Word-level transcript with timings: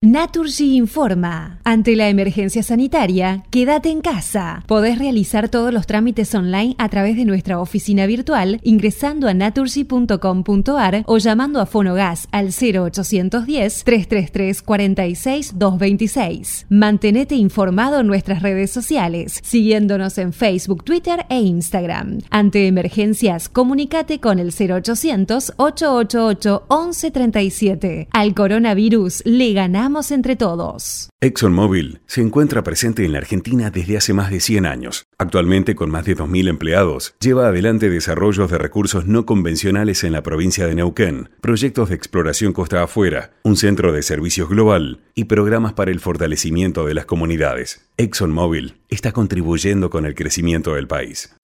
Naturgy 0.00 0.76
informa. 0.76 1.58
Ante 1.64 1.96
la 1.96 2.08
emergencia 2.08 2.62
sanitaria, 2.62 3.42
quédate 3.50 3.90
en 3.90 4.00
casa. 4.00 4.62
Podés 4.68 4.96
realizar 4.96 5.48
todos 5.48 5.74
los 5.74 5.88
trámites 5.88 6.32
online 6.36 6.76
a 6.78 6.88
través 6.88 7.16
de 7.16 7.24
nuestra 7.24 7.58
oficina 7.58 8.06
virtual 8.06 8.60
ingresando 8.62 9.26
a 9.26 9.34
naturgy.com.ar 9.34 11.02
o 11.04 11.18
llamando 11.18 11.60
a 11.60 11.66
Fonogas 11.66 12.28
al 12.30 12.50
0810 12.50 13.82
333 13.82 14.62
46 14.62 15.58
226. 15.58 16.66
Mantenete 16.68 17.34
informado 17.34 17.98
en 17.98 18.06
nuestras 18.06 18.40
redes 18.40 18.70
sociales, 18.70 19.40
siguiéndonos 19.42 20.16
en 20.18 20.32
Facebook, 20.32 20.84
Twitter 20.84 21.26
e 21.28 21.40
Instagram. 21.40 22.20
Ante 22.30 22.68
emergencias, 22.68 23.48
comunícate 23.48 24.20
con 24.20 24.38
el 24.38 24.52
0800 24.52 25.54
888 25.56 26.66
1137. 26.70 28.08
Al 28.12 28.34
coronavirus 28.34 29.22
le 29.24 29.54
ganamos 29.54 29.87
entre 30.10 30.36
todos. 30.36 31.08
ExxonMobil 31.20 32.00
se 32.06 32.20
encuentra 32.20 32.62
presente 32.62 33.04
en 33.04 33.12
la 33.12 33.18
Argentina 33.18 33.70
desde 33.70 33.96
hace 33.96 34.12
más 34.12 34.30
de 34.30 34.40
100 34.40 34.66
años. 34.66 35.06
Actualmente, 35.18 35.74
con 35.74 35.90
más 35.90 36.04
de 36.04 36.16
2.000 36.16 36.48
empleados, 36.48 37.14
lleva 37.20 37.48
adelante 37.48 37.88
desarrollos 37.88 38.50
de 38.50 38.58
recursos 38.58 39.06
no 39.06 39.24
convencionales 39.24 40.04
en 40.04 40.12
la 40.12 40.22
provincia 40.22 40.66
de 40.66 40.74
Neuquén, 40.74 41.30
proyectos 41.40 41.88
de 41.88 41.94
exploración 41.94 42.52
costa 42.52 42.82
afuera, 42.82 43.32
un 43.42 43.56
centro 43.56 43.92
de 43.92 44.02
servicios 44.02 44.48
global 44.48 45.00
y 45.14 45.24
programas 45.24 45.72
para 45.72 45.90
el 45.90 46.00
fortalecimiento 46.00 46.84
de 46.84 46.94
las 46.94 47.06
comunidades. 47.06 47.88
ExxonMobil 47.96 48.76
está 48.90 49.12
contribuyendo 49.12 49.90
con 49.90 50.04
el 50.04 50.14
crecimiento 50.14 50.74
del 50.74 50.86
país. 50.86 51.34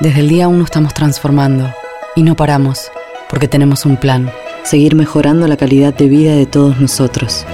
Desde 0.00 0.20
el 0.20 0.28
día 0.28 0.48
1 0.48 0.64
estamos 0.64 0.94
transformando 0.94 1.70
y 2.16 2.22
no 2.22 2.34
paramos, 2.34 2.90
porque 3.28 3.46
tenemos 3.46 3.84
un 3.84 3.98
plan, 3.98 4.32
seguir 4.64 4.96
mejorando 4.96 5.46
la 5.46 5.58
calidad 5.58 5.94
de 5.94 6.08
vida 6.08 6.34
de 6.34 6.46
todos 6.46 6.80
nosotros. 6.80 7.46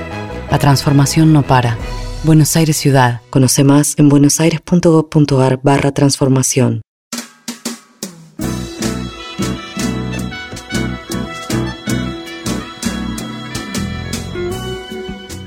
La 0.50 0.58
transformación 0.58 1.32
no 1.32 1.42
para. 1.42 1.76
Buenos 2.22 2.56
Aires 2.56 2.76
Ciudad. 2.76 3.20
Conoce 3.30 3.64
más 3.64 3.98
en 3.98 4.08
buenosaires.gov.ar 4.08 5.60
barra 5.62 5.92
transformación. 5.92 6.82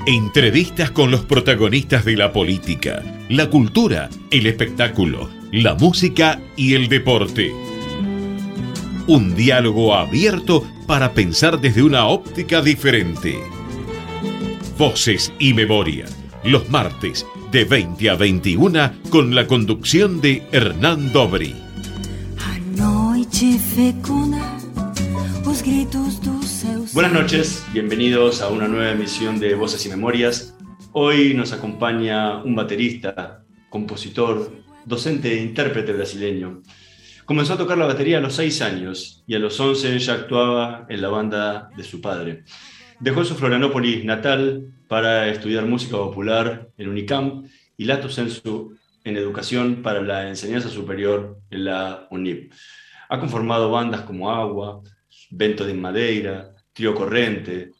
Entrevistas 0.06 0.90
con 0.90 1.10
los 1.10 1.24
protagonistas 1.24 2.04
de 2.04 2.16
la 2.16 2.32
política, 2.32 3.02
la 3.28 3.48
cultura, 3.48 4.10
el 4.30 4.46
espectáculo, 4.46 5.30
la 5.52 5.74
música 5.74 6.40
y 6.56 6.74
el 6.74 6.88
deporte. 6.88 7.52
Un 9.06 9.34
diálogo 9.34 9.94
abierto 9.94 10.64
para 10.86 11.12
pensar 11.12 11.60
desde 11.60 11.82
una 11.82 12.06
óptica 12.06 12.60
diferente. 12.60 13.38
Voces 14.80 15.30
y 15.38 15.52
Memoria, 15.52 16.06
los 16.42 16.70
martes 16.70 17.26
de 17.52 17.66
20 17.66 18.08
a 18.08 18.14
21 18.14 18.92
con 19.10 19.34
la 19.34 19.46
conducción 19.46 20.22
de 20.22 20.42
Hernán 20.52 21.12
Dobri. 21.12 21.54
Buenas 26.94 27.12
noches, 27.12 27.66
bienvenidos 27.74 28.40
a 28.40 28.48
una 28.48 28.68
nueva 28.68 28.92
emisión 28.92 29.38
de 29.38 29.54
Voces 29.54 29.84
y 29.84 29.90
Memorias. 29.90 30.56
Hoy 30.92 31.34
nos 31.34 31.52
acompaña 31.52 32.42
un 32.42 32.56
baterista, 32.56 33.44
compositor, 33.68 34.50
docente 34.86 35.30
e 35.34 35.42
intérprete 35.42 35.92
brasileño. 35.92 36.62
Comenzó 37.26 37.52
a 37.52 37.58
tocar 37.58 37.76
la 37.76 37.84
batería 37.84 38.16
a 38.16 38.22
los 38.22 38.32
6 38.36 38.62
años 38.62 39.22
y 39.26 39.34
a 39.34 39.40
los 39.40 39.60
11 39.60 39.98
ya 39.98 40.14
actuaba 40.14 40.86
en 40.88 41.02
la 41.02 41.08
banda 41.10 41.68
de 41.76 41.84
su 41.84 42.00
padre. 42.00 42.44
Dejó 43.00 43.24
su 43.24 43.34
Florianópolis 43.34 44.04
natal 44.04 44.74
para 44.86 45.28
estudiar 45.28 45.64
música 45.64 45.96
popular 45.96 46.68
en 46.76 46.90
Unicamp 46.90 47.46
y 47.78 47.86
lato 47.86 48.10
sensu 48.10 48.76
en 49.04 49.16
educación 49.16 49.80
para 49.82 50.02
la 50.02 50.28
enseñanza 50.28 50.68
superior 50.68 51.38
en 51.48 51.64
la 51.64 52.06
UNIP. 52.10 52.52
Ha 53.08 53.18
conformado 53.18 53.70
bandas 53.70 54.02
como 54.02 54.30
Agua, 54.30 54.82
Vento 55.30 55.64
de 55.64 55.72
Madeira, 55.72 56.54
Trío 56.74 56.94
Corrente, 56.94 57.72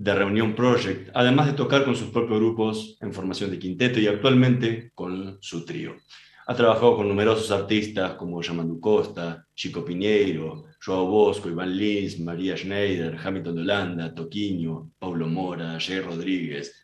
The 0.00 0.14
Reunión 0.14 0.54
Project, 0.54 1.10
además 1.12 1.46
de 1.48 1.54
tocar 1.54 1.84
con 1.84 1.96
sus 1.96 2.10
propios 2.10 2.38
grupos 2.38 2.96
en 3.00 3.12
formación 3.12 3.50
de 3.50 3.58
quinteto 3.58 3.98
y 3.98 4.06
actualmente 4.06 4.92
con 4.94 5.38
su 5.40 5.64
trío. 5.64 5.96
Ha 6.50 6.54
trabajado 6.54 6.96
con 6.96 7.06
numerosos 7.06 7.50
artistas 7.50 8.14
como 8.14 8.40
Yamandu 8.40 8.80
Costa, 8.80 9.46
Chico 9.54 9.84
Piñeiro, 9.84 10.64
Joao 10.82 11.06
Bosco, 11.06 11.50
Iván 11.50 11.76
Lins, 11.76 12.18
María 12.20 12.56
Schneider, 12.56 13.18
Hamilton 13.22 13.58
Holanda, 13.58 14.14
Toquiño, 14.14 14.92
Paulo 14.98 15.26
Mora, 15.26 15.78
Jay 15.78 16.00
Rodríguez, 16.00 16.74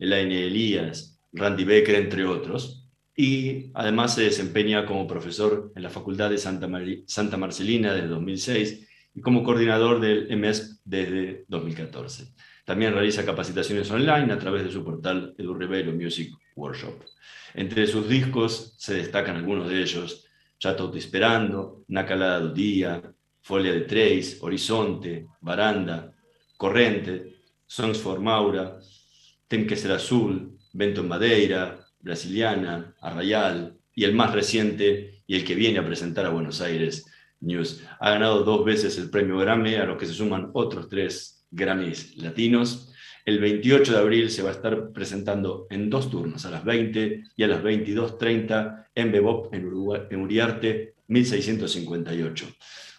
Elaine 0.00 0.46
Elías, 0.46 1.20
Randy 1.32 1.62
Becker, 1.62 1.94
entre 1.94 2.24
otros. 2.24 2.88
Y 3.14 3.70
además 3.74 4.16
se 4.16 4.22
desempeña 4.22 4.84
como 4.84 5.06
profesor 5.06 5.70
en 5.76 5.84
la 5.84 5.90
Facultad 5.90 6.30
de 6.30 6.38
Santa, 6.38 6.68
Santa 7.06 7.36
Marcelina 7.36 7.94
desde 7.94 8.08
2006 8.08 8.88
y 9.14 9.20
como 9.20 9.44
coordinador 9.44 10.00
del 10.00 10.36
MES 10.36 10.80
desde 10.84 11.44
2014. 11.46 12.34
También 12.64 12.92
realiza 12.92 13.24
capacitaciones 13.24 13.88
online 13.88 14.32
a 14.32 14.38
través 14.40 14.64
de 14.64 14.72
su 14.72 14.82
portal 14.82 15.32
Edu 15.38 15.54
Ribeiro 15.54 15.92
Music 15.92 16.34
Workshop. 16.56 17.04
Entre 17.56 17.86
sus 17.86 18.06
discos 18.06 18.74
se 18.76 18.92
destacan 18.92 19.36
algunos 19.36 19.70
de 19.70 19.80
ellos, 19.80 20.26
Ya 20.60 20.76
Te 20.76 20.98
Esperando, 20.98 21.84
Na 21.88 22.04
Calada 22.04 22.40
do 22.40 22.52
Día, 22.52 23.00
Folia 23.40 23.72
de 23.72 23.80
Três, 23.80 24.42
Horizonte, 24.42 25.26
Baranda, 25.40 26.14
Corrente, 26.58 27.38
Songs 27.66 27.98
for 27.98 28.20
Maura, 28.20 28.78
Tem 29.48 29.66
que 29.66 29.74
ser 29.74 29.92
azul, 29.92 30.58
Vento 30.74 31.00
en 31.00 31.08
Madeira, 31.08 31.80
Brasiliana, 31.98 32.94
Arrayal 33.00 33.78
y 33.94 34.04
el 34.04 34.14
más 34.14 34.34
reciente 34.34 35.22
y 35.26 35.36
el 35.36 35.44
que 35.44 35.54
viene 35.54 35.78
a 35.78 35.86
presentar 35.86 36.26
a 36.26 36.30
Buenos 36.30 36.60
Aires, 36.60 37.06
News. 37.40 37.82
Ha 38.00 38.10
ganado 38.10 38.44
dos 38.44 38.66
veces 38.66 38.98
el 38.98 39.08
premio 39.08 39.38
Grammy, 39.38 39.76
a 39.76 39.86
los 39.86 39.96
que 39.96 40.04
se 40.04 40.12
suman 40.12 40.50
otros 40.52 40.90
tres 40.90 41.46
Grammys 41.50 42.18
latinos 42.18 42.92
el 43.26 43.40
28 43.40 43.92
de 43.92 43.98
abril 43.98 44.30
se 44.30 44.42
va 44.42 44.50
a 44.50 44.52
estar 44.52 44.90
presentando 44.90 45.66
en 45.68 45.90
dos 45.90 46.08
turnos, 46.08 46.46
a 46.46 46.50
las 46.50 46.64
20 46.64 47.24
y 47.34 47.42
a 47.42 47.48
las 47.48 47.60
22.30 47.60 48.86
en 48.94 49.10
Bebop, 49.12 49.52
en, 49.52 49.68
en 50.10 50.20
Uriarte, 50.20 50.94
1658. 51.08 52.46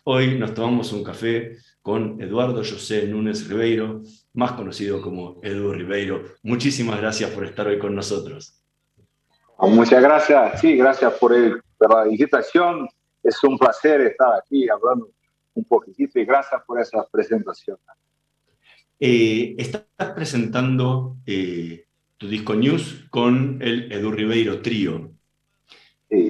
Hoy 0.04 0.38
nos 0.38 0.54
tomamos 0.54 0.92
un 0.92 1.02
café 1.02 1.58
con 1.82 2.22
Eduardo 2.22 2.58
José 2.58 3.08
Núñez 3.08 3.48
Ribeiro, 3.48 4.02
más 4.34 4.52
conocido 4.52 5.02
como 5.02 5.40
Edu 5.44 5.72
Ribeiro. 5.72 6.22
Muchísimas 6.44 7.00
gracias 7.00 7.32
por 7.32 7.46
estar 7.46 7.66
hoy 7.66 7.80
con 7.80 7.96
nosotros. 7.96 8.62
Ah, 9.58 9.68
muchas 9.68 10.04
gracias, 10.04 10.60
sí, 10.60 10.76
gracias 10.76 11.14
por, 11.14 11.34
por 11.78 11.90
la 11.90 12.12
invitación. 12.12 12.90
Es 13.24 13.42
un 13.46 13.58
placer 13.58 14.02
estar 14.02 14.34
aquí 14.34 14.68
hablando 14.70 15.10
un 15.54 15.64
poquitito 15.64 16.20
y 16.20 16.26
gracias 16.26 16.62
por 16.68 16.82
esa 16.82 17.08
presentación. 17.10 17.78
Eh, 19.00 19.56
estás 19.58 19.84
presentando 20.16 21.18
eh, 21.26 21.86
tu 22.18 22.28
disco 22.28 22.56
News 22.56 23.06
con 23.10 23.60
el 23.62 23.92
Edu 23.92 24.12
Ribeiro 24.12 24.62
Trío. 24.62 25.12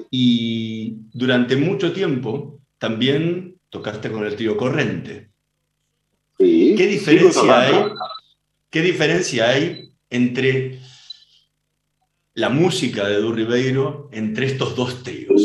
Y 0.09 0.97
durante 1.13 1.55
mucho 1.55 1.93
tiempo 1.93 2.59
también 2.77 3.57
tocaste 3.69 4.11
con 4.11 4.25
el 4.25 4.35
trío 4.35 4.57
Corrente. 4.57 5.29
¿Qué, 6.37 6.87
diferencia 6.87 7.59
hay, 7.59 7.73
¿Qué 8.69 8.81
diferencia 8.81 9.49
hay 9.49 9.91
entre 10.09 10.79
la 12.33 12.49
música 12.49 13.07
de 13.07 13.15
Edu 13.15 13.33
Ribeiro 13.33 14.09
entre 14.11 14.45
estos 14.45 14.75
dos 14.75 15.03
tríos? 15.03 15.41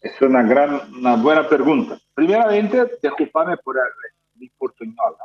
Es 0.00 0.20
una, 0.20 0.42
gran, 0.42 0.92
una 0.92 1.16
buena 1.16 1.48
pregunta. 1.48 1.98
Primeramente, 2.14 2.98
disculpame 3.02 3.56
por 3.58 3.76
el, 3.76 4.50
portuñol. 4.58 5.16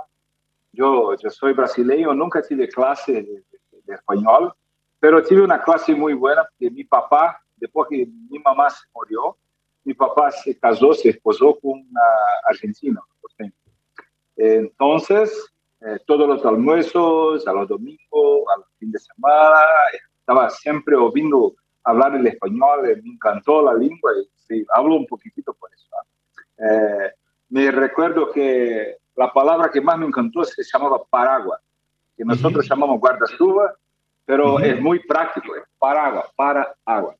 Yo, 0.79 1.13
yo 1.17 1.29
soy 1.29 1.51
brasileño, 1.51 2.13
nunca 2.13 2.41
tuve 2.41 2.69
clase 2.69 3.11
de, 3.11 3.43
de, 3.85 3.93
español, 3.93 4.53
pero 4.97 5.21
tuve 5.21 5.41
una 5.41 5.61
clase 5.61 5.93
muy 5.93 6.13
buena 6.13 6.45
porque 6.45 6.71
mi 6.71 6.85
papá, 6.85 7.37
después 7.57 7.89
que 7.89 8.07
mi 8.29 8.39
mamá 8.39 8.69
se 8.69 8.87
murió, 8.93 9.35
mi 9.83 9.93
papá 9.93 10.31
se 10.31 10.57
casó, 10.57 10.93
se 10.93 11.09
esposó 11.09 11.59
con 11.59 11.71
una 11.71 12.01
argentina. 12.47 13.01
Entonces, 14.37 15.51
eh, 15.81 15.99
todos 16.07 16.25
los 16.29 16.45
almuerzos, 16.45 17.45
a 17.45 17.51
los 17.51 17.67
domingos, 17.67 18.43
a 18.55 18.59
los 18.59 18.67
fines 18.77 18.93
de 18.93 18.99
semana, 18.99 19.59
estaba 20.17 20.49
siempre 20.49 20.95
oyendo 20.95 21.55
hablar 21.83 22.15
el 22.15 22.25
español, 22.25 22.83
me 23.03 23.11
encantó 23.15 23.61
la 23.61 23.73
lengua 23.73 24.13
y 24.17 24.29
sí, 24.47 24.65
hablo 24.73 24.95
un 24.95 25.07
poquitito 25.07 25.53
por 25.55 25.69
eso. 25.73 25.89
Eh, 26.57 27.11
me 27.49 27.69
recuerdo 27.69 28.31
que 28.31 28.95
la 29.19 29.33
palabra 29.33 29.69
que 29.69 29.81
más 29.81 29.99
me 29.99 30.05
encantó 30.05 30.45
se 30.45 30.63
llamaba 30.63 31.03
paraguas, 31.09 31.59
que 32.15 32.23
nosotros 32.23 32.65
llamamos 32.69 33.01
guarda-chuva, 33.01 33.75
pero 34.23 34.61
es 34.61 34.79
muy 34.79 34.99
práctico, 34.99 35.57
es 35.57 35.63
para 35.77 36.05
agua, 36.05 36.31
para 36.37 36.73
agua. 36.85 37.17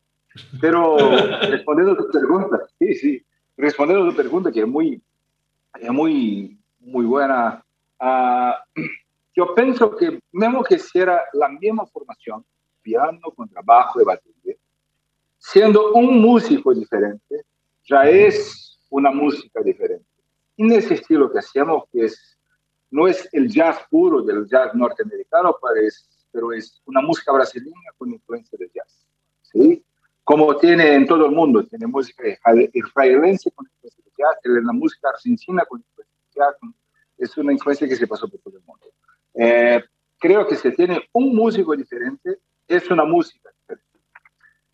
Pero 0.62 0.96
respondiendo 1.50 1.92
a 1.92 1.98
tu 1.98 2.10
pregunta, 2.10 2.66
sí, 2.80 2.94
sí, 2.94 3.26
respondiendo 3.58 4.06
a 4.06 4.10
tu 4.12 4.16
pregunta 4.16 4.50
que 4.50 4.62
es 4.62 4.68
muy, 4.68 5.04
es 5.78 5.92
muy, 5.92 6.58
muy 6.80 7.06
buena. 7.06 7.66
Uh, 8.00 8.80
yo 9.36 9.54
pienso 9.54 9.94
que 9.98 10.22
mismo 10.32 10.64
que 10.64 10.76
hiciera 10.76 11.22
la 11.34 11.50
misma 11.50 11.86
formación, 11.86 12.46
piano, 12.82 13.20
contrabajo 13.36 14.02
y 14.02 14.06
batería, 14.06 14.56
siendo 15.38 15.92
un 15.92 16.22
músico 16.22 16.74
diferente, 16.74 17.44
ya 17.84 18.04
es 18.04 18.80
una 18.90 19.12
música 19.12 19.62
diferente. 19.62 20.09
En 20.60 20.74
ese 20.74 20.96
estilo 20.96 21.32
que 21.32 21.40
hacemos, 21.40 21.86
que 21.90 22.04
es, 22.04 22.38
no 22.92 23.08
es 23.08 23.30
el 23.32 23.48
jazz 23.48 23.80
puro 23.90 24.22
del 24.22 24.46
jazz 24.46 24.76
norteamericano, 24.76 25.56
pero 26.34 26.52
es 26.52 26.82
una 26.86 27.00
música 27.00 27.32
brasileña 27.32 27.92
con 27.98 28.12
influencia 28.12 28.58
de 28.60 28.70
jazz. 28.76 29.08
¿sí? 29.42 29.82
Como 30.22 30.58
tiene 30.58 30.96
en 30.96 31.08
todo 31.08 31.28
el 31.28 31.32
mundo, 31.32 31.66
tiene 31.66 31.88
música 31.88 32.24
israelense 32.74 33.50
con 33.52 33.68
influencia 33.68 34.04
de 34.04 34.12
jazz, 34.18 34.42
tiene 34.44 34.62
la 34.62 34.74
música 34.74 35.08
argentina 35.08 35.64
con 35.64 35.80
influencia 35.80 36.18
de 36.26 36.34
jazz, 36.36 36.56
es 37.18 37.38
una 37.38 37.54
influencia 37.54 37.88
que 37.88 37.96
se 37.96 38.06
pasó 38.06 38.28
por 38.28 38.42
todo 38.42 38.58
el 38.58 38.64
mundo. 38.66 38.86
Eh, 39.36 39.82
creo 40.18 40.46
que 40.46 40.58
si 40.58 40.76
tiene 40.76 41.08
un 41.14 41.34
músico 41.34 41.74
diferente, 41.74 42.38
es 42.68 42.92
una 42.92 43.06
música 43.06 43.50
diferente. 43.62 44.00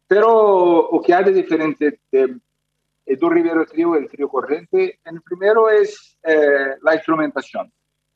Pero 0.08 0.90
lo 0.92 1.02
que 1.02 1.14
hay 1.14 1.26
de 1.26 1.32
diferente 1.32 2.00
de 2.12 2.40
Edu 3.06 3.30
Rivero 3.30 3.66
Trio 3.66 3.96
el 3.96 4.10
trío 4.10 4.30
corriente, 4.30 5.00
el 5.04 5.22
primero 5.22 5.70
es 5.70 6.18
eh, 6.24 6.76
la 6.82 6.96
instrumentación. 6.96 7.72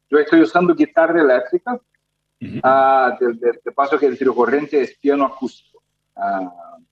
Yo 0.09 0.17
estoy 0.17 0.41
usando 0.41 0.73
guitarra 0.73 1.21
eléctrica, 1.21 1.73
uh, 1.75 3.17
de, 3.19 3.33
de, 3.33 3.59
de, 3.63 3.71
paso 3.71 3.99
que 3.99 4.07
el 4.07 4.17
trío 4.17 4.33
corriente 4.33 4.81
es 4.81 4.97
piano 4.97 5.25
acústico. 5.25 5.83
Uh, 6.15 6.83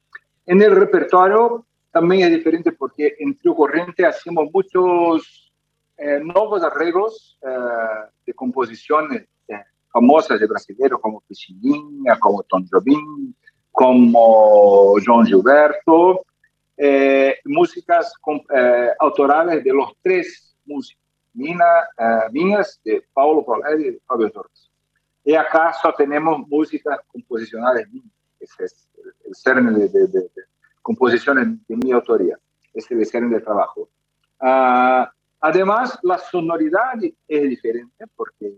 en 0.46 0.62
el 0.62 0.76
repertorio 0.76 1.66
también 1.92 2.24
es 2.24 2.38
diferente 2.38 2.72
porque 2.72 3.16
en 3.20 3.36
trío 3.36 3.56
corriente 3.56 4.06
hacemos 4.06 4.50
muchos 4.54 5.52
eh, 5.98 6.20
nuevos 6.20 6.64
arreglos 6.64 7.40
eh, 7.42 8.10
de 8.26 8.34
composiciones 8.34 9.28
eh, 9.48 9.64
famosas 9.92 10.40
de 10.40 10.46
brasileños 10.46 11.00
como 11.02 11.22
Piscininha, 11.22 12.20
como 12.20 12.44
Tom 12.44 12.64
Jobim, 12.72 13.34
como 13.72 15.00
João 15.00 15.26
Gilberto, 15.26 16.24
eh, 16.78 17.38
músicas 17.46 18.14
eh, 18.56 18.90
autorales 19.00 19.64
de 19.64 19.74
los 19.74 19.92
tres 20.02 20.56
músicos, 20.66 21.04
Mina, 21.34 21.66
eh, 21.98 22.30
Minas, 22.32 22.80
de 22.84 23.04
Paulo 23.14 23.46
Pauleri 23.46 23.88
y 23.88 23.92
de 23.92 24.00
Fabio 24.08 24.32
Torres. 24.32 24.72
Y 25.24 25.36
acá 25.36 25.74
solo 25.74 25.94
tenemos 25.96 26.48
músicas 26.48 27.00
composicionales 27.12 27.88
ese 28.40 28.66
es 28.66 28.90
el, 28.98 29.14
el 29.26 29.36
cerne 29.36 29.72
de, 29.72 29.90
de, 29.90 30.08
de, 30.08 30.22
de, 30.22 30.44
composiciones 30.82 31.48
de 31.68 31.76
mi 31.76 31.92
autoría, 31.92 32.38
ese 32.74 32.94
es 32.94 33.00
el 33.00 33.06
cerne 33.06 33.30
del 33.30 33.44
trabajo. 33.44 33.90
Uh, 34.40 35.06
además, 35.42 35.98
la 36.04 36.18
sonoridad 36.18 36.94
es 37.28 37.50
diferente 37.50 38.06
porque 38.16 38.54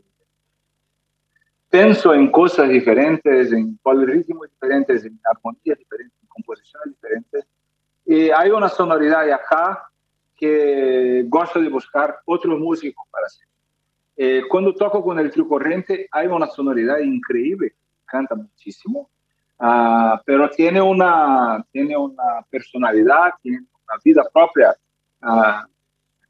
pienso 1.70 2.14
en 2.14 2.32
cosas 2.32 2.70
diferentes, 2.70 3.52
en 3.52 3.78
polirritmos 3.78 4.50
diferentes, 4.50 5.06
en 5.06 5.20
armonías 5.24 5.78
diferentes, 5.78 6.18
en 6.22 6.28
composiciones 6.28 6.96
diferentes. 6.96 7.46
Y 8.12 8.32
hay 8.32 8.50
una 8.50 8.70
sonoridad 8.70 9.32
acá 9.32 9.88
que 10.36 11.24
gosto 11.28 11.62
de 11.62 11.70
buscar 11.70 12.18
otros 12.26 12.60
músicos 12.60 13.06
para 13.12 13.28
hacer. 13.28 13.48
Eh, 14.18 14.42
cuando 14.50 14.74
toco 14.74 15.04
con 15.04 15.20
el 15.20 15.30
trio 15.30 15.48
corriente 15.48 16.08
hay 16.12 16.26
una 16.26 16.48
sonoridad 16.48 16.98
increíble, 17.02 17.76
canta 18.06 18.34
muchísimo, 18.34 19.12
uh, 19.60 20.18
pero 20.26 20.50
tiene 20.50 20.82
una, 20.82 21.64
tiene 21.72 21.96
una 21.96 22.42
personalidad, 22.50 23.34
tiene 23.44 23.60
una 23.60 24.00
vida 24.04 24.28
propia, 24.34 24.76
uh, 25.22 25.70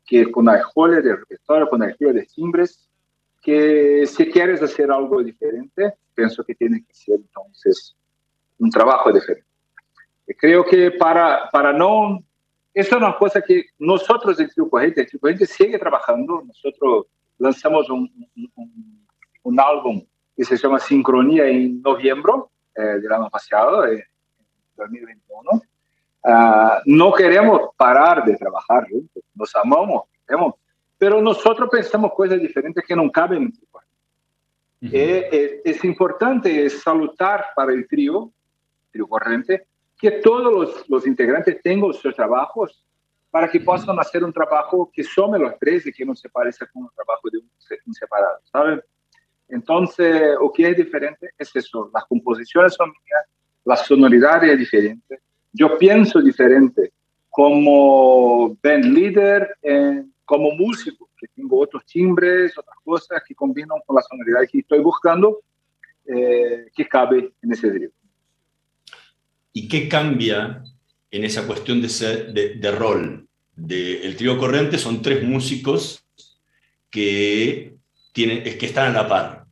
que 0.06 0.30
con 0.30 0.48
la 0.48 0.58
escuela 0.58 1.00
de 1.00 1.16
repertorio, 1.16 1.70
con 1.70 1.82
el 1.82 1.96
giro 1.96 2.12
de 2.12 2.26
timbres, 2.26 2.90
que 3.42 4.06
si 4.06 4.30
quieres 4.30 4.62
hacer 4.62 4.92
algo 4.92 5.24
diferente, 5.24 5.94
pienso 6.14 6.44
que 6.44 6.56
tiene 6.56 6.84
que 6.86 6.94
ser 6.94 7.16
entonces 7.16 7.96
un 8.58 8.70
trabajo 8.70 9.14
diferente. 9.14 9.49
Creo 10.38 10.64
que 10.66 10.92
para, 10.92 11.50
para 11.52 11.74
no... 11.74 12.24
Eso 12.74 12.96
es 12.96 13.02
una 13.02 13.18
cosa 13.18 13.42
que 13.42 13.66
nosotros 13.80 14.40
en 14.40 14.50
Trio 14.50 14.70
Corrente, 14.70 15.02
el 15.02 15.08
Trio 15.08 15.20
Corrente 15.20 15.46
sigue 15.46 15.80
trabajando. 15.80 16.44
Nosotros 16.46 17.08
lanzamos 17.38 17.90
un, 17.90 18.10
un, 18.56 19.08
un, 19.44 19.60
álbum 19.60 20.06
que 20.36 20.46
se 20.46 20.56
llama 20.56 20.80
Sincronía 20.80 21.48
en 21.48 21.82
noviembre 21.82 22.34
eh, 22.76 22.82
del 22.82 23.12
año 23.12 23.30
pasado, 23.30 23.86
en 23.86 24.04
2021. 24.78 25.62
Uh, 26.22 26.82
no 26.86 27.14
queremos 27.14 27.70
parar 27.78 28.26
de 28.26 28.36
trabajar 28.36 28.90
juntos, 28.90 29.24
nos 29.34 29.56
amamos, 29.56 30.04
queremos, 30.28 30.56
pero 30.98 31.22
nosotros 31.22 31.70
pensamos 31.72 32.12
cosas 32.14 32.42
diferentes 32.42 32.84
que 32.86 32.94
no 32.94 33.10
caben 33.10 33.38
en 33.38 33.44
el 33.46 33.54
trio. 33.54 33.70
Uh 34.82 34.86
-huh. 34.86 34.90
eh, 34.94 35.62
es, 35.64 35.84
importante 35.86 36.70
saludar 36.70 37.48
para 37.56 37.72
el 37.72 37.88
trío, 37.88 38.32
trío 38.92 39.08
corriente, 39.08 39.68
que 40.00 40.12
todos 40.12 40.54
los, 40.54 40.90
los, 40.90 41.06
integrantes 41.06 41.62
tengan 41.62 41.94
sus 41.94 42.16
trabajos 42.16 42.84
para 43.30 43.50
que 43.50 43.60
puedan 43.60 44.00
hacer 44.00 44.24
un 44.24 44.32
trabajo 44.32 44.90
que 44.92 45.04
some 45.04 45.38
los 45.38 45.54
tres 45.60 45.86
y 45.86 45.92
que 45.92 46.06
no 46.06 46.16
se 46.16 46.30
parezca 46.30 46.66
con 46.72 46.84
un 46.84 46.90
trabajo 46.96 47.30
de 47.30 47.40
un, 47.40 47.50
un 47.86 47.94
separado, 47.94 48.40
¿saben? 48.46 48.82
Entonces, 49.50 50.36
lo 50.40 50.52
que 50.52 50.70
es 50.70 50.78
diferente 50.78 51.30
es 51.38 51.56
eso, 51.56 51.92
las 51.94 52.06
composiciones 52.06 52.74
son 52.74 52.90
mías, 52.90 53.26
la 53.66 53.76
sonoridad 53.76 54.44
es 54.44 54.58
diferente, 54.58 55.20
yo 55.52 55.78
pienso 55.78 56.22
diferente 56.22 56.94
como 57.30 58.56
band 58.62 58.86
líder, 58.86 59.56
eh, 59.62 60.04
como 60.26 60.52
músico, 60.52 61.10
que 61.18 61.28
tengo 61.36 61.60
otros 61.60 61.86
timbres, 61.86 62.58
otras 62.58 62.78
cosas 62.84 63.22
que 63.28 63.36
combinan 63.36 63.80
con 63.86 63.96
la 63.96 64.02
sonoridad 64.02 64.42
que 64.50 64.60
estoy 64.60 64.80
buscando, 64.80 65.42
eh, 66.06 66.68
que 66.74 66.88
cabe 66.88 67.34
en 67.42 67.52
ese 67.52 67.70
trío. 67.70 67.90
¿Y 69.54 69.68
qué 69.68 69.90
cambia 69.90 70.64
en 71.12 71.24
esa 71.24 71.46
cuestión 71.48 71.82
de, 71.82 71.90
ser, 71.90 72.34
de, 72.34 72.56
de 72.56 72.72
rol? 72.72 73.28
De, 73.56 74.02
el 74.06 74.16
trío 74.16 74.38
corriente 74.38 74.78
son 74.78 75.02
tres 75.02 75.24
músicos 75.24 76.06
que, 76.90 77.76
tienen, 78.12 78.44
que 78.44 78.66
están 78.66 78.96
a 78.96 79.04
la 79.04 79.08
par. 79.08 79.46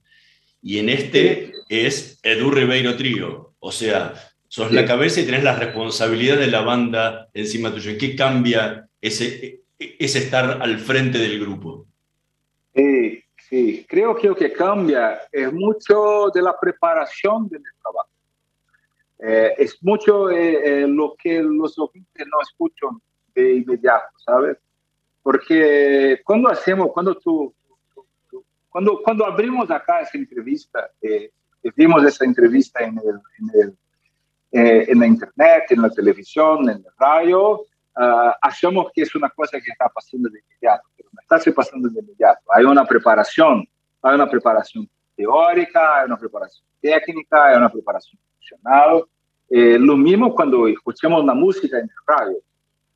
Y 0.62 0.80
en 0.80 0.90
este 0.90 1.54
es 1.70 2.20
Edu 2.24 2.52
Ribeiro 2.52 2.96
Trío. 2.96 3.54
O 3.60 3.72
sea, 3.72 4.14
sos 4.48 4.70
sí. 4.70 4.76
la 4.76 4.86
cabeza 4.86 5.22
y 5.22 5.26
tenés 5.26 5.44
la 5.44 5.56
responsabilidad 5.56 6.38
de 6.38 6.48
la 6.48 6.62
banda 6.62 7.30
encima 7.34 7.74
tuyo. 7.74 7.92
¿En 7.92 7.98
qué 7.98 8.16
cambia 8.16 8.88
ese, 9.02 9.62
ese 9.78 10.20
estar 10.20 10.62
al 10.62 10.80
frente 10.80 11.18
del 11.18 11.40
grupo? 11.40 11.86
Sí, 12.76 13.24
sí. 13.50 13.86
Creo 13.88 14.16
que 14.16 14.28
lo 14.28 14.36
que 14.36 14.52
cambia 14.52 15.22
es 15.32 15.52
mucho 15.52 16.30
de 16.34 16.42
la 16.42 16.56
preparación 16.60 17.48
del 17.50 17.64
trabajo. 17.82 18.10
Eh, 19.20 19.56
es 19.58 19.82
mucho 19.82 20.30
eh, 20.30 20.82
eh, 20.84 20.88
lo 20.88 21.16
que 21.18 21.42
los 21.42 21.78
oyentes 21.80 22.28
no 22.28 22.42
escuchan 22.42 23.02
de 23.34 23.56
inmediato, 23.56 24.08
¿sabes? 24.24 24.58
Porque 25.24 26.22
cuando 26.24 26.50
hacemos, 26.50 26.92
cuando 26.94 27.16
tú, 27.16 27.54
tú, 27.94 28.06
tú 28.30 28.46
cuando, 28.70 29.02
cuando 29.02 29.26
abrimos 29.26 29.70
acá 29.72 30.02
esa 30.02 30.18
entrevista, 30.18 30.92
eh, 31.02 31.32
vimos 31.76 32.04
esa 32.06 32.26
entrevista 32.26 32.84
en, 32.84 33.00
el, 33.00 33.78
en, 34.52 35.00
la 35.00 35.08
internet, 35.08 35.64
en 35.70 35.82
la 35.82 35.90
televisión, 35.90 36.70
en 36.70 36.84
la 36.84 36.92
radio, 36.98 37.62
uh, 37.98 38.32
achamos 38.42 38.88
que 38.94 39.02
es 39.02 39.14
una 39.16 39.30
cosa 39.30 39.60
que 39.60 39.72
está 39.72 39.90
pasando 39.90 40.30
de 40.30 40.40
inmediato, 40.40 40.88
pero 40.96 41.10
no 41.12 41.20
está 41.22 41.52
pasando 41.54 41.90
de 41.90 42.00
inmediato. 42.00 42.42
Hay 42.54 42.64
una 42.64 42.86
preparación, 42.86 43.68
hay 44.02 44.16
una 44.16 44.30
preparación 44.30 44.88
teórica, 45.16 45.98
hay 46.00 46.06
una 46.06 46.18
preparación 46.18 46.66
técnica, 46.80 47.48
hay 47.48 47.58
una 47.58 47.70
preparación 47.70 48.20
Eh, 49.50 49.78
lo 49.80 49.96
mismo 49.96 50.34
cuando 50.36 50.68
escuchamos 50.68 51.24
una 51.24 51.34
música 51.34 51.78
en 51.78 51.84
el 51.84 51.90
radio. 52.06 52.38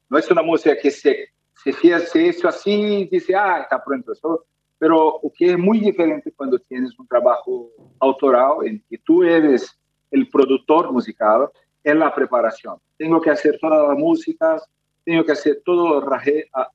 No 0.10 0.17
es 0.17 0.29
una 0.29 0.41
música 0.41 0.77
que 0.77 0.91
se, 0.91 1.29
se 1.53 1.93
hace 1.93 2.29
eso 2.29 2.48
así 2.48 3.08
dice, 3.10 3.36
ah, 3.36 3.62
está 3.62 3.84
pronto 3.84 4.12
eso. 4.12 4.46
Pero 4.77 5.20
lo 5.24 5.31
que 5.38 5.51
es 5.51 5.58
muy 5.58 5.79
diferente 5.79 6.34
cuando 6.36 6.60
tienes 6.60 6.98
un 6.98 7.08
trabajo 7.08 7.70
autoral 8.00 8.65
en 8.65 8.84
que 8.89 8.98
tú 8.98 9.24
eres 9.24 9.79
el 10.10 10.27
productor 10.27 10.91
musical 10.91 11.50
es 11.84 11.96
la 11.96 12.13
preparación. 12.13 12.77
Tengo 12.98 13.22
que 13.22 13.29
hacer 13.29 13.58
todas 13.60 13.88
las 13.88 13.98
músicas, 13.98 14.67
tengo 15.05 15.24
que 15.24 15.31
hacer 15.31 15.62
todos 15.65 16.03
los 16.03 16.13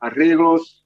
arreglos, 0.00 0.84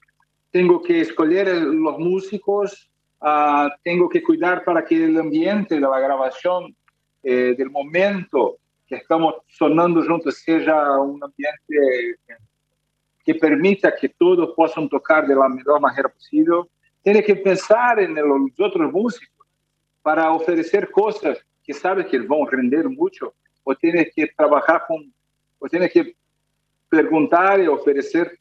tengo 0.50 0.82
que 0.82 1.00
escoger 1.00 1.48
los 1.62 1.98
músicos, 1.98 2.90
uh, 3.20 3.68
tengo 3.82 4.08
que 4.08 4.22
cuidar 4.22 4.64
para 4.64 4.84
que 4.84 5.04
el 5.04 5.18
ambiente 5.18 5.76
de 5.76 5.80
la 5.80 6.00
grabación, 6.00 6.74
eh, 7.22 7.54
del 7.56 7.70
momento 7.70 8.58
que 8.86 8.96
estamos 8.96 9.36
sonando 9.46 10.02
juntos, 10.04 10.38
sea 10.38 10.98
un 10.98 11.22
ambiente 11.22 12.16
que 13.24 13.34
permita 13.34 13.94
que 13.94 14.08
todos 14.08 14.52
puedan 14.56 14.88
tocar 14.88 15.26
de 15.26 15.34
la 15.34 15.48
mejor 15.48 15.80
manera 15.80 16.08
posible. 16.08 16.62
Tiene 17.02 17.22
que 17.22 17.36
pensar 17.36 18.00
en 18.00 18.14
los 18.14 18.58
otros 18.58 18.92
músicos 18.92 19.46
para 20.02 20.32
ofrecer 20.32 20.90
cosas 20.90 21.38
que 21.62 21.72
sabes 21.72 22.06
que 22.06 22.18
van 22.18 22.42
a 22.42 22.50
render 22.50 22.88
mucho, 22.88 23.34
o 23.62 23.74
tienes 23.74 24.12
que 24.14 24.26
trabajar 24.28 24.84
con, 24.88 25.12
o 25.58 25.68
tienes 25.68 25.92
que 25.92 26.16
preguntar 26.88 27.60
y 27.60 27.68
ofrecer 27.68 28.38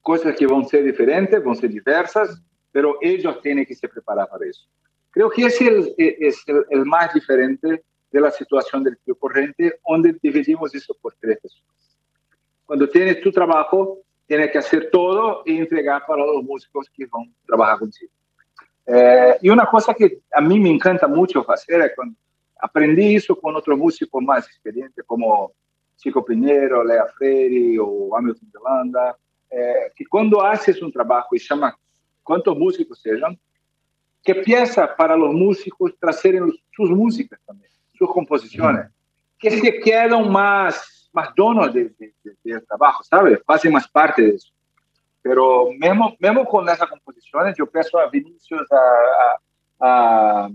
cosas 0.00 0.34
que 0.36 0.46
van 0.46 0.62
a 0.62 0.64
ser 0.64 0.84
diferentes, 0.84 1.42
van 1.42 1.52
a 1.52 1.60
ser 1.60 1.70
diversas, 1.70 2.42
pero 2.72 2.96
ellos 3.00 3.40
tienen 3.40 3.64
que 3.64 3.74
se 3.74 3.88
preparar 3.88 4.28
para 4.28 4.46
eso. 4.46 4.66
Creo 5.14 5.30
que 5.30 5.46
ese 5.46 5.94
es 5.96 6.42
el, 6.48 6.64
el, 6.70 6.84
más 6.84 7.14
diferente 7.14 7.84
de 8.10 8.20
la 8.20 8.32
situación 8.32 8.82
del 8.82 8.98
trío 8.98 9.14
corriente, 9.16 9.78
donde 9.88 10.16
dividimos 10.20 10.74
eso 10.74 10.92
por 11.00 11.14
tres 11.20 11.38
personas. 11.40 11.96
Cuando 12.66 12.88
tienes 12.88 13.20
tu 13.20 13.30
trabajo, 13.30 14.00
tienes 14.26 14.50
que 14.50 14.58
hacer 14.58 14.90
todo 14.90 15.42
y 15.46 15.56
entregar 15.56 16.04
para 16.04 16.26
los 16.26 16.42
músicos 16.42 16.90
que 16.92 17.06
van 17.06 17.22
a 17.22 17.46
trabajar 17.46 17.78
contigo. 17.78 18.10
Eh, 18.86 19.38
y 19.42 19.48
una 19.50 19.66
cosa 19.66 19.94
que 19.94 20.18
a 20.32 20.40
mí 20.40 20.58
me 20.58 20.70
encanta 20.70 21.06
mucho 21.06 21.48
hacer 21.48 21.80
es 21.82 21.92
cuando 21.94 22.16
aprendí 22.60 23.14
eso 23.14 23.38
con 23.38 23.54
otros 23.54 23.78
músicos 23.78 24.20
más 24.20 24.46
experientes 24.46 25.04
como 25.06 25.52
Chico 25.96 26.24
Piñero, 26.24 26.82
Lea 26.82 27.06
Freire 27.16 27.78
o 27.80 28.16
Hamilton 28.16 28.50
de 28.50 28.58
Landa, 28.64 29.16
eh, 29.48 29.92
que 29.94 30.04
cuando 30.06 30.42
haces 30.44 30.82
un 30.82 30.90
trabajo 30.90 31.36
y 31.36 31.38
llama 31.38 31.78
cuantos 32.22 32.56
músicos 32.58 33.00
sean, 33.00 33.38
que 34.24 34.34
piensa 34.36 34.96
para 34.96 35.16
los 35.16 35.32
músicos 35.34 35.92
traerem 36.00 36.50
sus 36.72 36.90
músicas 36.90 37.38
también, 37.46 37.70
sus 37.92 38.10
composiciones, 38.10 38.86
que 39.38 39.50
se 39.50 39.80
quedan 39.80 40.30
más, 40.32 41.10
más 41.12 41.28
donos 41.36 41.72
del 41.74 41.94
de, 41.98 42.12
de, 42.42 42.60
trabajo, 42.62 43.04
¿sabes? 43.04 43.38
Hacen 43.46 43.72
más 43.72 43.86
parte 43.86 44.22
de 44.22 44.30
eso. 44.30 44.50
Pero 45.20 45.68
mesmo, 45.78 46.16
mesmo 46.18 46.44
con 46.46 46.68
esas 46.68 46.88
composiciones, 46.88 47.54
yo 47.56 47.66
peço 47.66 47.98
a 47.98 48.08
Vinicius, 48.08 48.66
a, 48.72 49.36
a, 49.80 50.48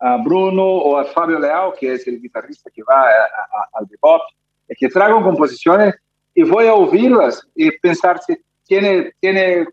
a 0.00 0.16
Bruno 0.18 0.64
o 0.64 0.98
a 0.98 1.04
Fabio 1.04 1.38
Leal, 1.38 1.72
que 1.78 1.94
es 1.94 2.06
el 2.08 2.20
guitarrista 2.20 2.70
que 2.70 2.82
va 2.82 3.06
al 3.72 3.86
bebop, 3.86 4.22
que 4.76 4.88
tragam 4.88 5.22
composiciones 5.22 5.94
y 6.34 6.42
voy 6.42 6.66
a 6.66 6.74
oírlas 6.74 7.46
y 7.54 7.70
pensar 7.78 8.20
si 8.20 8.36
tiene, 8.64 9.12
tiene, 9.20 9.66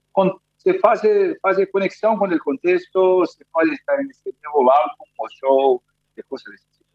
se 0.64 0.80
hace, 0.84 1.38
hace 1.42 1.70
conexión 1.70 2.18
con 2.18 2.32
el 2.32 2.40
contexto, 2.40 3.26
se 3.26 3.44
puede 3.46 3.74
estar 3.74 4.00
en 4.00 4.10
este 4.12 4.32
nuevo 4.44 4.72
álbum 4.72 5.08
o 5.18 5.28
show, 5.30 5.82
de 6.16 6.24
cosas 6.24 6.52
de 6.52 6.56
ese 6.56 6.66
tipo. 6.78 6.90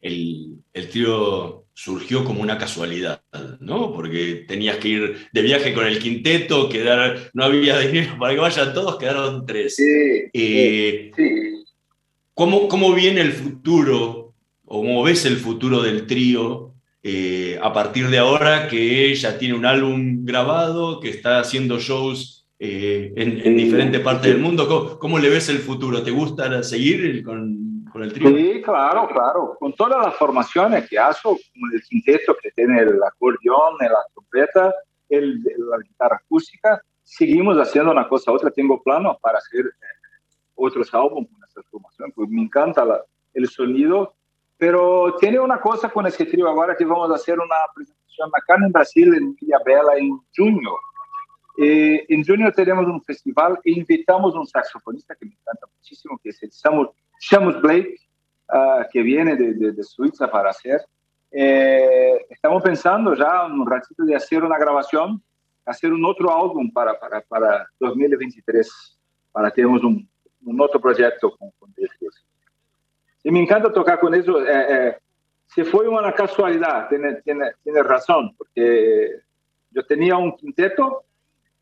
El, 0.00 0.62
el 0.72 0.88
trío 0.88 1.64
surgió 1.74 2.24
como 2.24 2.40
una 2.40 2.56
casualidad, 2.56 3.22
¿no? 3.58 3.92
Porque 3.92 4.44
tenías 4.46 4.76
que 4.76 4.88
ir 4.88 5.28
de 5.32 5.42
viaje 5.42 5.74
con 5.74 5.86
el 5.86 5.98
quinteto, 5.98 6.68
quedar, 6.68 7.30
no 7.34 7.44
había 7.44 7.78
dinero 7.80 8.16
para 8.18 8.34
que 8.34 8.40
vayan 8.40 8.72
todos, 8.72 8.98
quedaron 8.98 9.44
tres. 9.44 9.74
Sí, 9.74 9.84
eh, 10.32 11.10
sí. 11.16 11.64
¿cómo, 12.34 12.68
¿Cómo 12.68 12.94
viene 12.94 13.20
el 13.20 13.32
futuro, 13.32 14.34
o 14.64 14.80
cómo 14.80 15.02
ves 15.02 15.24
el 15.24 15.38
futuro 15.38 15.82
del 15.82 16.06
trío 16.06 16.67
eh, 17.10 17.58
a 17.62 17.72
partir 17.72 18.08
de 18.10 18.18
ahora 18.18 18.68
que 18.68 19.14
ya 19.14 19.38
tiene 19.38 19.54
un 19.54 19.64
álbum 19.64 20.26
grabado, 20.26 21.00
que 21.00 21.08
está 21.08 21.40
haciendo 21.40 21.78
shows 21.78 22.46
eh, 22.58 23.14
en, 23.16 23.56
diferentes 23.56 24.02
partes 24.02 24.30
del 24.30 24.42
mundo? 24.42 24.68
¿Cómo, 24.68 24.98
¿Cómo, 24.98 25.18
le 25.18 25.30
ves 25.30 25.48
el 25.48 25.60
futuro? 25.60 26.02
¿Te 26.02 26.10
gusta 26.10 26.62
seguir 26.62 27.24
con, 27.24 27.86
el 27.94 28.12
trío? 28.12 28.28
Sí, 28.28 28.60
claro, 28.62 29.08
claro. 29.08 29.56
Con 29.58 29.72
todas 29.72 30.04
las 30.04 30.16
formaciones 30.16 30.86
que 30.86 30.98
hago, 30.98 31.16
como 31.22 31.72
el 31.72 31.82
quinteto 31.88 32.36
que 32.42 32.50
tiene 32.50 32.82
el 32.82 33.02
acordeón, 33.02 33.76
la 33.80 34.04
trompeta, 34.12 34.74
el, 35.08 35.42
la 35.42 35.78
guitarra 35.82 36.20
acústica, 36.22 36.82
seguimos 37.02 37.56
haciendo 37.56 37.90
una 37.90 38.06
cosa 38.06 38.32
otra. 38.32 38.50
Tengo 38.50 38.82
planos 38.82 39.16
para 39.22 39.38
hacer 39.38 39.64
eh, 39.64 40.28
otros 40.56 40.92
álbumes 40.92 41.30
con 41.30 41.40
esa 41.48 41.62
formación, 41.70 42.12
pues 42.14 42.28
me 42.28 42.42
encanta 42.42 42.84
el 43.32 43.48
sonido. 43.48 44.14
Pero 44.58 45.14
tiene 45.20 45.38
una 45.38 45.60
cosa 45.60 45.88
con 45.88 46.06
ese 46.06 46.26
trío 46.26 46.48
ahora 46.48 46.76
que 46.76 46.84
vamos 46.84 47.10
a 47.12 47.14
hacer 47.14 47.38
una 47.38 47.54
presentación 47.74 48.28
acá 48.34 48.56
en 48.56 48.72
Brasil, 48.72 49.14
en 49.14 49.34
Villa 49.36 49.58
Bela, 49.64 49.96
en 49.96 50.20
junio. 50.36 50.76
Eh, 51.56 52.04
en 52.08 52.24
junio 52.24 52.52
tenemos 52.52 52.86
un 52.86 53.02
festival 53.02 53.58
e 53.64 53.72
invitamos 53.72 54.34
un 54.34 54.46
saxofonista 54.46 55.14
que 55.14 55.26
me 55.26 55.32
encanta 55.32 55.66
muchísimo, 55.76 56.18
que 56.22 56.30
es 56.30 56.42
el 56.42 56.50
Shamus 56.50 57.60
Blake, 57.60 57.96
uh, 58.52 58.84
que 58.92 59.02
viene 59.02 59.36
de, 59.36 59.54
de, 59.54 59.72
de, 59.72 59.82
Suiza 59.84 60.30
para 60.30 60.50
hacer. 60.50 60.80
Eh, 61.30 62.26
estamos 62.30 62.62
pensando 62.62 63.14
ya 63.14 63.46
un 63.46 63.68
ratito 63.68 64.04
de 64.04 64.14
hacer 64.14 64.42
una 64.42 64.58
grabación, 64.58 65.22
hacer 65.64 65.92
un 65.92 66.04
otro 66.04 66.32
álbum 66.32 66.70
para, 66.72 66.98
para, 66.98 67.20
para 67.22 67.66
2023, 67.78 68.98
para 69.30 69.50
tener 69.50 69.68
un, 69.68 70.08
un 70.44 70.60
otro 70.60 70.80
proyecto 70.80 71.36
con, 71.36 71.50
con 71.58 71.72
ellos. 71.76 72.27
Y 73.28 73.30
me 73.30 73.42
encanta 73.42 73.70
tocar 73.70 74.00
con 74.00 74.14
eso. 74.14 74.40
Eh, 74.40 74.46
eh, 74.70 74.96
si 75.48 75.62
fue 75.62 75.86
una 75.86 76.14
casualidad, 76.14 76.88
tiene, 76.88 77.16
tiene, 77.16 77.52
tiene 77.62 77.82
razón, 77.82 78.34
porque 78.38 79.20
yo 79.70 79.84
tenía 79.84 80.16
un 80.16 80.34
quinteto 80.34 81.04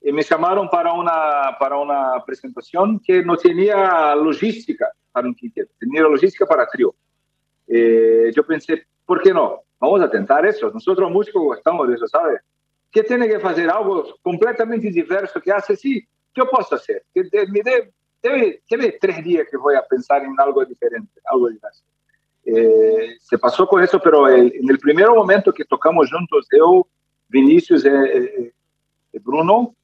y 0.00 0.12
me 0.12 0.23
llamaron 0.23 0.70
para 0.70 0.92
una, 0.92 1.56
para 1.58 1.76
una 1.76 2.25
presentación 2.25 3.00
que 3.00 3.20
no 3.25 3.37
tenía 3.37 4.14
logística 4.14 4.92
para 5.11 5.26
un 5.26 5.35
quinteto, 5.35 5.73
tenía 5.76 6.02
logística 6.02 6.46
para 6.46 6.68
trío. 6.68 6.94
Eh, 7.66 8.30
yo 8.32 8.46
pensé, 8.46 8.87
¿por 9.04 9.20
qué 9.20 9.35
no? 9.35 9.62
Vamos 9.80 10.00
a 10.02 10.08
tentar 10.08 10.46
eso. 10.46 10.70
Nosotros 10.70 11.11
músicos 11.11 11.58
estamos 11.58 11.88
de 11.88 11.94
eso, 11.96 12.06
¿sabes? 12.06 12.42
¿Qué 12.92 13.02
tiene 13.02 13.26
que 13.26 13.35
hacer? 13.35 13.68
Algo 13.68 14.14
completamente 14.23 14.88
diverso 14.88 15.40
que 15.40 15.50
hace, 15.50 15.75
sí, 15.75 16.06
yo 16.32 16.49
puedo 16.49 16.64
hacer. 16.70 17.02
Que 17.12 17.25
me 17.49 17.61
dé, 17.64 17.92
debe, 18.23 18.99
tres 19.00 19.25
días 19.25 19.46
que 19.50 19.56
voy 19.56 19.75
a 19.75 19.82
pensar 19.82 20.25
en 20.25 20.35
algo 20.38 20.64
diferente, 20.64 21.20
algo 21.25 21.49
diverso. 21.49 21.85
Eh, 22.44 23.16
se 23.20 23.38
pasó 23.38 23.66
con 23.66 23.82
eso, 23.82 24.00
pero 24.00 24.28
el, 24.28 24.52
en 24.54 24.70
el 24.70 24.78
primer 24.78 25.08
momento 25.08 25.52
que 25.52 25.64
tocamos 25.64 26.11
juntos, 26.11 26.46
yo, 26.56 26.87
Vinicius 27.28 27.85
y, 27.85 27.88
y, 27.88 28.52
y 29.12 29.18
Bruno, 29.18 29.75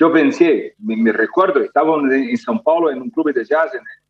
yo 0.00 0.10
pensé, 0.10 0.74
me, 0.78 1.12
recuerdo, 1.12 1.60
estaba 1.60 1.94
en, 1.96 2.36
São 2.38 2.62
Paulo 2.62 2.90
en 2.90 3.02
un 3.02 3.10
club 3.10 3.34
de 3.34 3.44
jazz, 3.44 3.74
en 3.74 3.80
el 3.80 4.00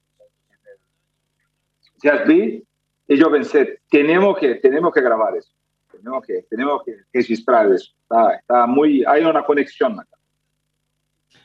Jazz 2.00 2.26
B, 2.28 2.62
y 3.08 3.16
yo 3.16 3.28
pensé, 3.28 3.80
tenemos 3.90 4.38
que, 4.38 4.54
tenemos 4.54 4.94
que 4.94 5.00
grabar 5.00 5.36
eso, 5.36 5.52
tenemos 5.90 6.24
que, 6.24 6.46
tenemos 6.48 6.84
que 6.84 6.94
registrar 7.12 7.72
eso. 7.72 7.92
Está, 8.02 8.34
está 8.36 8.66
muy, 8.68 9.04
hay 9.04 9.24
una 9.24 9.44
conexión 9.44 9.98
acá. 9.98 10.16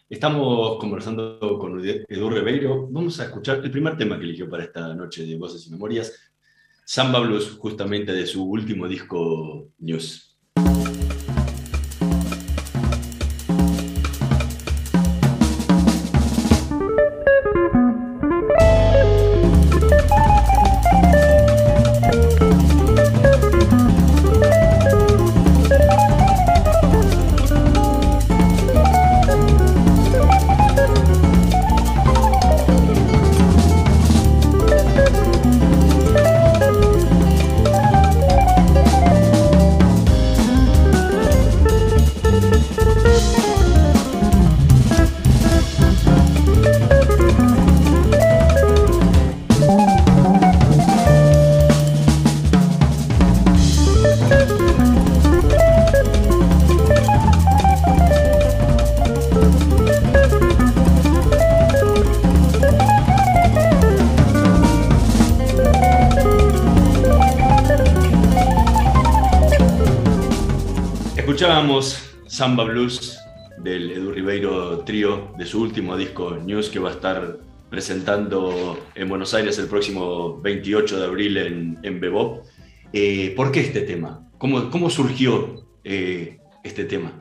Estamos 0.07 0.77
conversando 0.77 1.39
con 1.57 1.83
Edu 1.83 2.29
Ribeiro. 2.29 2.87
Vamos 2.91 3.19
a 3.19 3.23
escuchar 3.23 3.61
el 3.63 3.71
primer 3.71 3.97
tema 3.97 4.19
que 4.19 4.25
eligió 4.25 4.47
para 4.47 4.63
esta 4.63 4.93
noche 4.93 5.25
de 5.25 5.35
Voces 5.35 5.65
y 5.65 5.71
Memorias, 5.71 6.13
Samba 6.85 7.21
Blues, 7.21 7.57
justamente 7.57 8.11
de 8.11 8.27
su 8.27 8.43
último 8.43 8.87
disco 8.87 9.71
News. 9.79 10.34
De 75.45 75.51
su 75.51 75.61
último 75.61 75.95
disco 75.95 76.31
News, 76.37 76.71
que 76.71 76.79
va 76.79 76.89
a 76.89 76.93
estar 76.93 77.37
presentando 77.69 78.79
en 78.95 79.07
Buenos 79.07 79.31
Aires 79.35 79.59
el 79.59 79.67
próximo 79.67 80.41
28 80.41 80.99
de 80.99 81.05
abril 81.05 81.37
en, 81.37 81.77
en 81.83 81.99
Bebop. 81.99 82.43
Eh, 82.91 83.31
¿Por 83.35 83.51
qué 83.51 83.59
este 83.59 83.81
tema? 83.81 84.27
¿Cómo, 84.39 84.71
cómo 84.71 84.89
surgió 84.89 85.67
eh, 85.83 86.39
este 86.63 86.85
tema? 86.85 87.11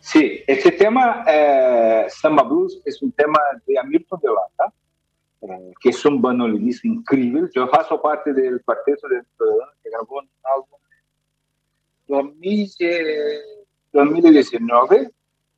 Sí, 0.00 0.42
este 0.46 0.72
tema, 0.72 1.24
eh, 1.26 2.04
Samba 2.10 2.42
Blues, 2.42 2.82
es 2.84 3.00
un 3.00 3.10
tema 3.12 3.38
de 3.66 3.78
Hamilton 3.78 4.20
de 4.22 4.28
Lata, 4.28 4.74
eh, 5.40 5.72
que 5.80 5.88
es 5.88 6.04
un 6.04 6.20
bandolinista 6.20 6.86
increíble. 6.86 7.48
Yo 7.54 7.68
faço 7.68 8.02
parte 8.02 8.34
del 8.34 8.60
cuarteto 8.62 9.08
de 9.08 9.22
que 9.82 9.88
grabó 9.88 10.18
un 10.18 10.28
álbum 10.44 10.78
en 12.08 13.40
2019 13.92 15.10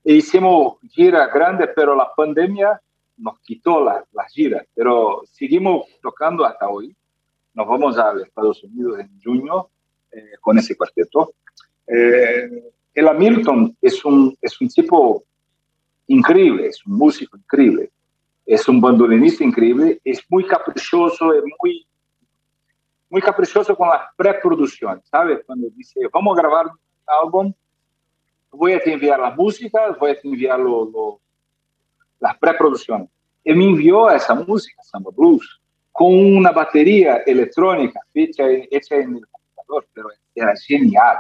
e 0.05 0.15
hicimos 0.15 0.77
gira 0.91 1.27
grande, 1.29 1.67
pero 1.69 1.97
la 1.97 2.13
pandemia 2.15 2.81
nos 3.17 3.39
quitó 3.41 3.83
la, 3.83 4.05
las 4.13 4.33
giras, 4.33 4.67
pero 4.75 5.23
seguimos 5.33 5.87
tocando 6.03 6.45
hasta 6.45 6.69
hoy. 6.69 6.95
Nos 7.55 7.67
vamos 7.67 7.97
a 7.99 8.13
Estados 8.21 8.63
Unidos 8.65 8.99
en 9.01 9.21
junio 9.23 9.71
eh, 10.11 10.33
con 10.41 10.59
ese 10.59 10.77
cuarteto. 10.77 11.35
Eh, 11.87 12.73
el 12.95 13.09
Hamilton 13.09 13.77
es 13.81 14.05
un, 14.05 14.37
es 14.41 14.61
un 14.61 14.69
tipo 14.69 15.25
increíble, 16.07 16.69
es 16.69 16.85
un 16.85 16.97
músico 16.97 17.37
increíble, 17.37 17.91
es 18.45 18.69
un 18.69 18.81
bandolinista 18.81 19.43
increíble, 19.43 20.01
es 20.05 20.23
muy 20.29 20.47
caprichoso, 20.47 21.33
es 21.33 21.43
muy, 21.61 21.87
muy 23.09 23.23
caprichoso 23.23 23.75
con 23.75 23.89
las 23.89 24.03
preproducciones, 24.17 25.05
¿sabes? 25.09 25.41
Cuando 25.47 25.69
dice, 25.71 26.01
vamos 26.13 26.37
a 26.37 26.43
grabar 26.43 26.67
un 26.67 26.79
álbum, 27.25 27.55
voy 28.57 28.73
a 28.73 28.81
te 28.81 28.93
enviar 28.93 29.21
las 29.21 29.37
músicas, 29.37 29.99
voy 29.99 30.13
a 30.13 30.21
te 30.21 30.27
enviar 30.27 30.59
lo, 30.59 30.85
lo, 30.85 31.21
las 32.21 32.37
preproducciones. 32.39 33.09
Él 33.45 33.57
me 33.57 33.65
envió 33.65 34.11
esa 34.11 34.35
música, 34.35 34.83
Samba 34.83 35.11
Blues, 35.15 35.61
con 35.93 36.15
una 36.15 36.51
batería 36.51 37.23
electrónica 37.27 38.01
hecha, 38.13 38.45
hecha 38.49 38.97
en 38.97 39.17
el 39.17 39.27
computador, 39.27 39.87
pero 39.93 40.09
era 40.35 40.55
genial. 40.57 41.19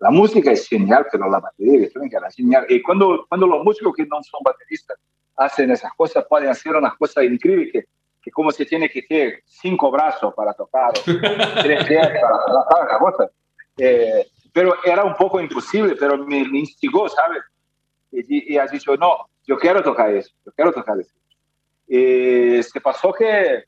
La 0.00 0.10
música 0.10 0.50
es 0.50 0.66
genial, 0.66 1.06
pero 1.12 1.30
la 1.30 1.38
batería 1.38 1.74
electrónica 1.74 2.18
era 2.18 2.30
genial. 2.30 2.66
Y 2.68 2.82
cuando, 2.82 3.24
cuando 3.28 3.46
los 3.46 3.62
músicos 3.62 3.94
que 3.94 4.04
no 4.06 4.20
son 4.24 4.40
bateristas 4.42 4.98
hacen 5.36 5.70
esas 5.70 5.92
cosas, 5.94 6.24
pueden 6.28 6.48
hacer 6.48 6.74
unas 6.74 6.94
cosas 6.96 7.24
increíbles 7.24 7.70
que, 7.72 7.84
que 8.20 8.30
como 8.32 8.50
se 8.50 8.64
tiene 8.64 8.88
que 8.88 9.02
tener 9.02 9.42
cinco 9.44 9.90
brazos 9.90 10.34
para 10.34 10.52
tocar, 10.54 10.92
tres 11.62 11.84
pies 11.86 12.08
para 12.08 13.08
tocar, 13.12 13.30
eh, 13.78 14.26
pero 14.52 14.74
era 14.84 15.04
un 15.04 15.14
poco 15.14 15.40
imposible, 15.40 15.96
pero 15.96 16.18
me, 16.18 16.38
instigó, 16.38 17.08
¿sabes? 17.08 17.42
Y, 18.10 18.54
y, 18.54 18.58
has 18.58 18.70
dicho, 18.70 18.96
no, 18.96 19.28
yo 19.46 19.58
quiero 19.58 19.82
tocar 19.82 20.10
eso, 20.14 20.32
yo 20.44 20.52
quiero 20.52 20.72
tocar 20.72 20.98
eso. 21.00 21.14
Y 21.88 22.62
se 22.62 22.80
pasó 22.80 23.12
que 23.12 23.64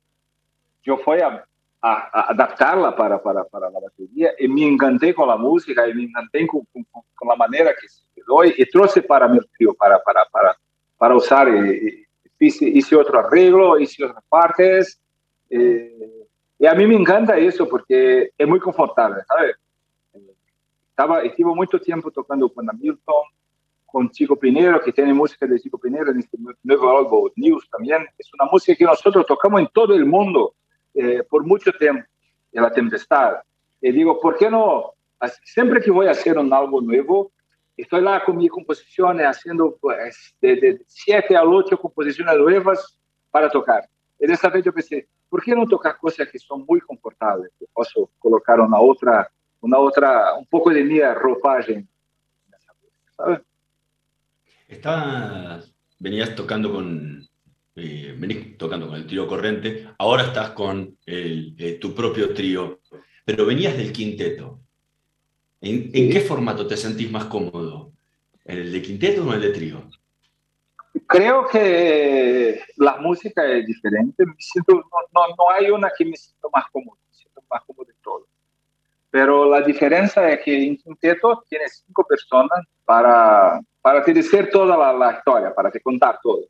yo 0.82 0.98
fui 0.98 1.20
a, 1.20 1.44
a, 1.80 2.30
adaptarla 2.30 2.94
para, 2.94 3.22
para, 3.22 3.44
para, 3.44 3.70
la 3.70 3.80
batería 3.80 4.32
y 4.38 4.48
me 4.48 4.66
encanté 4.66 5.14
con 5.14 5.28
la 5.28 5.36
música 5.36 5.88
y 5.88 5.94
me 5.94 6.04
encanté 6.04 6.46
con, 6.46 6.62
con, 6.72 6.84
con 7.14 7.28
la 7.28 7.36
manera 7.36 7.72
que 7.78 7.88
se 7.88 8.02
quedó 8.14 8.44
y, 8.44 8.54
y 8.56 9.00
para 9.02 9.28
mi 9.28 9.40
trío, 9.56 9.74
para, 9.74 9.98
para, 10.02 10.24
para, 10.26 10.56
para 10.98 11.16
usar. 11.16 11.48
Y, 11.48 12.04
hice, 12.38 12.66
hice, 12.66 12.96
otro 12.96 13.18
arreglo, 13.18 13.78
hice 13.78 14.04
otras 14.04 14.24
partes. 14.28 15.00
Eh, 15.48 16.26
y 16.58 16.66
a 16.66 16.74
mí 16.74 16.86
me 16.86 16.94
encanta 16.94 17.36
eso 17.36 17.68
porque 17.68 18.30
es 18.36 18.48
muy 18.48 18.60
confortable, 18.60 19.22
¿sabes? 19.26 19.56
Estaba, 20.94 21.22
estuve 21.22 21.52
mucho 21.56 21.80
tiempo 21.80 22.08
tocando 22.12 22.48
con 22.48 22.70
Hamilton, 22.70 23.24
con 23.84 24.10
Chico 24.10 24.36
Pinero, 24.36 24.80
que 24.80 24.92
tiene 24.92 25.12
música 25.12 25.44
de 25.44 25.58
Chico 25.58 25.76
Pinero 25.76 26.12
en 26.12 26.20
este 26.20 26.38
nuevo 26.62 26.96
álbum, 26.96 27.30
News 27.34 27.68
también. 27.68 28.06
Es 28.16 28.32
una 28.32 28.48
música 28.48 28.78
que 28.78 28.84
nosotros 28.84 29.26
tocamos 29.26 29.60
en 29.60 29.66
todo 29.74 29.92
el 29.92 30.06
mundo 30.06 30.54
eh, 30.94 31.24
por 31.28 31.44
mucho 31.44 31.72
tiempo, 31.72 32.04
en 32.52 32.62
La 32.62 32.70
Tempestad. 32.70 33.38
Y 33.80 33.90
digo, 33.90 34.20
¿por 34.20 34.36
qué 34.36 34.48
no? 34.48 34.92
Siempre 35.42 35.80
que 35.80 35.90
voy 35.90 36.06
a 36.06 36.12
hacer 36.12 36.38
un 36.38 36.52
álbum 36.52 36.86
nuevo, 36.86 37.32
estoy 37.76 38.00
lá 38.00 38.22
con 38.24 38.36
mis 38.36 38.52
composiciones, 38.52 39.26
haciendo 39.26 39.76
pues, 39.80 40.32
de, 40.40 40.54
de 40.54 40.82
siete 40.86 41.36
a 41.36 41.42
ocho 41.42 41.76
composiciones 41.76 42.38
nuevas 42.38 43.00
para 43.32 43.50
tocar. 43.50 43.88
Y 44.20 44.28
dessa 44.28 44.48
vez 44.48 44.64
yo 44.64 44.72
pensé, 44.72 45.08
¿por 45.28 45.42
qué 45.42 45.56
no 45.56 45.66
tocar 45.66 45.98
cosas 45.98 46.28
que 46.28 46.38
son 46.38 46.64
muy 46.68 46.78
confortables? 46.78 47.50
Que 47.58 47.66
posso 47.72 48.10
colocar 48.20 48.60
una 48.60 48.78
otra 48.78 49.28
una 49.64 49.78
otra, 49.78 50.35
un 50.35 50.47
poco 50.47 50.71
de 50.71 50.85
mi 50.85 51.00
ropaje. 51.00 51.87
¿sabes? 53.17 53.41
Estabas, 54.69 55.75
venías 55.99 56.34
tocando 56.34 56.71
con, 56.71 57.26
eh, 57.76 58.15
venís 58.19 58.58
tocando 58.58 58.88
con 58.88 58.97
el 58.97 59.06
trío 59.06 59.26
Corriente, 59.26 59.88
ahora 59.99 60.25
estás 60.25 60.50
con 60.50 60.99
el, 61.06 61.54
eh, 61.58 61.78
tu 61.80 61.95
propio 61.95 62.34
trío, 62.34 62.80
pero 63.25 63.47
venías 63.47 63.76
del 63.76 63.91
quinteto. 63.91 64.60
¿En, 65.62 65.91
¿En, 65.95 66.10
qué 66.10 66.21
formato 66.21 66.67
te 66.67 66.76
sentís 66.76 67.10
más 67.10 67.25
cómodo? 67.25 67.93
¿En 68.45 68.58
el 68.58 68.71
de 68.73 68.82
quinteto 68.82 69.23
o 69.23 69.28
en 69.28 69.34
el 69.36 69.41
de 69.41 69.50
trío? 69.50 69.88
Creo 71.06 71.49
que 71.49 72.60
la 72.76 72.99
música 72.99 73.47
es 73.47 73.67
diferente. 73.67 74.26
Me 74.26 74.34
siento, 74.38 74.75
no, 74.75 74.82
no, 75.15 75.28
no 75.28 75.50
hay 75.50 75.71
una 75.71 75.91
que 75.97 76.04
me 76.04 76.17
siento 76.17 76.50
más 76.52 76.67
cómodo, 76.71 76.99
me 77.08 77.15
siento 77.15 77.43
más 77.49 77.62
cómodo 77.65 77.86
de 77.86 77.95
todo. 78.02 78.26
Pero 79.14 79.48
la 79.48 79.60
diferencia 79.60 80.28
es 80.28 80.40
que 80.42 80.66
en 80.66 80.76
quinteto 80.76 81.44
tienes 81.48 81.84
cinco 81.86 82.04
personas 82.04 82.66
para, 82.84 83.60
para 83.80 84.02
te 84.02 84.12
decir 84.12 84.50
toda 84.50 84.76
la, 84.76 84.92
la 84.92 85.12
historia, 85.18 85.54
para 85.54 85.70
te 85.70 85.80
contar 85.80 86.18
todo. 86.20 86.40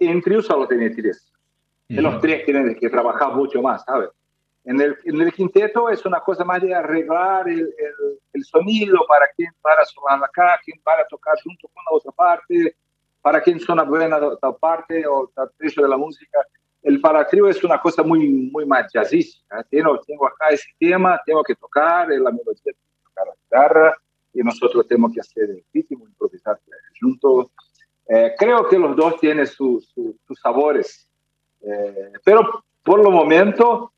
En 0.00 0.20
trío 0.20 0.42
solo 0.42 0.66
tienes 0.66 0.96
tres. 0.96 1.32
Y 1.86 2.00
los 2.00 2.20
tres 2.20 2.44
tienen 2.46 2.74
que 2.74 2.90
trabajar 2.90 3.32
mucho 3.36 3.62
más, 3.62 3.84
¿sabes? 3.84 4.10
En 4.64 4.80
el, 4.80 4.98
en 5.04 5.20
el, 5.20 5.32
quinteto 5.32 5.88
es 5.88 6.04
una 6.04 6.18
cosa 6.18 6.44
más 6.44 6.60
de 6.62 6.74
arreglar 6.74 7.48
el, 7.48 7.60
el, 7.60 8.18
el 8.32 8.44
sonido 8.44 8.98
para 9.06 9.28
quien 9.28 9.52
para 9.62 9.84
sonar 9.84 10.18
acá, 10.24 10.58
quien 10.64 10.80
para 10.82 11.06
tocar 11.06 11.36
junto 11.44 11.68
con 11.68 11.84
la 11.88 11.96
otra 11.96 12.10
parte, 12.10 12.74
para 13.22 13.40
quien 13.40 13.60
suena 13.60 13.84
buena 13.84 14.18
tal 14.40 14.56
parte 14.56 15.06
o 15.06 15.30
tal 15.32 15.48
trecho 15.56 15.82
de 15.82 15.88
la 15.90 15.96
música 15.96 16.40
el 16.84 17.00
para 17.00 17.26
trío 17.26 17.48
es 17.48 17.64
una 17.64 17.80
cosa 17.80 18.02
muy, 18.02 18.28
muy 18.28 18.66
más 18.66 18.92
jazzística. 18.92 19.58
¿eh? 19.58 19.64
Tengo, 19.70 19.98
tengo 20.00 20.26
acá 20.26 20.48
ese 20.50 20.68
tema, 20.78 21.18
tengo 21.24 21.42
que 21.42 21.54
tocar, 21.54 22.08
la 22.08 22.30
melodía, 22.30 22.60
tengo 22.62 22.76
que 22.76 23.04
tocar 23.04 23.26
la 23.26 23.34
guitarra 23.42 23.96
y 24.34 24.42
nosotros 24.42 24.86
tenemos 24.86 25.12
que 25.12 25.20
hacer 25.20 25.44
el 25.44 25.64
ritmo, 25.72 26.06
improvisar 26.06 26.60
juntos. 27.00 27.46
Eh, 28.06 28.34
creo 28.38 28.68
que 28.68 28.78
los 28.78 28.94
dos 28.94 29.18
tienen 29.18 29.46
sus 29.46 29.88
su, 29.88 30.14
su 30.26 30.34
sabores, 30.34 31.08
eh, 31.62 32.12
pero 32.22 32.64
por 32.82 33.02
lo 33.02 33.10
momento 33.10 33.94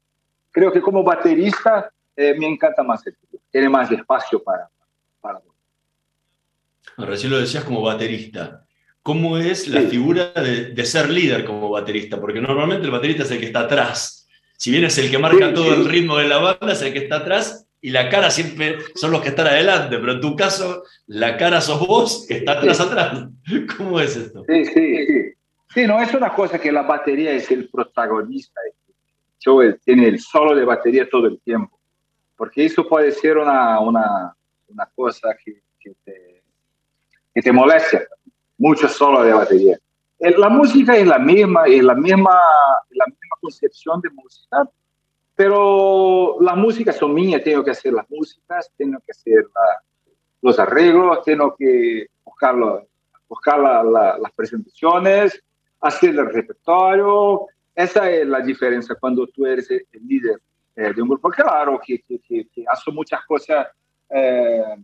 creo 0.53 0.71
que 0.71 0.81
como 0.81 1.03
baterista 1.03 1.91
eh, 2.15 2.35
me 2.39 2.47
encanta 2.47 2.85
más 2.85 3.05
el 3.05 3.17
trío, 3.17 3.41
tiene 3.51 3.69
más 3.69 3.91
espacio 3.91 4.41
para... 4.41 4.71
para... 5.21 5.41
Recién 6.99 7.33
lo 7.33 7.39
decías 7.39 7.65
como 7.65 7.83
baterista 7.83 8.66
cómo 9.07 9.39
es 9.39 9.69
la 9.69 9.83
figura 9.83 10.33
de, 10.33 10.73
de, 10.73 10.85
ser 10.85 11.09
líder 11.11 11.45
como 11.45 11.71
baterista, 11.71 12.21
porque 12.21 12.41
normalmente 12.41 12.87
el 12.87 12.91
baterista 12.91 13.23
es 13.23 13.31
el 13.31 13.39
que 13.39 13.47
está 13.47 13.61
atrás. 13.61 14.29
Si 14.57 14.73
bien 14.73 14.83
es 14.83 14.99
el 14.99 15.13
que 15.13 15.19
marca 15.19 15.47
sí, 15.47 15.55
todo 15.55 15.73
sí. 15.73 15.81
el 15.81 15.85
ritmo 15.89 16.17
de 16.17 16.27
la 16.27 16.39
banda, 16.39 16.73
es 16.73 16.83
el 16.83 16.93
que 16.93 16.99
está 16.99 17.19
atrás 17.19 17.69
y 17.81 17.91
la 17.91 18.09
cara 18.09 18.33
siempre 18.33 18.79
son 18.97 19.13
los 19.13 19.23
que 19.23 19.29
están 19.29 19.47
adelante, 19.47 19.97
pero 19.99 20.11
en 20.11 20.21
tu 20.21 20.35
caso 20.35 20.83
la 21.07 21.37
cara 21.37 21.61
sos 21.61 21.87
vos 21.87 22.27
que 22.27 22.39
está 22.39 22.55
atrás 22.59 22.81
atrás. 22.81 23.29
¿Cómo 23.77 24.01
es 24.01 24.17
esto? 24.17 24.43
Sí, 24.49 24.65
sí, 24.65 25.07
sí. 25.07 25.33
Sí, 25.73 25.87
no 25.87 26.03
es 26.03 26.13
una 26.13 26.35
cosa 26.35 26.59
que 26.59 26.73
la 26.73 26.83
batería 26.83 27.31
es 27.31 27.49
el 27.53 27.69
protagonista, 27.69 28.61
yo 29.39 29.61
tiene 29.85 30.09
el 30.09 30.19
solo 30.19 30.57
de 30.57 30.65
batería 30.65 31.09
todo 31.09 31.29
el 31.29 31.41
tiempo, 31.43 31.79
porque 32.37 32.65
eso 32.65 32.89
puede 32.89 33.13
ser 33.13 33.39
una, 33.39 33.79
una, 33.79 34.35
una 34.67 34.91
cosa 34.97 35.29
que, 35.45 35.61
que, 35.79 35.93
te, 36.05 36.43
que 37.33 37.41
te 37.41 37.53
molesta 37.53 38.01
mucho 38.59 38.89
solo 38.89 39.23
de 39.23 39.33
batería. 39.33 39.79
La 40.19 40.49
música 40.49 40.97
es 40.97 41.07
la 41.07 41.19
misma, 41.19 41.67
es 41.67 41.83
la 41.83 41.95
misma, 41.95 42.41
la 42.91 43.07
misma 43.07 43.37
concepción 43.41 44.01
de 44.01 44.11
música, 44.11 44.69
pero 45.35 46.39
las 46.41 46.57
músicas 46.57 46.97
son 46.97 47.13
mías, 47.13 47.45
tengo 47.45 47.63
que 47.63 47.73
hacer 47.73 47.93
las 47.93 48.09
músicas, 48.09 48.71
tengo 48.77 48.99
que 49.05 49.13
hacer 49.13 49.45
la, 49.55 49.83
los 50.41 50.59
arreglos, 50.59 51.23
tengo 51.23 51.55
que 51.55 52.07
buscar, 52.25 52.57
buscar 53.29 53.59
la, 53.59 54.19
las 54.19 54.33
presentaciones, 54.35 55.43
hacer 55.81 56.11
el 56.11 56.33
repertorio. 56.33 57.47
Esa 57.75 58.11
es 58.11 58.27
la 58.27 58.41
diferencia 58.41 58.97
cuando 58.99 59.27
tú 59.27 59.45
eres 59.45 59.71
el 59.71 59.87
líder 60.07 60.41
eh, 60.75 60.95
de 60.95 61.03
un 61.03 61.11
grupo. 61.11 61.29
Claro 61.29 61.79
que, 61.85 62.01
que, 62.01 62.19
que, 62.21 62.49
que 62.49 62.65
hago 62.67 62.93
muchas 62.93 63.23
cosas. 63.27 63.67
Eh, 64.09 64.77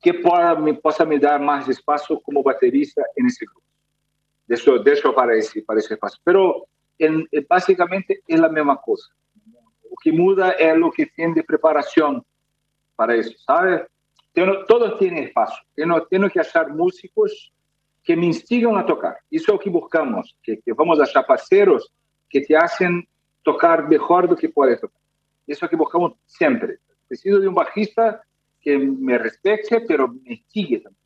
que 0.00 0.14
pueda, 0.14 0.56
me, 0.56 0.74
possa 0.74 1.04
me 1.04 1.18
dar 1.18 1.38
mais 1.38 1.68
espaço 1.68 2.20
como 2.20 2.42
baterista 2.42 3.02
nesse 3.18 3.44
grupo. 3.44 3.62
Deixa, 4.48 4.78
deixa 4.78 5.12
para 5.12 5.36
esse, 5.36 5.60
para 5.62 5.78
esse 5.78 5.92
espaço. 5.92 6.18
Pero, 6.24 6.66
en, 6.98 7.26
basicamente, 7.48 8.22
é 8.28 8.36
a 8.36 8.48
mesma 8.48 8.76
coisa. 8.76 9.04
O 9.90 9.96
que 9.96 10.10
muda 10.10 10.48
é 10.48 10.72
o 10.74 10.90
que 10.90 11.06
tem 11.06 11.32
de 11.34 11.42
preparação 11.42 12.24
para 12.96 13.16
isso, 13.16 13.34
sabe? 13.44 13.86
Tenho, 14.32 14.64
todos 14.66 14.98
têm 14.98 15.24
espaço. 15.24 15.60
Tenho, 15.76 16.00
tenho 16.06 16.30
que 16.30 16.38
achar 16.38 16.68
músicos 16.68 17.52
que 18.02 18.16
me 18.16 18.26
instigam 18.26 18.76
a 18.76 18.82
tocar. 18.82 19.18
Isso 19.30 19.50
é 19.50 19.54
o 19.54 19.58
que 19.58 19.68
buscamos, 19.68 20.34
que, 20.42 20.56
que 20.56 20.72
vamos 20.72 20.98
achar 21.00 21.22
parceiros 21.22 21.90
que 22.28 22.40
te 22.40 22.54
hacen 22.54 23.06
tocar 23.42 23.88
melhor 23.88 24.26
do 24.26 24.36
que 24.36 24.48
pode 24.48 24.76
tocar. 24.76 25.00
Isso 25.46 25.64
é 25.64 25.66
o 25.66 25.68
que 25.68 25.76
buscamos 25.76 26.14
sempre. 26.26 26.78
Preciso 27.08 27.40
de 27.40 27.48
um 27.48 27.52
bajista 27.52 28.20
que 28.60 28.78
me 28.78 29.18
respete, 29.18 29.80
pero 29.80 30.08
me 30.08 30.42
sigue 30.48 30.80
también 30.80 31.02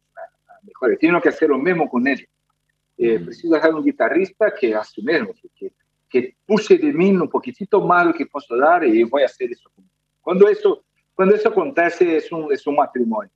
a 0.48 0.58
mejorar. 0.62 0.98
Tengo 0.98 1.20
que 1.20 1.28
hacer 1.28 1.48
lo 1.48 1.58
mismo 1.58 1.88
con 1.88 2.06
ellos. 2.06 2.28
eh, 2.96 3.18
preciso 3.18 3.58
de 3.58 3.70
un 3.70 3.84
guitarrista 3.84 4.54
que 4.54 4.74
hace 4.74 5.02
lo 5.02 5.12
mismo, 5.12 5.34
que, 5.58 5.72
que 6.08 6.36
puse 6.46 6.78
de 6.78 6.92
mí 6.92 7.10
un 7.10 7.28
poquitito 7.28 7.80
más 7.80 8.06
lo 8.06 8.14
que 8.14 8.26
puedo 8.26 8.56
dar 8.56 8.84
y 8.84 9.02
voy 9.02 9.22
a 9.22 9.26
hacer 9.26 9.50
eso. 9.50 9.70
Cuando 10.20 10.48
eso, 10.48 10.84
cuando 11.14 11.34
eso 11.34 11.48
acontece 11.48 12.16
es 12.16 12.30
un, 12.30 12.52
es 12.52 12.66
un 12.66 12.76
matrimonio. 12.76 13.32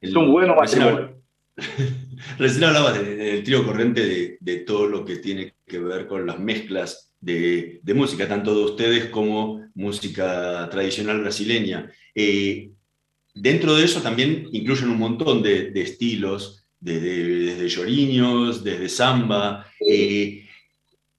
Es 0.00 0.14
un 0.14 0.32
buen 0.32 0.48
matrimonio. 0.48 1.22
Recién 2.38 2.64
hablaba 2.64 2.92
del 2.92 3.42
trío 3.44 3.64
corriente 3.64 4.36
de, 4.40 4.56
todo 4.58 4.88
lo 4.88 5.04
que 5.04 5.16
tiene 5.16 5.54
que 5.64 5.78
ver 5.78 6.06
con 6.06 6.26
las 6.26 6.38
mezclas 6.38 7.05
de, 7.20 7.80
música, 7.94 8.28
tanto 8.28 8.54
de 8.54 8.64
ustedes 8.64 9.06
como 9.06 9.66
música 9.74 10.68
tradicional 10.70 11.20
brasileña. 11.20 11.90
Eh, 12.14 12.70
dentro 13.34 13.74
de 13.74 13.84
eso 13.84 14.00
también 14.00 14.48
incluyen 14.52 14.90
un 14.90 14.98
montón 14.98 15.42
de, 15.42 15.72
estilos, 15.74 16.64
desde, 16.80 17.24
desde 17.38 17.68
lloriños, 17.68 18.62
desde 18.62 18.88
samba 18.88 19.66
eh, 19.80 20.46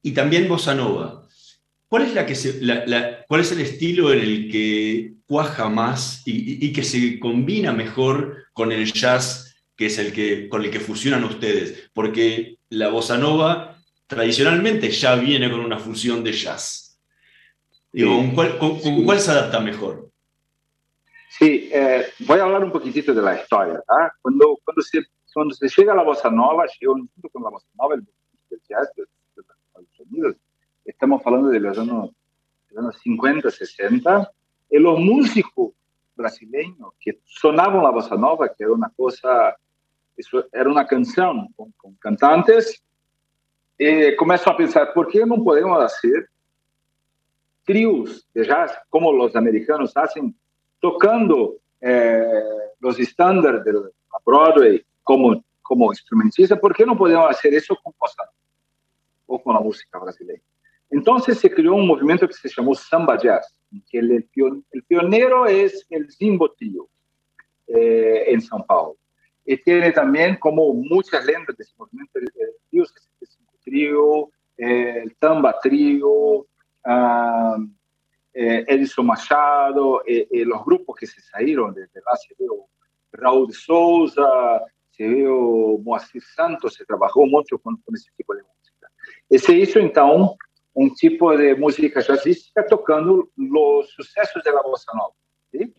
y 0.02 0.12
también 0.12 0.48
bossa 0.48 0.74
nova. 0.74 1.28
¿Cuál 1.88 2.04
es, 2.04 2.14
la 2.14 2.26
que 2.26 2.36
¿Cuál 3.28 3.42
es 3.42 3.52
el 3.52 3.62
estilo 3.62 4.12
en 4.12 4.20
el 4.20 4.52
que 4.52 5.14
cuaja 5.26 5.70
más 5.70 6.22
y 6.26 6.72
que 6.74 6.84
se 6.84 7.18
combina 7.20 7.72
mejor 7.72 8.48
con 8.54 8.72
el 8.72 8.92
jazz 8.92 9.48
que 9.78 9.86
es 9.86 10.00
el 10.00 10.12
que, 10.12 10.50
con 10.50 10.66
el 10.66 10.72
que 10.72 10.80
fusionan 10.80 11.24
ustedes, 11.24 11.90
porque 11.94 12.58
la 12.70 12.90
bossa 12.90 13.18
nova 13.18 13.77
tradicionalmente 14.08 14.90
ya 14.90 15.16
viene 15.16 15.52
con 15.52 15.60
una 15.60 15.78
fusión 15.78 16.24
de 16.24 16.32
jazz. 16.32 17.00
¿con, 17.94 18.34
cuál, 19.06 19.20
se 19.20 19.32
adapta 19.32 19.60
mejor? 19.60 20.10
Sí, 21.30 21.70
eh, 21.72 22.08
voy 22.20 22.40
a 22.40 22.44
hablar 22.44 22.64
un 22.64 22.72
poquitito 22.72 23.14
de 23.14 23.22
la 23.22 23.40
historia. 23.40 23.82
Cuando, 24.22 24.58
cuando, 24.64 24.82
se, 24.82 25.04
cuando 25.34 25.54
se 25.54 25.68
llega 25.68 25.94
a 25.94 25.96
la 25.96 26.04
bossa 26.04 26.30
nova, 26.30 26.66
llegó 26.80 26.94
junto 26.94 27.30
con 27.32 27.44
la 27.44 27.50
bossa 27.50 27.68
nova, 27.80 27.96
el, 27.96 28.06
jazz 28.68 28.90
de, 28.96 29.04
Estados 29.36 30.00
Unidos, 30.10 30.36
estamos 30.86 31.22
hablando 31.26 31.50
de 31.50 31.60
los 31.60 31.78
años, 31.78 32.10
de 32.70 32.76
los 32.76 32.86
años 32.86 33.02
50, 33.04 33.52
60, 33.52 34.32
y 34.72 34.80
los 34.80 35.00
músicos 35.00 35.74
brasileños 36.16 36.94
que 37.00 37.20
sonaban 37.26 37.84
la 37.84 37.92
bossa 37.92 38.16
nova, 38.16 38.48
que 38.48 38.64
era 38.64 38.74
una 38.74 38.90
cosa 38.96 39.56
isso 40.18 40.44
era 40.52 40.68
uma 40.68 40.84
canção 40.84 41.48
com, 41.56 41.72
com 41.78 41.94
cantantes, 42.02 42.82
e 43.80 44.14
começam 44.14 44.52
a 44.52 44.56
pensar, 44.56 44.88
por 44.88 45.08
que 45.08 45.26
não 45.26 45.44
podemos 45.44 45.78
fazer 45.78 46.30
trios 47.66 48.26
de 48.34 48.44
jazz, 48.44 48.76
como 48.90 49.12
os 49.24 49.36
americanos 49.36 49.92
fazem, 49.92 50.34
tocando 50.82 51.60
eh, 51.82 52.74
os 52.82 52.98
estándares 52.98 53.64
da 53.64 54.20
Broadway 54.26 54.86
como, 55.04 55.44
como 55.62 55.92
instrumentista, 55.92 56.56
por 56.56 56.74
que 56.74 56.86
não 56.86 56.96
podemos 56.96 57.36
fazer 57.36 57.54
isso 57.54 57.78
com 57.84 57.94
bossa 58.00 58.30
ou 59.28 59.40
com 59.40 59.52
a 59.52 59.60
música 59.60 60.00
brasileira? 60.00 60.42
Então 60.92 61.20
se 61.20 61.50
criou 61.50 61.78
um 61.78 61.86
movimento 61.86 62.28
que 62.28 62.34
se 62.34 62.50
chamou 62.50 62.74
Samba 62.74 63.18
Jazz, 63.18 63.46
que 63.92 64.44
o 64.44 64.64
pioneiro 64.88 65.46
é 65.46 65.66
o 65.66 66.12
Zimbo 66.12 66.48
Trio, 66.50 66.90
eh, 67.70 68.34
São 68.40 68.64
Paulo. 68.64 68.98
Y 69.50 69.58
tiene 69.64 69.94
también, 69.94 70.36
como 70.40 70.74
muchas 70.74 71.26
lendas 71.26 71.56
de 71.56 71.64
ese 71.64 71.74
movimiento, 71.78 72.20
el 72.20 72.30
trío, 72.70 72.84
el 73.68 73.72
trío, 73.72 74.30
el 74.58 75.16
tamba 75.18 75.60
trío, 75.62 76.46
eh, 78.40 78.64
Edson 78.68 79.08
Machado, 79.08 80.04
eh, 80.06 80.28
eh, 80.32 80.46
los 80.46 80.64
grupos 80.64 80.96
que 80.96 81.08
se 81.08 81.20
salieron 81.22 81.74
desde 81.74 82.02
la 82.06 82.16
se 82.16 82.36
veo 82.38 82.68
Raúl 83.12 83.48
de 83.48 83.54
Souza, 83.54 84.62
se 84.92 85.08
veo 85.08 85.80
Moacir 85.80 86.22
Santos, 86.22 86.76
se 86.76 86.86
trabajó 86.86 87.26
mucho 87.26 87.58
con, 87.58 87.78
con, 87.78 87.96
ese 87.96 88.12
tipo 88.16 88.36
de 88.36 88.44
música. 88.44 88.92
Y 89.28 89.40
se 89.40 89.54
hizo 89.54 89.80
entonces 89.80 90.38
un 90.74 90.94
tipo 90.94 91.36
de 91.36 91.56
música 91.56 92.00
jazzística 92.00 92.64
tocando 92.68 93.28
los 93.36 93.90
sucesos 93.90 94.44
de 94.44 94.52
la 94.52 94.62
bossa 94.62 94.92
nova. 94.94 95.16
¿sí? 95.52 95.74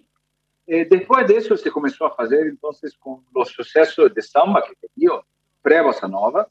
Eh, 0.67 0.85
después 0.91 1.29
de 1.29 1.37
eso 1.37 1.57
se 1.57 1.71
comenzó 1.71 2.07
a 2.07 2.15
hacer 2.19 2.49
entonces 2.49 2.97
con 2.99 3.25
los 3.33 3.51
sucesos 3.51 4.13
de 4.13 4.21
samba 4.21 4.65
que 4.65 4.89
tenían 4.89 5.21
pre-bossa 5.63 6.09
nova. 6.09 6.49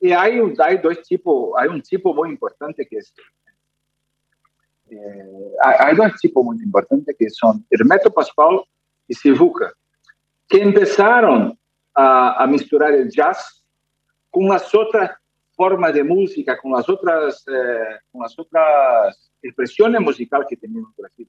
Y 0.00 0.12
hay, 0.12 0.40
hay 0.58 0.78
dos 0.78 1.02
tipos, 1.02 1.52
hay 1.56 1.68
un 1.68 1.82
tipo 1.82 2.14
muy 2.14 2.30
importante 2.30 2.86
que 2.86 2.98
es, 2.98 3.12
eh, 4.90 5.52
hay 5.60 5.96
dos 5.96 6.12
tipos 6.20 6.44
muy 6.44 6.56
importantes 6.62 7.16
que 7.18 7.28
son 7.30 7.64
Hermeto 7.68 8.12
Pascual 8.12 8.60
y 9.06 9.14
Sivuca, 9.14 9.72
que 10.48 10.62
empezaron 10.62 11.58
a, 11.94 12.42
a 12.42 12.46
misturar 12.46 12.92
el 12.92 13.10
jazz 13.10 13.64
con 14.30 14.48
las 14.48 14.72
otras 14.74 15.10
formas 15.58 15.92
de 15.92 16.04
música, 16.04 16.56
con 16.56 16.72
las 16.72 16.88
otras, 16.88 17.44
eh, 17.48 17.98
con 18.12 18.22
las 18.22 18.38
otras 18.38 19.32
expresiones 19.42 20.00
musicales 20.00 20.46
que 20.48 20.56
teníamos 20.56 20.90
en 20.96 21.02
Brasil 21.02 21.28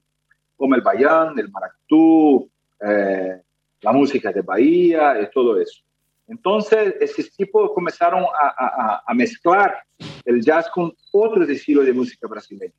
como 0.60 0.74
el 0.74 0.82
bayán, 0.82 1.38
el 1.38 1.50
maracutú, 1.50 2.50
eh, 2.86 3.40
la 3.80 3.92
música 3.92 4.30
de 4.30 4.42
Bahía 4.42 5.18
y 5.22 5.30
todo 5.30 5.58
eso. 5.58 5.82
Entonces, 6.30 6.94
esos 7.00 7.28
tipos 7.32 7.72
comenzaron 7.74 8.22
a, 8.22 9.02
a, 9.04 9.14
el 10.24 10.40
jazz 10.40 10.70
con 10.70 10.94
otros 11.10 11.48
estilos 11.48 11.84
de 11.84 11.92
música 11.92 12.28
brasileña. 12.28 12.72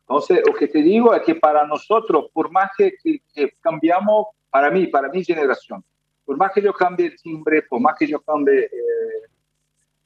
Entonces, 0.00 0.42
lo 0.46 0.52
que 0.52 0.68
te 0.68 0.82
digo 0.82 1.14
es 1.14 1.22
que 1.22 1.34
para 1.34 1.66
nosotros, 1.66 2.26
por 2.34 2.50
más 2.50 2.70
que, 2.76 2.92
que, 3.02 3.50
cambiamos, 3.62 4.26
para 4.50 4.70
mí, 4.70 4.88
para 4.88 5.08
mi 5.08 5.24
generación, 5.24 5.82
por 6.26 6.36
más 6.36 6.52
que 6.52 6.60
yo 6.60 6.74
cambie 6.74 7.06
el 7.06 7.16
timbre, 7.16 7.62
por 7.62 7.80
más 7.80 7.96
que 7.98 8.06
yo 8.06 8.20
cambie 8.20 8.64
eh, 8.64 8.68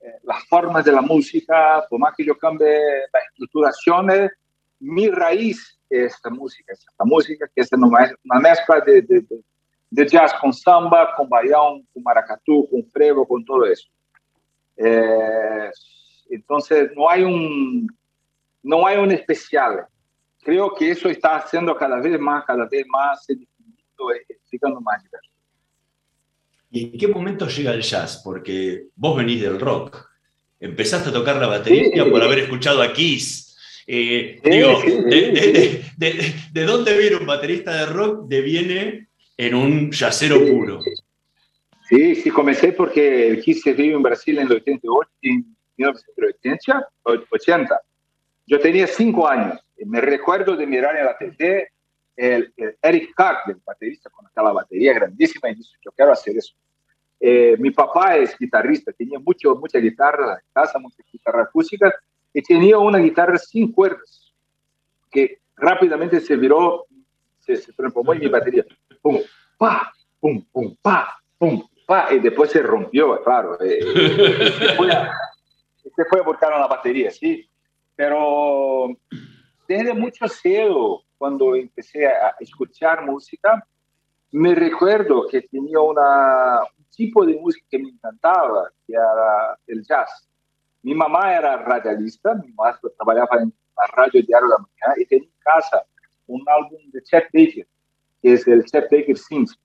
eh, 0.02 0.14
las 0.22 0.44
formas 0.44 0.85
de 0.85 0.92
la 0.92 1.02
música, 1.02 1.85
por 1.90 1.98
más 1.98 2.14
que 2.16 2.24
yo 2.24 2.38
cambie 2.38 2.78
las 3.12 3.24
estructuraciones, 3.33 4.30
mi 4.78 5.11
raíz 5.11 5.76
esta 5.90 6.30
música, 6.30 6.72
esta 6.72 7.04
música 7.04 7.50
que 7.52 7.62
es 7.62 7.72
una 7.72 8.38
mezcla 8.40 8.80
de, 8.80 9.02
de, 9.02 9.22
de, 9.22 9.42
jazz 9.90 10.33
con 10.35 10.53
samba, 10.53 11.14
con 11.16 11.29
baião, 11.29 11.85
con 11.92 12.03
maracatú, 12.03 12.68
con 12.70 12.85
frevo, 12.90 13.26
con 13.26 13.44
todo 13.44 13.66
eso. 13.66 13.88
Eh, 14.76 15.70
entonces, 16.31 16.90
no 16.96 17.09
hay 17.09 17.22
un, 17.22 17.88
no 18.62 18.87
hay 18.87 18.98
un 18.98 19.11
especial. 19.11 19.87
Creo 20.42 20.74
que 20.74 20.90
eso 20.90 21.09
está 21.09 21.37
haciendo 21.37 21.76
cada 21.76 22.00
vez 22.00 22.18
más, 22.18 22.44
cada 22.44 22.66
vez 22.66 22.87
más, 22.88 23.24
se 23.24 23.37
ficando 24.48 24.81
más 24.81 25.03
diverso. 25.03 25.31
¿Y 26.70 26.92
en 26.92 26.98
qué 26.98 27.09
momento 27.09 27.46
llega 27.46 27.72
el 27.72 27.83
jazz? 27.83 28.22
Porque 28.24 28.87
vos 28.94 29.16
venís 29.16 29.42
del 29.42 29.61
rock. 29.61 30.09
Empezaste 30.59 31.11
a 31.11 31.12
tocar 31.12 31.37
la 31.37 31.48
batería 31.48 32.09
por 32.09 32.22
haber 32.22 32.40
escuchado 32.40 32.83
a 32.83 32.92
Kiss 32.92 33.50
eh, 33.92 34.40
digo, 34.44 34.81
de, 35.96 36.64
dónde 36.64 36.96
viene 36.96 37.16
un 37.16 37.26
baterista 37.26 37.74
de 37.74 37.87
rock? 37.87 38.29
Deviene 38.29 39.09
en 39.40 39.55
un 39.55 39.90
yacero 39.90 40.38
puro. 40.46 40.81
Sí, 41.88 42.14
sí, 42.14 42.31
comencé 42.31 42.72
porque 42.72 43.29
el 43.29 43.42
Kiss 43.42 43.62
se 43.62 43.72
vive 43.72 43.94
en 43.94 44.03
Brasil 44.03 44.38
en 44.38 44.46
el 44.46 44.53
88, 44.53 45.11
en 45.22 45.57
1980. 45.79 47.81
Yo 48.46 48.61
tenía 48.61 48.87
cinco 48.87 49.26
años 49.26 49.59
y 49.79 49.87
me 49.87 50.03
recuerdo 50.03 50.55
de 50.57 50.66
mirar 50.66 50.94
en 50.96 51.07
la 51.07 51.16
TV 51.16 51.68
el, 52.16 52.53
Eric 52.83 53.14
Carter, 53.14 53.57
el 53.57 53.62
baterista 53.64 54.11
con 54.11 54.26
aquella 54.26 54.53
batería 54.53 54.92
grandísima 54.92 55.48
y 55.48 55.55
dice, 55.55 55.70
yo 55.83 55.90
quiero 55.92 56.12
hacer 56.12 56.37
eso. 56.37 56.55
Eh, 57.18 57.57
mi 57.59 57.70
papá 57.70 58.16
es 58.16 58.37
guitarrista, 58.38 58.92
tenía 58.92 59.18
mucho, 59.18 59.57
mucha 59.57 59.79
guitarra 59.79 60.35
en 60.35 60.53
casa, 60.53 60.79
mucha 60.79 61.03
guitarra 61.11 61.44
acústica, 61.44 61.94
y 62.35 62.42
tenía 62.42 62.76
una 62.76 62.98
guitarra 62.98 63.38
sin 63.38 63.72
cuerdas, 63.72 64.35
que 65.11 65.38
rápidamente 65.57 66.20
se 66.20 66.37
viró, 66.37 66.85
se, 67.38 67.57
transformó 67.72 68.12
en 68.12 68.20
mi 68.20 68.29
batería. 68.29 68.66
Pum, 69.02 69.18
pa, 69.56 69.92
pum, 70.20 70.44
pum, 70.52 70.76
pa, 70.82 71.20
pum, 71.38 71.62
pa, 71.86 72.08
y 72.12 72.18
después 72.18 72.50
se 72.50 72.62
rompió, 72.62 73.22
claro. 73.22 73.58
Eh, 73.60 73.80
se, 74.58 74.74
fue 74.76 74.92
a, 74.92 75.12
se 75.96 76.04
fue 76.04 76.20
a 76.20 76.22
buscar 76.22 76.52
una 76.52 76.66
batería, 76.66 77.10
sí. 77.10 77.48
Pero 77.96 78.88
desde 79.68 79.94
mucho 79.94 80.26
cedo, 80.28 81.02
cuando 81.18 81.54
empecé 81.54 82.06
a 82.06 82.34
escuchar 82.40 83.04
música, 83.04 83.66
me 84.32 84.54
recuerdo 84.54 85.26
que 85.26 85.42
tenía 85.42 85.80
una, 85.80 86.60
un 86.60 86.84
tipo 86.90 87.26
de 87.26 87.36
música 87.36 87.66
que 87.70 87.78
me 87.78 87.90
encantaba, 87.90 88.70
que 88.86 88.94
era 88.94 89.58
el 89.66 89.84
jazz. 89.84 90.28
Mi 90.82 90.94
mamá 90.94 91.34
era 91.34 91.56
radialista, 91.58 92.34
mi 92.34 92.52
mamá 92.52 92.78
trabajaba 92.96 93.42
en 93.42 93.52
la 93.76 93.86
radio 93.88 94.22
Diario 94.22 94.48
de 94.48 94.54
la 94.54 94.58
Mañana 94.58 94.94
y 95.02 95.06
tenía 95.06 95.28
en 95.28 95.40
casa 95.42 95.84
un 96.26 96.42
álbum 96.48 96.90
de 96.92 97.02
Chet 97.02 97.24
Baker, 97.32 97.66
es 98.22 98.46
el 98.46 98.64
Chet 98.64 98.90
Baker 98.90 99.16
Sings. 99.16 99.59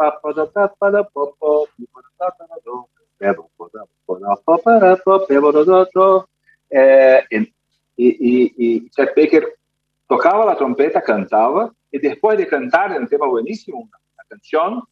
Eh, 6.70 7.24
y, 7.32 8.08
y, 8.08 8.54
y 8.58 8.90
Chet 8.90 9.16
Baker 9.16 9.56
tocaba 10.08 10.46
la 10.46 10.56
trompeta, 10.56 11.02
cantaba, 11.02 11.74
y 11.92 12.00
después 12.00 12.38
de 12.38 12.48
cantar 12.48 13.00
un 13.00 13.08
tema 13.08 13.28
buenísimo, 13.28 13.80
una, 13.80 13.98
una 14.14 14.24
canción, 14.28 14.84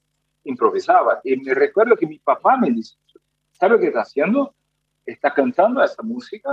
improvisaba. 0.43 1.21
Y 1.23 1.38
me 1.38 1.54
recuerdo 1.54 1.95
que 1.95 2.08
mi 2.08 2.19
papá 2.19 2.58
me 2.58 2.69
dice, 2.71 2.95
¿sabe 3.54 3.73
lo 3.73 3.80
que 3.80 3.88
está 3.88 4.02
haciendo? 4.02 4.54
Está 5.06 5.34
cantando 5.34 5.84
esa 5.84 6.02
música 6.02 6.52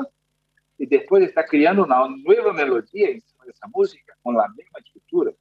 y 0.79 0.87
después 0.87 1.23
está 1.23 1.44
creando 1.44 1.85
una 1.85 2.09
nueva 2.09 2.53
melodía 2.53 3.11
encima 3.11 3.44
de 3.44 3.51
esa 3.51 3.66
música 3.68 4.16
con 4.23 4.35
la 4.35 4.49
misma 4.49 4.79
estructura. 4.79 5.33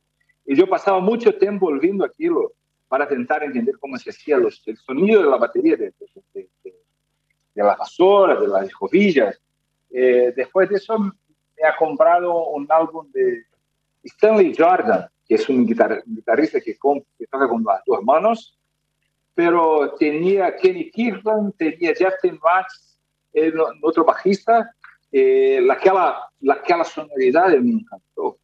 Y 0.49 0.55
yo 0.55 0.65
pasaba 0.67 0.99
mucho 0.99 1.35
tiempo 1.35 1.67
volviendo 1.67 2.03
aquello 2.03 2.53
para 2.87 3.03
intentar 3.03 3.43
entender 3.43 3.77
cómo 3.77 3.97
se 3.97 4.09
hacía 4.09 4.35
los, 4.35 4.63
el 4.65 4.77
sonido 4.77 5.21
de 5.21 5.29
la 5.29 5.37
batería, 5.37 5.75
de, 5.77 5.93
de, 6.33 6.49
de, 6.63 6.73
de 7.53 7.63
las 7.63 7.77
vasoras, 7.77 8.41
de 8.41 8.47
las 8.47 8.65
escobillas. 8.65 9.39
Eh, 9.91 10.33
después 10.35 10.67
de 10.69 10.77
eso 10.77 10.97
me 10.97 11.67
ha 11.67 11.75
comprado 11.77 12.47
un 12.47 12.65
álbum 12.67 13.11
de 13.11 13.43
Stanley 14.03 14.55
Jordan, 14.57 15.07
que 15.27 15.35
es 15.35 15.47
un, 15.49 15.67
guitar, 15.67 16.01
guitarrista 16.03 16.59
que, 16.59 16.73
que, 16.73 17.27
toca 17.27 17.47
con 17.47 17.63
las 17.63 17.83
dos 17.85 18.03
manos, 18.03 18.57
pero 19.35 19.93
tenía 19.99 20.55
Kenny 20.55 20.89
Kirkland, 20.89 21.53
tenía 21.57 21.91
Justin 21.91 22.39
Max, 22.41 22.99
el, 23.33 23.53
otro 23.83 24.03
bajista, 24.03 24.67
eh, 25.11 25.63
aquella, 25.69 26.17
aquella 26.49 26.83
sonoridad 26.85 27.49
me 27.49 27.73
encantó. 27.73 28.39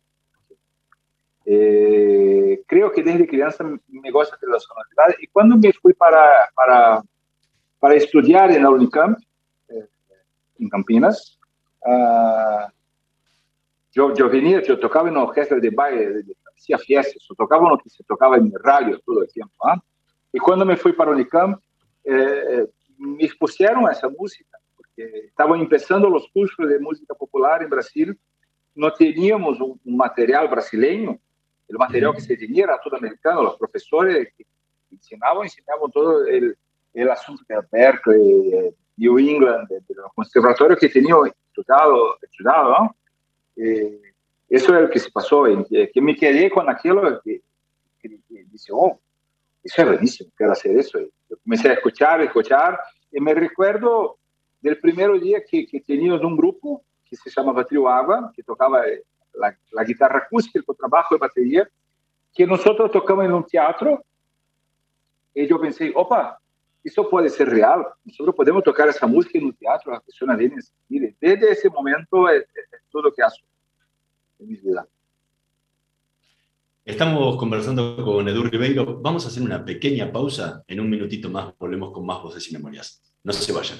Eh, 1.47 2.63
creo 2.65 2.91
que 2.91 3.03
desde 3.03 3.27
crianza 3.27 3.63
me 3.63 4.11
gusta 4.11 4.35
de 4.41 4.47
la 4.47 4.59
sonoridad 4.59 5.15
y 5.19 5.27
cuando 5.27 5.55
me 5.55 5.71
fui 5.73 5.93
para, 5.93 6.49
para, 6.55 7.03
para 7.79 7.93
estudiar 7.93 8.51
en 8.51 8.63
la 8.63 8.71
Unicamp, 8.71 9.19
eh, 9.69 9.87
en 10.57 10.69
Campinas, 10.69 11.39
uh, 11.81 12.67
yo, 13.91 14.11
yo 14.15 14.27
venía, 14.27 14.63
yo 14.63 14.79
tocaba 14.79 15.07
en 15.07 15.15
una 15.15 15.25
orquesta 15.25 15.55
de 15.55 15.69
baile, 15.69 16.23
hacía 16.57 16.79
fiestas, 16.79 17.27
tocaba 17.37 17.69
lo 17.69 17.77
que 17.77 17.91
se 17.91 18.03
tocaba 18.03 18.37
en 18.37 18.51
radio 18.63 18.99
todo 19.05 19.21
el 19.21 19.31
tiempo. 19.31 19.53
¿ah? 19.67 19.79
Y 20.33 20.39
cuando 20.39 20.65
me 20.65 20.77
fui 20.77 20.93
para 20.93 21.11
Unicamp, 21.11 21.61
eh, 22.03 22.67
me 22.97 23.23
expusieron 23.23 23.87
a 23.87 23.91
esa 23.91 24.09
música, 24.09 24.57
porque 24.75 25.27
estaban 25.27 25.59
empezando 25.59 26.09
los 26.09 26.27
cursos 26.33 26.67
de 26.67 26.79
música 26.79 27.13
popular 27.13 27.61
en 27.61 27.69
Brasil, 27.69 28.19
no 28.73 28.91
teníamos 28.91 29.61
un, 29.61 29.79
un 29.85 29.95
material 29.95 30.47
brasileño, 30.47 31.19
el 31.67 31.77
material 31.77 32.13
que 32.13 32.21
se 32.21 32.37
tenía 32.37 32.65
era 32.65 32.79
todo 32.83 32.97
americano, 32.97 33.43
los 33.43 33.57
profesores 33.57 34.33
que 34.37 34.45
enseñaban, 34.91 35.43
enseñaban 35.43 35.91
todo 35.91 36.25
el, 36.25 36.57
el 36.93 37.09
asunto 37.09 37.43
de 37.47 37.57
Berkeley, 37.71 38.73
New 38.97 39.19
England, 39.19 39.67
de, 39.67 39.79
de 39.79 39.95
los 39.95 40.13
conservatorios 40.13 40.79
que 40.79 40.89
tenía 40.89 41.15
estudiado, 41.47 42.17
estudiado 42.21 42.69
¿no? 42.69 42.95
Eh, 43.57 44.01
eso 44.49 44.75
es 44.75 44.81
lo 44.81 44.89
que 44.89 44.99
se 44.99 45.11
pasó, 45.11 45.47
eh, 45.47 45.91
que 45.93 46.01
me 46.01 46.15
quedé 46.15 46.49
con 46.49 46.69
aquello 46.69 47.19
que, 47.23 47.41
que, 47.99 48.09
que 48.09 48.45
dice, 48.45 48.71
oh, 48.71 48.99
eso 49.63 49.81
es 49.81 49.87
buenísimo, 49.87 50.29
quiero 50.35 50.51
hacer 50.51 50.77
eso. 50.77 50.99
Yo 50.99 51.37
comencé 51.43 51.69
a 51.69 51.73
escuchar, 51.73 52.19
a 52.19 52.25
escuchar, 52.25 52.79
y 53.11 53.19
me 53.19 53.33
recuerdo 53.33 54.17
del 54.61 54.79
primer 54.79 55.19
día 55.19 55.43
que, 55.43 55.65
que 55.65 55.81
teníamos 55.81 56.21
un 56.21 56.37
grupo 56.37 56.83
que 57.03 57.15
se 57.15 57.29
llamaba 57.29 57.65
Trio 57.65 57.89
Agua, 57.89 58.31
que 58.35 58.43
tocaba 58.43 58.83
la, 59.37 59.57
la 59.71 59.83
guitarra 59.83 60.19
acústica, 60.19 60.59
el 60.59 60.65
contrabajo 60.65 61.15
y 61.15 61.19
batería, 61.19 61.69
que 62.33 62.45
nosotros 62.45 62.91
tocamos 62.91 63.25
en 63.25 63.33
un 63.33 63.45
teatro, 63.45 64.03
y 65.33 65.47
yo 65.47 65.59
pensé, 65.59 65.91
opa, 65.95 66.39
eso 66.83 67.09
puede 67.09 67.29
ser 67.29 67.49
real, 67.49 67.85
nosotros 68.03 68.35
podemos 68.35 68.63
tocar 68.63 68.87
esa 68.87 69.07
música 69.07 69.37
en 69.37 69.45
un 69.45 69.53
teatro, 69.53 69.91
las 69.91 70.03
personas 70.03 70.37
vienen 70.37 70.61
sentir. 70.61 71.15
Desde 71.19 71.51
ese 71.51 71.69
momento 71.69 72.29
es, 72.29 72.43
es, 72.43 72.73
es 72.73 72.81
todo 72.91 73.03
lo 73.03 73.13
que 73.13 73.23
hago 73.23 73.33
en 74.39 74.47
mi 74.47 74.55
vida. 74.55 74.87
Estamos 76.85 77.37
conversando 77.37 77.97
con 78.05 78.29
Edu 78.29 78.43
Ribeiro. 78.43 79.01
Vamos 79.01 79.25
a 79.25 79.29
hacer 79.29 79.41
una 79.41 79.65
pequeña 79.65 80.11
pausa. 80.11 80.63
En 80.67 80.79
un 80.79 80.87
minutito 80.87 81.31
más 81.31 81.57
volvemos 81.57 81.91
con 81.91 82.05
más 82.05 82.21
voces 82.21 82.47
y 82.47 82.53
memorias. 82.53 83.01
No 83.23 83.33
se 83.33 83.51
vayan. 83.51 83.79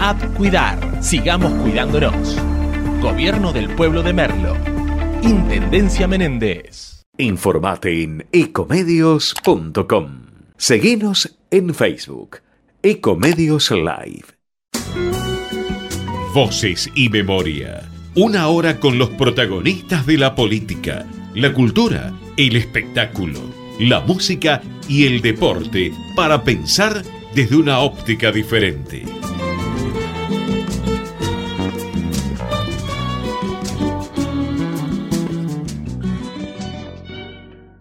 App 0.00 0.22
Cuidar. 0.36 1.02
Sigamos 1.02 1.52
cuidándonos. 1.62 2.36
Gobierno 3.02 3.52
del 3.52 3.68
Pueblo 3.70 4.04
de 4.04 4.12
Merlo. 4.12 4.56
Intendencia 5.22 6.06
Menéndez. 6.06 7.02
Informate 7.16 8.04
en 8.04 8.24
ecomedios.com. 8.30 10.22
Seguinos 10.56 11.36
en 11.50 11.74
Facebook. 11.74 12.38
Ecomedios 12.80 13.72
Live. 13.72 14.24
Voces 16.32 16.88
y 16.94 17.08
memoria. 17.08 17.90
Una 18.14 18.46
hora 18.46 18.78
con 18.78 18.98
los 18.98 19.10
protagonistas 19.10 20.06
de 20.06 20.16
la 20.16 20.36
política, 20.36 21.06
la 21.34 21.52
cultura, 21.52 22.12
el 22.36 22.54
espectáculo, 22.54 23.40
la 23.80 23.98
música 24.00 24.62
y 24.88 25.06
el 25.06 25.20
deporte 25.22 25.92
para 26.14 26.44
pensar 26.44 27.02
desde 27.34 27.56
una 27.56 27.80
óptica 27.80 28.30
diferente. 28.30 29.17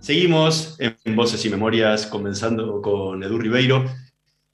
Seguimos 0.07 0.77
en 0.79 1.17
Voces 1.17 1.43
y 1.43 1.49
Memorias, 1.49 2.07
comenzando 2.07 2.81
con 2.81 3.21
Edu 3.21 3.37
Ribeiro. 3.39 3.83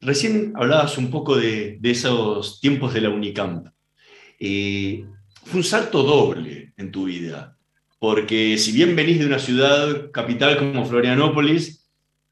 Recién 0.01 0.51
hablabas 0.55 0.97
un 0.97 1.11
poco 1.11 1.35
de, 1.35 1.79
esos 1.83 2.59
tiempos 2.59 2.91
de 2.91 3.01
la 3.01 3.11
Unicamp. 3.11 3.67
Eh, 4.39 5.05
fue 5.45 5.57
un 5.57 5.63
salto 5.63 6.01
doble 6.01 6.73
en 6.75 6.91
tu 6.91 7.03
vida, 7.05 7.55
porque 7.99 8.57
si 8.57 8.71
bien 8.71 8.95
venís 8.95 9.19
de 9.19 9.27
una 9.27 9.37
ciudad 9.37 10.09
capital 10.09 10.57
como 10.57 10.87
Florianópolis, 10.87 11.87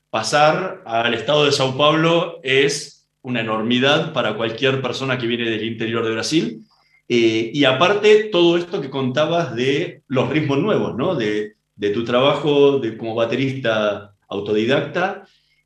pasar 0.09 0.81
al 0.87 1.13
estado 1.13 1.45
de 1.45 1.51
Sao 1.51 1.77
Paulo 1.77 2.39
es 2.41 3.07
una 3.21 3.41
enormidad 3.41 4.13
para 4.13 4.35
cualquier 4.35 4.81
persona 4.81 5.19
que 5.19 5.27
viene 5.27 5.47
del 5.47 5.63
interior 5.63 6.03
de 6.03 6.13
Brasil. 6.13 6.63
Eh, 7.07 7.51
y 7.53 7.65
aparte, 7.65 8.29
todo 8.31 8.57
esto 8.57 8.81
que 8.81 8.89
contabas 8.89 9.55
de 9.55 10.01
los 10.07 10.27
ritmos 10.27 10.57
nuevos, 10.57 10.95
¿no? 10.97 11.13
de, 11.13 11.60
de 11.81 11.89
tu 11.89 12.03
trabajo 12.03 12.77
de, 12.77 12.95
como 12.95 13.15
baterista 13.15 14.13
autodidacta 14.27 15.25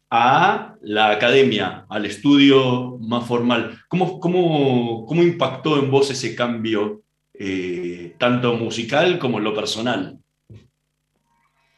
a 0.10 0.76
la 0.80 1.10
academia, 1.10 1.86
al 1.90 2.06
estudio 2.06 2.98
más 3.02 3.28
formal. 3.28 3.78
¿Cómo, 3.90 4.22
cómo, 4.22 5.06
cómo 5.06 5.22
impactó 5.22 5.78
en 5.78 5.92
vos 5.92 6.10
ese 6.10 6.34
cambio, 6.34 7.02
eh, 7.34 8.16
tanto 8.18 8.54
musical 8.54 9.20
como 9.20 9.40
en 9.40 9.44
lo 9.44 9.54
personal? 9.54 10.18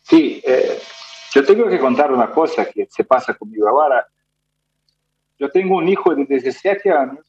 Sí, 0.04 0.40
eh, 0.46 0.78
yo 1.34 1.44
tengo 1.44 1.68
que 1.68 1.80
contar 1.80 2.12
una 2.12 2.30
cosa 2.30 2.66
que 2.66 2.86
se 2.92 3.04
pasa 3.04 3.34
conmigo 3.34 3.68
ahora. 3.68 4.06
Yo 5.40 5.50
tengo 5.50 5.78
un 5.78 5.90
hijo 5.90 6.14
de 6.14 6.26
17 6.26 6.92
años 6.92 7.26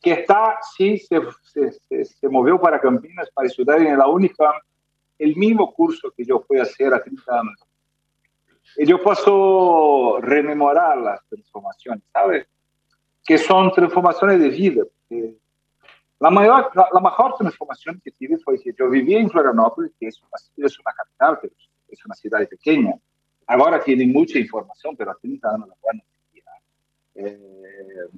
que 0.00 0.12
está, 0.12 0.58
sí, 0.76 0.96
se, 0.96 1.20
se, 1.88 2.04
se 2.04 2.28
movió 2.28 2.60
para 2.60 2.80
Campinas 2.80 3.28
para 3.34 3.48
estudiar 3.48 3.80
en 3.80 3.98
la 3.98 4.06
Unicamp 4.06 4.62
el 5.20 5.36
mismo 5.36 5.72
curso 5.72 6.10
que 6.16 6.24
yo 6.24 6.40
fui 6.40 6.58
a 6.58 6.62
hacer 6.62 6.92
a 6.94 7.02
30 7.02 7.40
años. 7.40 7.60
Y 8.76 8.86
yo 8.86 9.02
puedo 9.02 10.18
rememorar 10.20 10.96
las 10.98 11.20
transformaciones, 11.28 12.02
¿sabes? 12.12 12.46
Que 13.24 13.36
son 13.36 13.70
transformaciones 13.72 14.40
de 14.40 14.48
vida. 14.48 14.82
La, 16.18 16.30
mayor, 16.30 16.70
la, 16.74 16.88
la 16.92 17.00
mejor 17.00 17.34
transformación 17.36 18.00
que 18.02 18.10
tive 18.12 18.38
fue 18.38 18.58
que 18.58 18.72
yo 18.78 18.88
vivía 18.88 19.20
en 19.20 19.28
Florianópolis, 19.28 19.92
que 20.00 20.08
es 20.08 20.20
una, 20.22 20.66
es 20.66 20.78
una 20.78 20.92
capital, 20.92 21.52
es 21.88 22.04
una 22.06 22.14
ciudad 22.14 22.48
pequeña. 22.48 22.94
Ahora 23.46 23.82
tiene 23.82 24.06
mucha 24.06 24.38
información, 24.38 24.96
pero 24.96 25.10
a 25.10 25.16
30 25.16 25.48
años 25.48 25.68
la 25.68 25.74
no. 25.92 26.02
Eh, 27.14 28.08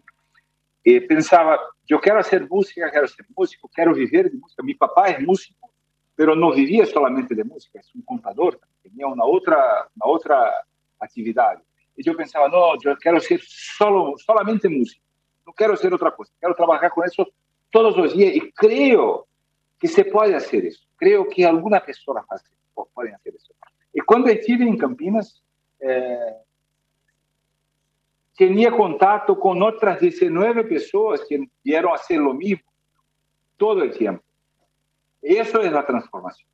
y 0.85 1.01
pensaba, 1.01 1.59
yo 1.87 2.01
quiero 2.01 2.19
hacer 2.19 2.49
música, 2.49 2.91
quiero 2.91 3.09
ser 3.09 3.27
músico, 3.37 3.69
quiero 3.69 3.95
vivir 3.95 4.31
de 4.31 4.38
música. 4.38 4.62
Mi 4.62 4.75
papá 4.75 5.09
es 5.09 5.21
músico, 5.21 5.72
pero 6.14 6.35
no 6.35 6.53
vivía 6.53 6.85
solamente 6.87 7.35
de 7.35 7.44
música, 7.44 7.81
es 7.81 7.94
un 7.94 8.03
contador, 8.03 8.61
tenía 8.83 9.07
una 9.07 9.25
otra, 9.25 9.88
una 9.96 10.12
otra 10.12 10.53
actividad. 10.98 11.62
Y 11.96 12.03
yo 12.03 12.16
pensaba, 12.16 12.48
no, 12.48 12.79
yo 12.81 12.96
quiero 12.96 13.20
ser 13.20 13.40
solo, 13.42 14.14
solamente 14.16 14.68
músico, 14.68 15.05
no 15.46 15.53
quiero 15.53 15.77
ser 15.77 15.92
otra 15.94 16.14
cosa, 16.14 16.33
quiero 16.38 16.55
trabajar 16.55 16.90
con 16.90 17.05
eso 17.05 17.27
todos 17.70 17.96
los 17.96 18.16
días 18.16 18.35
y 18.35 18.53
creo 18.53 19.27
que 19.79 19.88
se 19.88 20.05
puede 20.05 20.35
hacer 20.35 20.66
eso, 20.66 20.87
creo 20.96 21.29
que 21.29 21.44
algunas 21.44 21.83
personas 21.83 22.25
pueden 22.94 23.14
hacer 23.14 23.35
eso. 23.35 23.53
Y 23.92 24.01
cuando 24.01 24.29
estuve 24.29 24.64
en 24.64 24.79
Campinas, 24.79 25.42
eh, 25.81 26.37
tenía 28.37 28.70
contacto 28.70 29.38
con 29.38 29.62
otras 29.62 30.01
19 30.01 30.64
personas 30.64 31.22
que 31.29 31.44
vieron 31.62 31.94
hacer 31.94 32.18
lo 32.18 32.33
mismo 32.33 32.70
todo 33.57 33.83
el 33.83 33.96
tiempo. 33.96 34.25
Eso 35.23 35.61
es 35.61 35.73
la 35.73 35.87
transformación. 35.87 36.49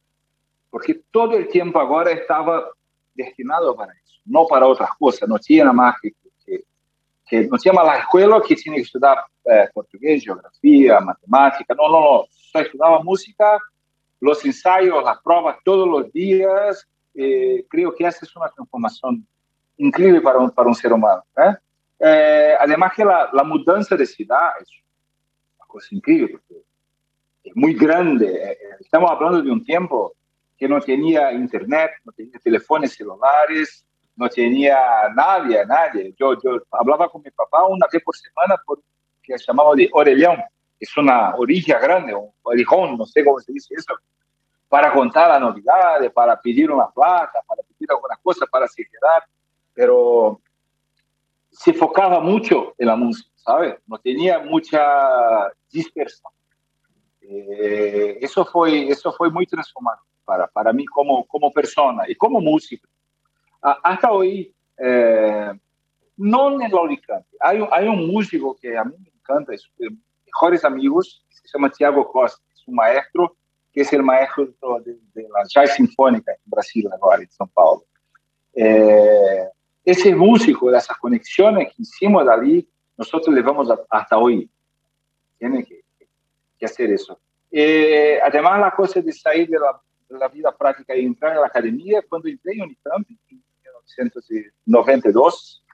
Porque 0.70 1.00
todo 1.10 1.34
el 1.36 1.48
tiempo 1.48 1.80
ahora 1.80 2.10
estaba 2.10 2.68
destinado 3.14 3.74
para 3.74 3.92
eso, 3.92 4.20
no 4.26 4.46
para 4.46 4.66
otras 4.66 4.90
cosas. 4.98 5.28
No 5.28 5.38
tinha 5.38 5.72
más 5.72 5.96
que, 6.00 6.12
que, 6.44 6.64
que 7.26 7.48
não 7.48 7.58
tinha 7.58 7.72
mais 7.72 7.88
a 7.88 7.98
escola 7.98 8.42
que 8.42 8.54
tinha 8.54 8.76
que 8.76 8.82
estudar 8.82 9.24
eh, 9.46 9.70
português, 9.74 10.22
geografia, 10.22 11.00
matemática. 11.00 11.74
No, 11.74 11.88
no, 11.88 12.00
no. 12.00 12.26
Só 12.30 12.60
estudava 12.60 13.02
música, 13.02 13.58
los 14.20 14.44
ensayos, 14.44 15.02
las 15.02 15.20
pruebas 15.22 15.56
todos 15.64 15.88
los 15.88 16.12
días. 16.12 16.86
Eh, 17.14 17.64
creo 17.68 17.94
que 17.94 18.06
esa 18.06 18.24
es 18.24 18.36
una 18.36 18.48
transformación 18.50 19.26
increíble 19.78 20.20
para 20.20 20.38
un, 20.38 20.50
para 20.50 20.68
un 20.68 20.74
ser 20.74 20.92
humano. 20.92 21.24
¿eh? 21.36 21.56
Eh, 22.00 22.54
además 22.60 22.92
que 22.94 23.04
la, 23.04 23.30
la, 23.32 23.42
mudanza 23.42 23.96
de 23.96 24.06
ciudad 24.06 24.50
es 24.60 24.68
una 25.56 25.66
cosa 25.66 25.88
increíble, 25.90 26.28
porque 26.28 26.62
muy 27.54 27.74
grande. 27.74 28.58
Estamos 28.80 29.10
hablando 29.10 29.42
de 29.42 29.50
un 29.50 29.64
tiempo 29.64 30.14
que 30.56 30.68
no 30.68 30.80
tenía 30.80 31.32
internet, 31.32 31.92
no 32.04 32.12
tenía 32.12 32.38
teléfonos 32.38 32.92
celulares, 32.92 33.86
no 34.16 34.28
tenía 34.28 35.08
nadie, 35.14 35.64
nadie. 35.66 36.14
Yo, 36.18 36.34
yo 36.42 36.62
hablaba 36.72 37.08
con 37.08 37.22
mi 37.22 37.30
papá 37.30 37.66
una 37.66 37.86
vez 37.92 38.02
por 38.02 38.16
semana 38.16 38.56
por 38.66 38.80
que 39.22 39.36
llamaba 39.46 39.74
de 39.74 39.88
orellón, 39.92 40.38
es 40.80 40.96
una 40.96 41.34
orilla 41.36 41.78
grande, 41.78 42.14
un 42.14 42.30
orejón, 42.42 42.96
no 42.96 43.04
sé 43.04 43.24
cómo 43.24 43.38
se 43.40 43.52
dice 43.52 43.74
eso, 43.76 43.94
para 44.68 44.92
contar 44.92 45.28
las 45.28 45.40
novedades, 45.40 46.10
para 46.12 46.40
pedir 46.40 46.70
una 46.70 46.88
plata, 46.88 47.40
para 47.46 47.62
pedir 47.62 47.90
algunas 47.90 48.18
cosas, 48.20 48.48
para 48.50 48.66
quedar, 48.74 49.24
pero 49.74 50.40
se 51.50 51.72
focaba 51.72 52.20
mucho 52.20 52.74
en 52.78 52.86
la 52.86 52.96
música, 52.96 53.30
¿sabes? 53.36 53.76
No 53.86 53.98
tenía 53.98 54.38
mucha 54.40 55.50
dispersión. 55.70 56.32
Eh, 57.30 58.18
eso, 58.20 58.44
fue, 58.44 58.88
eso 58.88 59.12
fue 59.12 59.30
muy 59.30 59.46
transformante 59.46 60.02
para, 60.24 60.46
para 60.46 60.72
mí 60.72 60.86
como, 60.86 61.26
como 61.26 61.52
persona 61.52 62.04
y 62.08 62.14
como 62.14 62.40
músico. 62.40 62.88
Hasta 63.60 64.10
hoy, 64.12 64.54
eh, 64.78 65.52
no 66.16 66.60
en 66.60 66.72
la 66.72 66.80
Alicante, 66.80 67.36
hay, 67.40 67.60
hay 67.70 67.88
un 67.88 68.06
músico 68.06 68.56
que 68.56 68.76
a 68.78 68.84
mí 68.84 68.94
me 68.98 69.10
encanta, 69.10 69.52
es 69.52 69.68
de 69.76 69.90
mis 69.90 69.98
mejores 70.26 70.64
amigos, 70.64 71.24
que 71.28 71.48
se 71.48 71.58
llama 71.58 71.70
Tiago 71.70 72.10
Costa, 72.10 72.42
un 72.66 72.76
maestro 72.76 73.36
que 73.72 73.82
es 73.82 73.92
el 73.92 74.02
maestro 74.02 74.48
la 74.64 75.42
Jazz 75.48 75.74
Sinfónica 75.74 76.32
en 76.32 76.38
Brasil, 76.46 76.88
ahora 77.00 77.22
en 77.22 77.28
São 77.28 77.48
Paulo. 77.52 77.84
Eh, 78.54 79.48
ese 79.84 80.14
músico, 80.14 80.70
de 80.70 80.78
esas 80.78 80.96
conexiones 80.98 81.68
que 81.68 81.82
hicimos 81.82 82.26
allí, 82.28 82.68
nosotros 82.96 83.34
levamos 83.34 83.68
hasta 83.90 84.18
hoy. 84.18 84.50
Tiene 85.38 85.64
que, 85.64 85.82
que 86.58 86.66
hacer 86.66 86.90
eso. 86.90 87.18
Eh, 87.50 88.18
además, 88.22 88.60
la 88.60 88.70
cosa 88.70 89.00
de 89.00 89.12
salir 89.12 89.48
de 89.48 89.58
la, 89.58 89.80
de 90.08 90.18
la, 90.18 90.28
vida 90.28 90.54
práctica 90.56 90.94
y 90.94 91.04
entrar 91.04 91.34
en 91.34 91.40
la 91.40 91.46
academia, 91.46 92.02
cuando 92.08 92.28
entré 92.28 92.52
en 92.54 92.62
Unicamp 92.62 93.08
en 93.10 93.18
1992, 94.66 95.64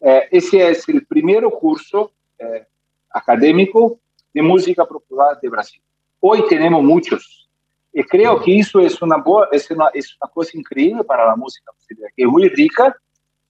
eh, 0.00 0.28
ese 0.30 0.70
es 0.70 0.88
el 0.88 1.06
primer 1.06 1.44
curso 1.44 2.12
eh, 2.38 2.66
académico 3.10 4.00
de 4.32 4.42
música 4.42 4.84
popular 4.84 5.38
de 5.40 5.48
Brasil. 5.48 5.80
Hoy 6.20 6.44
tenemos 6.48 6.82
muchos. 6.82 7.48
Y 7.92 8.02
creo 8.02 8.42
que 8.42 8.58
eso 8.58 8.80
es 8.80 9.00
una, 9.00 9.22
es 9.52 9.70
una, 9.70 9.88
es 9.94 10.16
una 10.20 10.28
cosa 10.32 10.58
increíble 10.58 11.04
para 11.04 11.26
la 11.26 11.36
música 11.36 11.70
brasileña, 11.70 12.08
que 12.16 12.24
es 12.24 12.28
muy 12.28 12.48
rica 12.48 12.96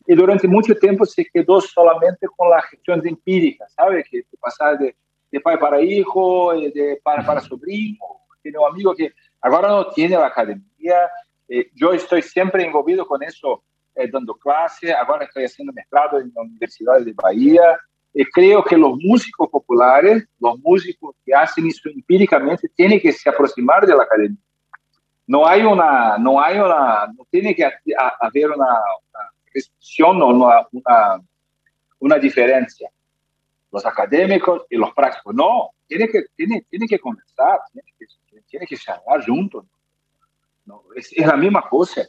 y 0.07 0.15
durante 0.15 0.47
mucho 0.47 0.75
tiempo 0.75 1.07
se 1.07 1.25
quedó 1.25 1.61
solamente 1.63 2.27
con 2.37 2.51
la 2.51 2.61
gestión 2.63 3.01
empírica, 3.07 3.67
¿sabe? 3.69 4.05
Que 4.05 4.23
pasar 4.39 4.79
de, 4.79 4.95
de 5.35 5.41
pai 5.41 5.59
para 5.59 5.83
hijo, 5.83 6.53
de 6.53 7.01
para, 7.03 7.27
para 7.27 7.41
sobrino. 7.41 7.99
Tiene 8.41 8.57
un 8.57 8.67
amigo 8.71 8.95
que 8.95 9.13
ahora 9.41 9.69
no 9.69 9.87
tiene 9.89 10.17
la 10.17 10.29
academia. 10.29 11.11
Eh, 11.49 11.71
yo 11.75 11.93
estoy 11.93 12.23
siempre 12.23 12.65
envolvido 12.65 13.05
con 13.05 13.21
eso, 13.21 13.65
eh, 13.97 14.09
dando 14.09 14.35
clase. 14.35 14.95
Ahora 14.95 15.25
estoy 15.25 15.45
haciendo 15.45 15.73
mestrado 15.73 16.21
en 16.21 16.31
la 16.33 16.43
Universidad 16.43 17.01
de 17.01 17.13
Bahía. 17.15 17.77
Y 18.13 18.25
creo 18.27 18.63
que 18.63 18.77
los 18.77 18.97
músicos 19.01 19.49
populares, 19.51 20.25
los 20.39 20.57
músicos 20.61 21.17
que 21.27 21.35
hacen 21.35 21.67
eso 21.67 21.89
empíricamente, 21.89 22.69
tienen 22.69 23.01
que 23.01 23.11
se 23.11 23.29
aproximar 23.29 23.85
de 23.85 23.97
la 23.97 24.05
academia. 24.05 24.39
No 25.27 25.45
hay 25.49 25.63
una, 25.63 26.17
no 26.17 26.41
hay 26.41 26.59
una, 26.59 27.09
no 27.09 27.27
tiene 27.29 27.57
que 27.57 27.65
haber 27.65 28.51
una, 28.53 28.67
una 29.11 29.31
restricción 29.53 30.23
o 30.23 30.27
una, 30.29 30.69
una, 30.71 31.21
una 31.99 32.19
diferencia 32.19 32.89
los 33.75 33.85
académicos 33.85 34.63
y 34.71 34.77
los 34.77 34.95
prácticos. 34.95 35.35
No, 35.35 35.71
tiene 35.89 36.09
que, 36.09 36.27
tiene, 36.37 36.65
tiene 36.71 36.87
que 36.87 37.01
conversar, 37.01 37.59
tiene 37.73 37.93
que, 37.99 38.41
tiene 38.49 38.67
que 38.67 38.77
charlar 38.77 39.27
juntos. 39.27 39.65
No, 40.65 40.85
es, 40.95 41.13
es, 41.13 41.27
la 41.27 41.37
misma 41.37 41.63
cosa. 41.69 42.03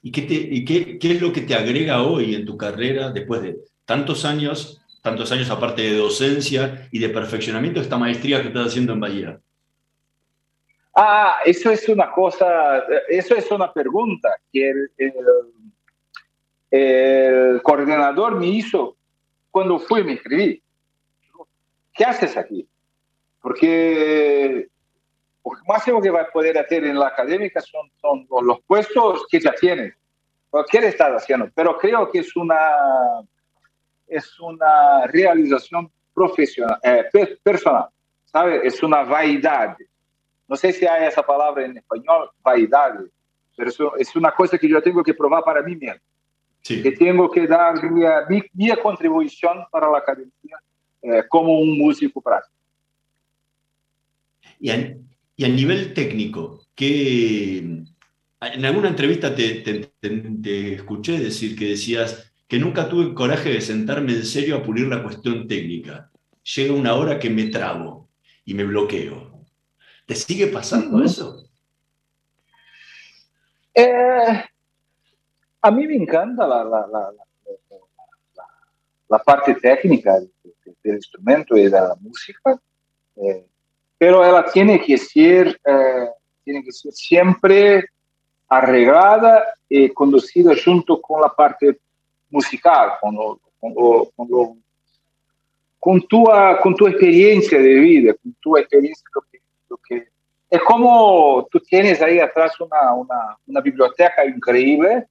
¿Y, 0.00 0.10
qué, 0.10 0.22
te, 0.22 0.34
y 0.34 0.64
qué, 0.64 0.98
qué, 0.98 1.12
es 1.12 1.20
lo 1.20 1.30
que 1.30 1.42
te 1.42 1.54
agrega 1.54 2.02
hoy 2.02 2.34
en 2.34 2.46
tu 2.46 2.56
carrera 2.56 3.10
después 3.10 3.42
de 3.42 3.58
tantos 3.84 4.24
años, 4.24 4.82
tantos 5.02 5.30
años 5.30 5.50
aparte 5.50 5.82
de 5.82 5.96
docencia 5.98 6.88
y 6.90 6.98
de 6.98 7.10
perfeccionamiento, 7.10 7.80
esta 7.80 7.98
maestría 7.98 8.40
que 8.40 8.48
estás 8.48 8.68
haciendo 8.68 8.94
en 8.94 9.00
Bahía? 9.00 9.40
Ah, 10.96 11.36
eso 11.44 11.70
es 11.70 11.86
una 11.88 12.10
cosa, 12.10 12.84
eso 13.08 13.36
es 13.36 13.50
una 13.50 13.72
pregunta 13.72 14.30
que 14.50 14.70
el, 14.70 14.90
el, 14.96 15.12
el 16.70 17.62
coordinador 17.62 18.38
me 18.38 18.46
hizo 18.46 18.96
cuando 19.52 19.78
fui 19.78 20.02
me 20.02 20.12
inscribí. 20.12 20.60
¿Qué 21.94 22.04
haces 22.04 22.36
aquí? 22.36 22.66
Porque 23.40 24.66
lo 25.44 25.52
máximo 25.68 26.00
que 26.00 26.10
va 26.10 26.22
a 26.22 26.30
poder 26.30 26.58
hacer 26.58 26.84
en 26.84 26.98
la 26.98 27.08
académica 27.08 27.60
son, 27.60 27.90
son 28.00 28.26
los 28.46 28.60
puestos 28.62 29.26
que 29.30 29.38
ya 29.38 29.52
tienes. 29.54 29.94
¿Qué 30.70 30.80
le 30.80 30.88
estás 30.88 31.12
haciendo? 31.12 31.50
Pero 31.54 31.78
creo 31.78 32.10
que 32.10 32.20
es 32.20 32.34
una, 32.34 32.70
es 34.06 34.40
una 34.40 35.06
realización 35.06 35.90
profesional, 36.14 36.78
eh, 36.82 37.04
personal, 37.42 37.88
¿sabe? 38.24 38.66
Es 38.66 38.82
una 38.82 39.02
vaidad. 39.02 39.76
No 40.48 40.56
sé 40.56 40.72
si 40.72 40.86
hay 40.86 41.06
esa 41.08 41.22
palabra 41.22 41.64
en 41.64 41.76
español, 41.76 42.30
vaidad, 42.42 42.94
pero 43.56 43.96
es 43.98 44.16
una 44.16 44.32
cosa 44.32 44.56
que 44.58 44.68
yo 44.68 44.82
tengo 44.82 45.02
que 45.02 45.14
probar 45.14 45.42
para 45.44 45.62
mí 45.62 45.76
mismo. 45.76 46.00
Sí. 46.62 46.80
que 46.80 46.92
tengo 46.92 47.28
que 47.28 47.46
dar 47.46 47.82
mi, 47.90 48.04
mi, 48.28 48.42
mi, 48.52 48.76
contribución 48.76 49.64
para 49.70 49.90
la 49.90 49.98
academia 49.98 50.32
eh, 51.02 51.24
como 51.28 51.58
un 51.58 51.76
músico 51.76 52.20
práctico. 52.20 52.56
Y 54.60 54.70
a, 54.70 54.96
y 55.34 55.44
a 55.44 55.48
nivel 55.48 55.92
técnico, 55.92 56.64
que 56.76 57.58
en 57.58 58.64
alguna 58.64 58.88
entrevista 58.88 59.34
te, 59.34 59.54
te, 59.56 59.90
te, 59.98 60.10
te, 60.10 60.74
escuché 60.74 61.18
decir 61.18 61.58
que 61.58 61.70
decías 61.70 62.32
que 62.46 62.58
nunca 62.58 62.88
tuve 62.88 63.14
coraje 63.14 63.50
de 63.50 63.60
sentarme 63.60 64.12
en 64.12 64.24
serio 64.24 64.56
a 64.56 64.62
pulir 64.62 64.86
la 64.86 65.02
cuestión 65.02 65.48
técnica. 65.48 66.10
Llega 66.54 66.74
una 66.74 66.94
hora 66.94 67.18
que 67.18 67.30
me 67.30 67.44
trabo 67.44 68.08
y 68.44 68.54
me 68.54 68.64
bloqueo. 68.64 69.44
¿Te 70.06 70.14
sigue 70.14 70.48
pasando 70.48 71.02
eso? 71.02 71.44
Eh, 73.74 74.44
a 75.62 75.70
mí 75.70 75.86
me 75.86 75.94
encanta 75.94 76.46
la, 76.46 76.64
la, 76.64 76.86
la, 79.08 79.18
parte 79.20 79.54
técnica 79.54 80.18
del 80.82 80.94
instrumento 80.96 81.56
y 81.56 81.64
de 81.64 81.70
la 81.70 81.94
música, 82.00 82.60
eh, 83.16 83.46
pero 83.96 84.24
ella 84.24 84.44
tiene 84.52 84.80
que 84.80 84.98
ser, 84.98 85.60
eh, 85.64 86.08
tiene 86.42 86.64
que 86.64 86.72
ser 86.72 86.92
siempre 86.92 87.84
arreglada 88.48 89.54
eh, 89.68 89.92
conducida 89.92 90.52
junto 90.62 91.00
con 91.00 91.20
la 91.20 91.28
parte 91.28 91.78
musical, 92.30 92.94
con, 93.00 93.16
con, 93.60 93.74
con, 95.78 96.00
tu, 96.08 96.24
con 96.62 96.74
tu 96.74 96.86
experiencia 96.88 97.58
de 97.58 97.74
vida, 97.74 98.14
con 98.20 98.34
tu 98.40 98.56
experiencia 98.56 99.04
lo 99.14 99.22
lo 99.68 99.76
que- 99.78 100.08
es 100.50 100.60
como 100.62 101.46
tú 101.50 101.60
tienes 101.60 102.02
ahí 102.02 102.18
atrás 102.18 102.52
una, 102.60 103.38
una 103.46 103.60
biblioteca 103.62 104.26
increíble, 104.26 105.06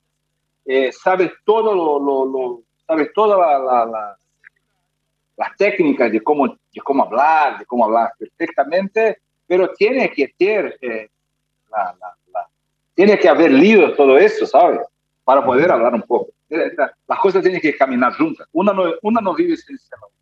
eh, 0.66 0.92
sabes 0.92 1.32
todo 1.44 1.74
lo, 1.74 2.00
lo- 2.00 2.26
lo- 2.26 2.62
sabes 2.88 3.12
toda 3.14 3.38
la, 3.38 3.60
la- 3.60 3.86
la- 3.86 4.18
las 5.38 5.58
técnicas 5.58 6.12
de 6.12 6.22
cómo, 6.22 6.48
de 6.48 6.82
cómo 6.84 7.04
hablar, 7.04 7.60
de 7.60 7.66
cómo 7.66 7.86
hablar 7.86 8.12
perfectamente, 8.18 9.20
pero 9.48 9.72
tiene 9.74 10.12
que 10.12 10.28
tener 10.38 10.78
eh, 10.82 11.10
tiene 12.94 13.18
que 13.18 13.30
haber 13.30 13.52
leído 13.52 13.94
todo 13.96 14.18
eso, 14.18 14.46
¿sabes? 14.46 14.82
Para 15.24 15.44
poder 15.46 15.72
hablar 15.72 15.94
un 15.94 16.02
poco. 16.02 16.32
Eh, 16.50 16.72
la- 16.78 16.94
Las 17.08 17.20
cosas 17.20 17.42
tienen 17.42 17.62
que 17.62 17.76
caminar 17.76 18.14
juntas. 18.14 18.48
Una 18.52 18.74
no, 18.74 18.84
una 19.02 19.22
no 19.22 19.34
vive 19.34 19.56
sin 19.56 19.76
la 19.76 19.98
otra. 19.98 20.18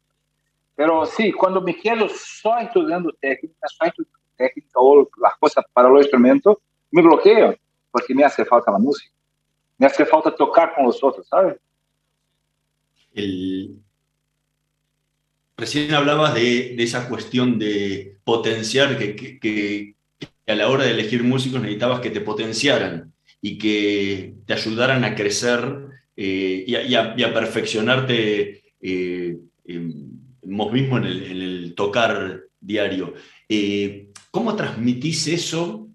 Pero 0.76 1.06
sí, 1.06 1.32
cuando 1.34 1.60
me 1.62 1.76
quedo 1.76 2.08
solo 2.10 2.60
estudiando 2.62 3.12
técnica, 3.20 3.68
solo 3.68 3.90
estudiando 3.90 4.20
técnica 4.38 4.70
o 4.80 5.10
las 5.22 5.36
cosas 5.38 5.66
para 5.74 5.90
los 5.90 6.02
instrumentos, 6.04 6.58
me 6.92 7.02
bloqueo, 7.02 7.56
porque 7.92 8.14
me 8.16 8.24
hace 8.24 8.46
falta 8.46 8.72
la 8.72 8.78
música. 8.78 9.14
Me 9.80 9.88
hace 9.88 10.06
falta 10.06 10.36
tocar 10.36 10.76
con 10.76 10.86
los 10.86 11.04
otros, 11.04 11.28
¿sabes? 11.28 11.58
El- 13.14 13.80
Recién 15.58 15.94
hablabas 15.94 16.36
de, 16.36 16.76
esa 16.82 17.10
cuestión 17.10 17.60
de 17.60 18.18
potenciar, 18.24 18.98
que, 18.98 19.96
a 20.48 20.56
la 20.56 20.70
hora 20.70 20.86
de 20.86 20.92
elegir 20.92 21.22
músicos 21.24 21.60
necesitabas 21.60 22.00
que 22.00 22.12
te 22.12 22.22
potenciaran 22.22 23.14
y 23.42 23.58
que 23.58 24.36
te 24.46 24.54
ayudaran 24.54 25.04
a 25.04 25.16
crecer 25.16 25.60
eh, 26.16 26.64
y, 26.66 26.96
a, 26.96 27.34
perfeccionarte 27.34 28.64
eh, 28.82 29.38
vos 30.44 30.72
mismo 30.72 30.98
en 30.98 31.04
el, 31.04 31.24
en 31.24 31.42
el 31.42 31.76
tocar 31.76 32.42
diario. 32.62 33.14
Eh, 33.50 34.12
¿Cómo 34.32 34.56
transmitís 34.56 35.28
eso 35.28 35.89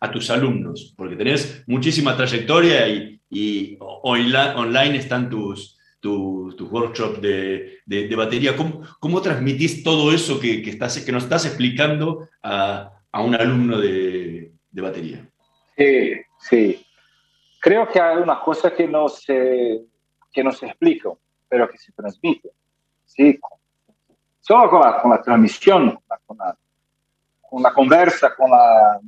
a 0.00 0.10
tus 0.10 0.30
alumnos? 0.30 0.94
Porque 0.96 1.16
tenés 1.16 1.62
muchísima 1.66 2.16
trayectoria 2.16 2.88
y, 2.88 3.20
y 3.30 3.76
online 3.80 4.96
están 4.96 5.28
tus, 5.28 5.78
tus, 6.00 6.56
tus 6.56 6.70
workshops 6.70 7.20
de, 7.20 7.78
de- 7.86 8.08
de 8.08 8.16
batería. 8.16 8.56
¿Cómo, 8.56 8.80
cómo 8.98 9.20
transmitís 9.20 9.82
todo 9.84 10.12
eso 10.12 10.40
que, 10.40 10.62
que 10.62 10.70
estás, 10.70 10.98
que 11.04 11.12
nos 11.12 11.24
estás 11.24 11.44
explicando 11.46 12.28
a, 12.42 12.90
a 13.12 13.22
un 13.22 13.34
alumno 13.34 13.78
de, 13.78 14.52
de 14.70 14.82
batería? 14.82 15.28
Sí, 15.76 16.12
sí. 16.38 16.86
Creo 17.60 17.86
que 17.88 18.00
hay 18.00 18.16
unas 18.18 18.38
cosas 18.38 18.72
que 18.72 18.88
no 18.88 19.08
se, 19.08 19.82
que 20.32 20.42
no 20.42 20.50
se 20.52 20.66
explican, 20.66 21.12
pero 21.48 21.68
que 21.68 21.76
se 21.76 21.92
transmiten. 21.92 22.50
Sí, 23.04 23.38
solo 24.40 24.70
con 24.70 24.80
la, 24.80 25.02
con 25.02 25.10
la 25.10 25.20
transmisión, 25.20 25.98
con 26.26 26.38
la- 26.38 26.56
con 27.50 27.62
la 27.62 27.72
conversa, 27.72 28.34
con 28.36 28.48
la... 28.50 29.00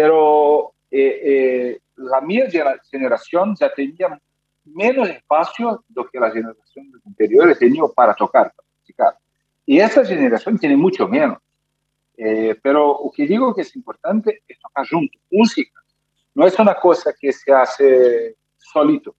Pero 0.00 0.72
eh, 0.90 1.20
eh, 1.30 1.80
la 1.96 2.20
gera- 2.50 2.80
generación 2.90 3.54
ya 3.60 3.68
tenía 3.74 4.18
menos 4.64 5.10
espacio 5.10 5.84
do 5.88 6.08
que 6.08 6.18
las 6.18 6.32
generaciones 6.32 7.02
anteriores 7.04 7.58
tenían 7.58 7.88
para 7.94 8.14
tocar, 8.14 8.46
para 8.56 8.68
musicar. 8.78 9.12
Y 9.66 9.78
esa 9.78 10.02
generación 10.02 10.58
tiene 10.58 10.74
mucho 10.74 11.06
menos. 11.06 11.36
Eh, 12.16 12.54
pero 12.62 12.80
lo 13.04 13.10
que 13.14 13.26
digo 13.26 13.54
que 13.54 13.60
es 13.60 13.76
importante 13.76 14.42
es 14.48 14.58
tocar 14.58 14.88
junto, 14.88 15.18
música. 15.30 15.78
No 16.34 16.46
es 16.46 16.58
una 16.58 16.74
cosa 16.86 17.12
que 17.20 17.30
se 17.30 17.52
hace 17.52 18.36
solito. 18.56 19.14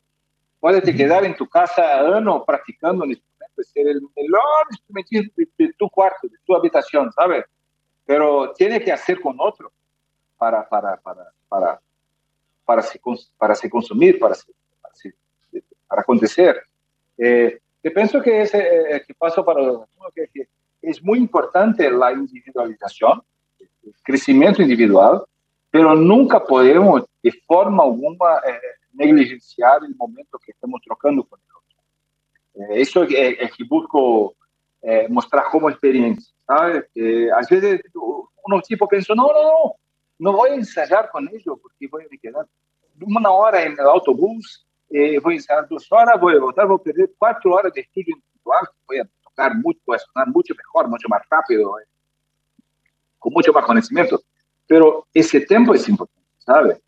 Puedes 0.59 0.81
te 0.83 0.95
quedar 0.95 1.23
en 1.25 1.35
tu 1.35 1.47
casa 1.47 1.81
años 1.99 2.41
practicando 2.43 3.03
un 3.03 3.11
instrumento, 3.11 3.63
ser 3.71 3.87
el 3.87 4.01
mejor 4.01 4.65
instrumentista 4.71 5.31
de, 5.37 5.47
de 5.59 5.73
tu 5.77 5.87
cuarto, 5.89 6.27
de 6.27 6.37
tu 6.43 6.55
habitación, 6.55 7.11
¿sabes? 7.11 7.45
Pero 8.03 8.51
tiene 8.53 8.79
que 8.83 8.91
hacer 8.91 9.21
con 9.21 9.35
otro 9.39 9.71
para, 10.41 10.67
para, 10.67 10.97
para, 10.97 11.31
para, 11.47 11.79
para, 12.65 12.81
se, 12.81 12.99
para 13.37 13.53
se 13.53 13.69
consumir, 13.69 14.17
para, 14.17 14.33
se, 14.33 14.51
para, 14.81 14.95
se- 14.95 15.13
para 15.87 16.01
acontecer. 16.01 16.59
Eh, 17.15 17.59
yo 17.83 17.93
pienso 17.93 18.19
que, 18.23 18.41
ese, 18.41 18.57
eh, 18.57 19.03
que 19.05 19.13
paso 19.13 19.45
para 19.45 19.61
los 19.61 19.85
que, 20.15 20.27
que 20.33 20.47
es 20.81 20.99
muy 21.03 21.19
importante 21.19 21.91
la 21.91 22.11
individualización, 22.11 23.21
el 23.59 23.93
crecimiento 24.01 24.63
individual, 24.63 25.23
pero 25.69 25.93
nunca 25.93 26.43
podemos 26.43 27.03
de 27.21 27.33
forma 27.45 27.83
alguna 27.83 28.37
eh, 28.47 28.59
negligenciar 28.93 29.83
el 29.83 29.95
momento 29.95 30.39
que 30.39 30.53
estamos 30.53 30.81
trocando 30.83 31.23
con 31.23 31.39
el 31.39 31.55
otro. 31.55 32.73
Eh, 32.73 32.81
eso 32.81 33.03
es, 33.03 33.11
es 33.41 33.51
que 33.55 33.63
busco 33.63 34.33
eh, 34.81 35.05
mostrar 35.07 35.43
como 35.51 35.69
experiencia, 35.69 36.33
¿sabes? 36.47 36.85
Que 36.95 37.29
a 37.31 37.37
veces 37.37 37.81
uno 37.93 38.59
tipo 38.67 38.87
piensa, 38.87 39.13
no, 39.13 39.27
no, 39.27 39.43
no, 39.43 39.75
no 40.21 40.33
voy 40.33 40.51
a 40.51 40.53
ensayar 40.53 41.09
con 41.09 41.27
ellos 41.29 41.57
porque 41.59 41.87
voy 41.87 42.03
a 42.03 42.17
quedar 42.21 42.45
una 43.01 43.31
hora 43.31 43.63
en 43.63 43.71
el 43.71 43.79
autobús, 43.79 44.67
eh, 44.87 45.19
voy 45.19 45.33
a 45.33 45.37
ensayar 45.37 45.67
dos 45.67 45.91
horas, 45.91 46.21
voy 46.21 46.35
a 46.35 46.39
voltar, 46.39 46.67
voy 46.67 46.77
a 46.79 46.83
perder 46.83 47.11
cuatro 47.17 47.55
horas 47.55 47.73
de 47.73 47.81
estudio 47.81 48.15
individual, 48.15 48.67
voy 48.85 48.99
a 48.99 49.09
tocar 49.23 49.53
voy 49.63 49.95
a 49.95 49.97
sonar 49.97 50.27
mucho 50.27 50.53
mejor, 50.55 50.87
mucho 50.89 51.07
más 51.09 51.23
rápido, 51.27 51.79
eh, 51.79 51.85
con 53.17 53.33
mucho 53.33 53.51
más 53.51 53.65
conocimiento. 53.65 54.21
Pero 54.67 55.07
ese 55.11 55.41
tiempo 55.41 55.73
es 55.73 55.89
importante, 55.89 56.29
¿sabes? 56.37 56.79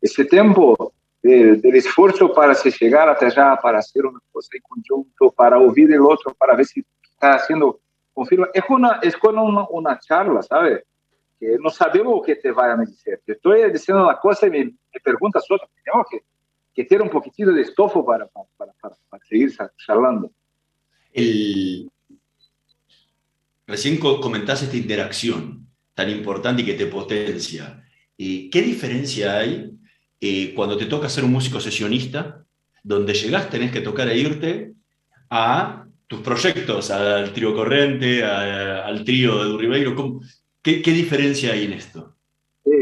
Ese 0.00 0.24
tiempo 0.24 0.92
del, 1.20 1.60
del 1.60 1.74
esfuerzo 1.74 2.32
para 2.32 2.54
se 2.54 2.70
llegar 2.70 3.08
hasta 3.08 3.26
allá, 3.26 3.58
para 3.60 3.80
hacer 3.80 4.06
una 4.06 4.20
cosa 4.30 4.50
en 4.52 4.62
conjunto, 4.62 5.32
para 5.32 5.58
oír 5.58 5.92
el 5.92 6.02
otro, 6.02 6.32
para 6.34 6.54
ver 6.54 6.66
si 6.66 6.84
está 7.02 7.34
haciendo, 7.34 7.80
confirma. 8.14 8.46
Es 8.54 8.62
una, 8.68 9.00
es 9.02 9.16
como 9.16 9.42
una, 9.42 9.66
una 9.70 9.98
charla, 9.98 10.40
¿sabes? 10.44 10.84
Que 11.38 11.56
no 11.60 11.68
sabemos 11.70 12.14
lo 12.16 12.22
que 12.22 12.36
te 12.36 12.50
vaya 12.50 12.74
a 12.74 12.76
decir. 12.76 13.20
Yo 13.26 13.34
estoy 13.34 13.70
diciendo 13.70 14.04
una 14.04 14.18
cosa 14.18 14.46
y 14.46 14.50
me, 14.50 14.64
me 14.64 15.00
preguntas 15.02 15.44
otra. 15.50 15.68
Tenemos 15.84 16.06
que, 16.10 16.20
que 16.74 16.84
tener 16.84 17.02
un 17.02 17.10
poquitito 17.10 17.52
de 17.52 17.60
estofo 17.62 18.04
para, 18.04 18.26
para, 18.26 18.72
para, 18.80 19.24
seguir 19.28 19.52
charlando. 19.84 20.30
Recién 23.66 23.98
co- 23.98 24.20
comentás 24.20 24.62
esta 24.62 24.76
interacción 24.76 25.66
tan 25.94 26.08
importante 26.10 26.62
y 26.62 26.64
que 26.66 26.74
te 26.74 26.86
potencia. 26.86 27.82
Eh, 28.16 28.48
¿Qué 28.50 28.62
diferencia 28.62 29.38
hay 29.38 29.70
eh, 30.20 30.52
cuando 30.54 30.76
te 30.76 30.86
toca 30.86 31.08
ser 31.08 31.24
un 31.24 31.32
músico 31.32 31.60
sesionista, 31.60 32.44
donde 32.82 33.12
llegás, 33.14 33.50
tenés 33.50 33.72
que 33.72 33.80
tocar 33.80 34.08
e 34.08 34.16
irte 34.16 34.72
a 35.30 35.84
tus 36.06 36.20
proyectos, 36.20 36.90
al 36.90 37.32
trío 37.32 37.54
Corrente, 37.54 38.24
a- 38.24 38.86
al 38.86 39.04
trío 39.04 39.42
de 39.42 39.50
Durribeiro? 39.50 39.94
¿Cómo- 39.96 40.20
¿Qué, 40.66 40.82
qué 40.82 40.90
diferencia 40.90 41.52
hay 41.52 41.66
en 41.66 41.74
esto? 41.74 42.12
Sí, 42.64 42.72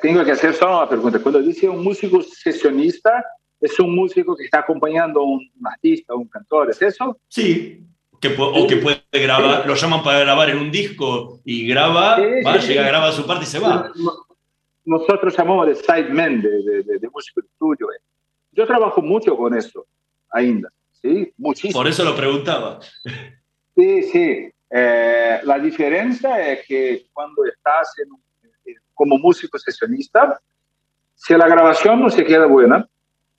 tengo 0.00 0.24
que 0.24 0.30
hacer 0.32 0.54
solo 0.54 0.78
una 0.78 0.88
pregunta. 0.88 1.18
Cuando 1.18 1.42
dice 1.42 1.68
un 1.68 1.84
músico 1.84 2.22
sesionista, 2.22 3.22
es 3.60 3.78
un 3.78 3.94
músico 3.94 4.34
que 4.34 4.44
está 4.44 4.60
acompañando 4.60 5.20
a 5.20 5.24
un, 5.24 5.50
artista, 5.62 6.14
un 6.14 6.28
cantor, 6.28 6.70
¿es 6.70 6.80
eso? 6.80 7.18
Sí, 7.28 7.82
que 8.22 8.34
o 8.38 8.66
que 8.66 8.76
puede 8.78 9.02
grabar, 9.12 9.66
lo 9.66 9.74
llaman 9.74 10.02
para 10.02 10.20
grabar 10.20 10.48
en 10.48 10.56
un 10.60 10.70
disco 10.70 11.42
y 11.44 11.68
graba, 11.68 12.16
Sí, 12.16 12.22
va, 12.42 12.58
sí, 12.58 12.68
llega, 12.68 12.82
sí. 12.84 12.88
graba 12.88 13.12
su 13.12 13.26
parte 13.26 13.44
y 13.44 13.46
se 13.48 13.58
va. 13.58 13.92
No- 13.96 14.12
Nosotros 14.86 15.36
llamamos 15.36 15.66
de 15.66 15.74
sideman, 15.74 16.40
de, 16.40 16.48
de, 16.62 16.82
de, 16.84 16.98
de 16.98 17.08
músico 17.10 17.42
de 17.42 17.48
estudio. 17.48 17.92
eh. 17.92 17.98
Yo 18.52 18.66
trabajo 18.66 19.02
mucho 19.02 19.36
con 19.36 19.54
eso, 19.54 19.84
ainda, 20.30 20.70
¿sí? 21.02 21.30
Muchísimo. 21.36 21.74
Por 21.80 21.86
eso 21.86 22.02
lo 22.02 22.16
preguntaba. 22.16 22.80
Sí, 23.76 24.02
sí. 24.04 24.48
Eh, 24.70 25.40
la 25.44 25.58
diferencia 25.58 26.40
es 26.40 26.66
que 26.66 27.06
cuando 27.12 27.44
estás 27.44 27.94
en 27.98 28.08
eh, 28.64 28.76
como 28.94 29.18
músico 29.18 29.58
sesionista, 29.58 30.40
si 31.14 31.34
la 31.34 31.48
grabación 31.48 32.00
no 32.00 32.10
se 32.10 32.24
queda 32.24 32.46
buena, 32.46 32.88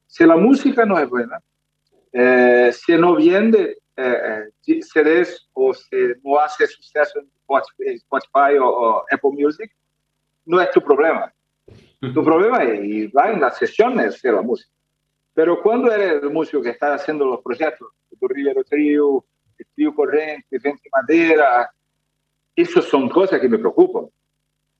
si 0.07 0.25
la 0.25 0.37
música 0.37 0.85
no 0.85 0.97
es 0.97 1.09
buena, 1.09 1.41
eh, 2.11 2.71
si 2.73 2.97
no 2.97 3.15
vende 3.15 3.77
eh, 3.95 4.49
eh, 4.65 4.81
CDs 4.81 5.49
o 5.53 5.73
si 5.73 5.95
no 6.23 6.39
hace 6.39 6.65
suceso 6.67 7.19
en 7.19 7.95
Spotify, 7.95 8.57
o, 8.59 8.67
o 8.67 9.05
Apple 9.11 9.31
Music, 9.31 9.71
no 10.45 10.61
es 10.61 10.71
tu 10.71 10.81
problema. 10.81 11.31
Tu 11.99 12.23
problema 12.23 12.63
es 12.63 12.83
ir 12.83 13.11
va 13.15 13.31
en 13.31 13.41
las 13.41 13.57
sesiones 13.57 14.15
hacer 14.15 14.33
la 14.33 14.41
música. 14.41 14.71
Pero 15.33 15.61
cuando 15.61 15.91
eres 15.91 16.23
el 16.23 16.29
músico 16.29 16.61
que 16.61 16.69
está 16.69 16.93
haciendo 16.93 17.25
los 17.25 17.41
proyectos, 17.41 17.89
tu 18.19 18.27
Rivero 18.27 18.63
Trio, 18.63 19.25
el 19.57 19.67
Trio 19.73 19.93
Corrente, 19.93 20.59
Vente 20.59 20.89
Madera, 20.91 21.69
esas 22.55 22.85
son 22.85 23.09
cosas 23.09 23.39
que 23.39 23.49
me 23.49 23.57
preocupan. 23.57 24.07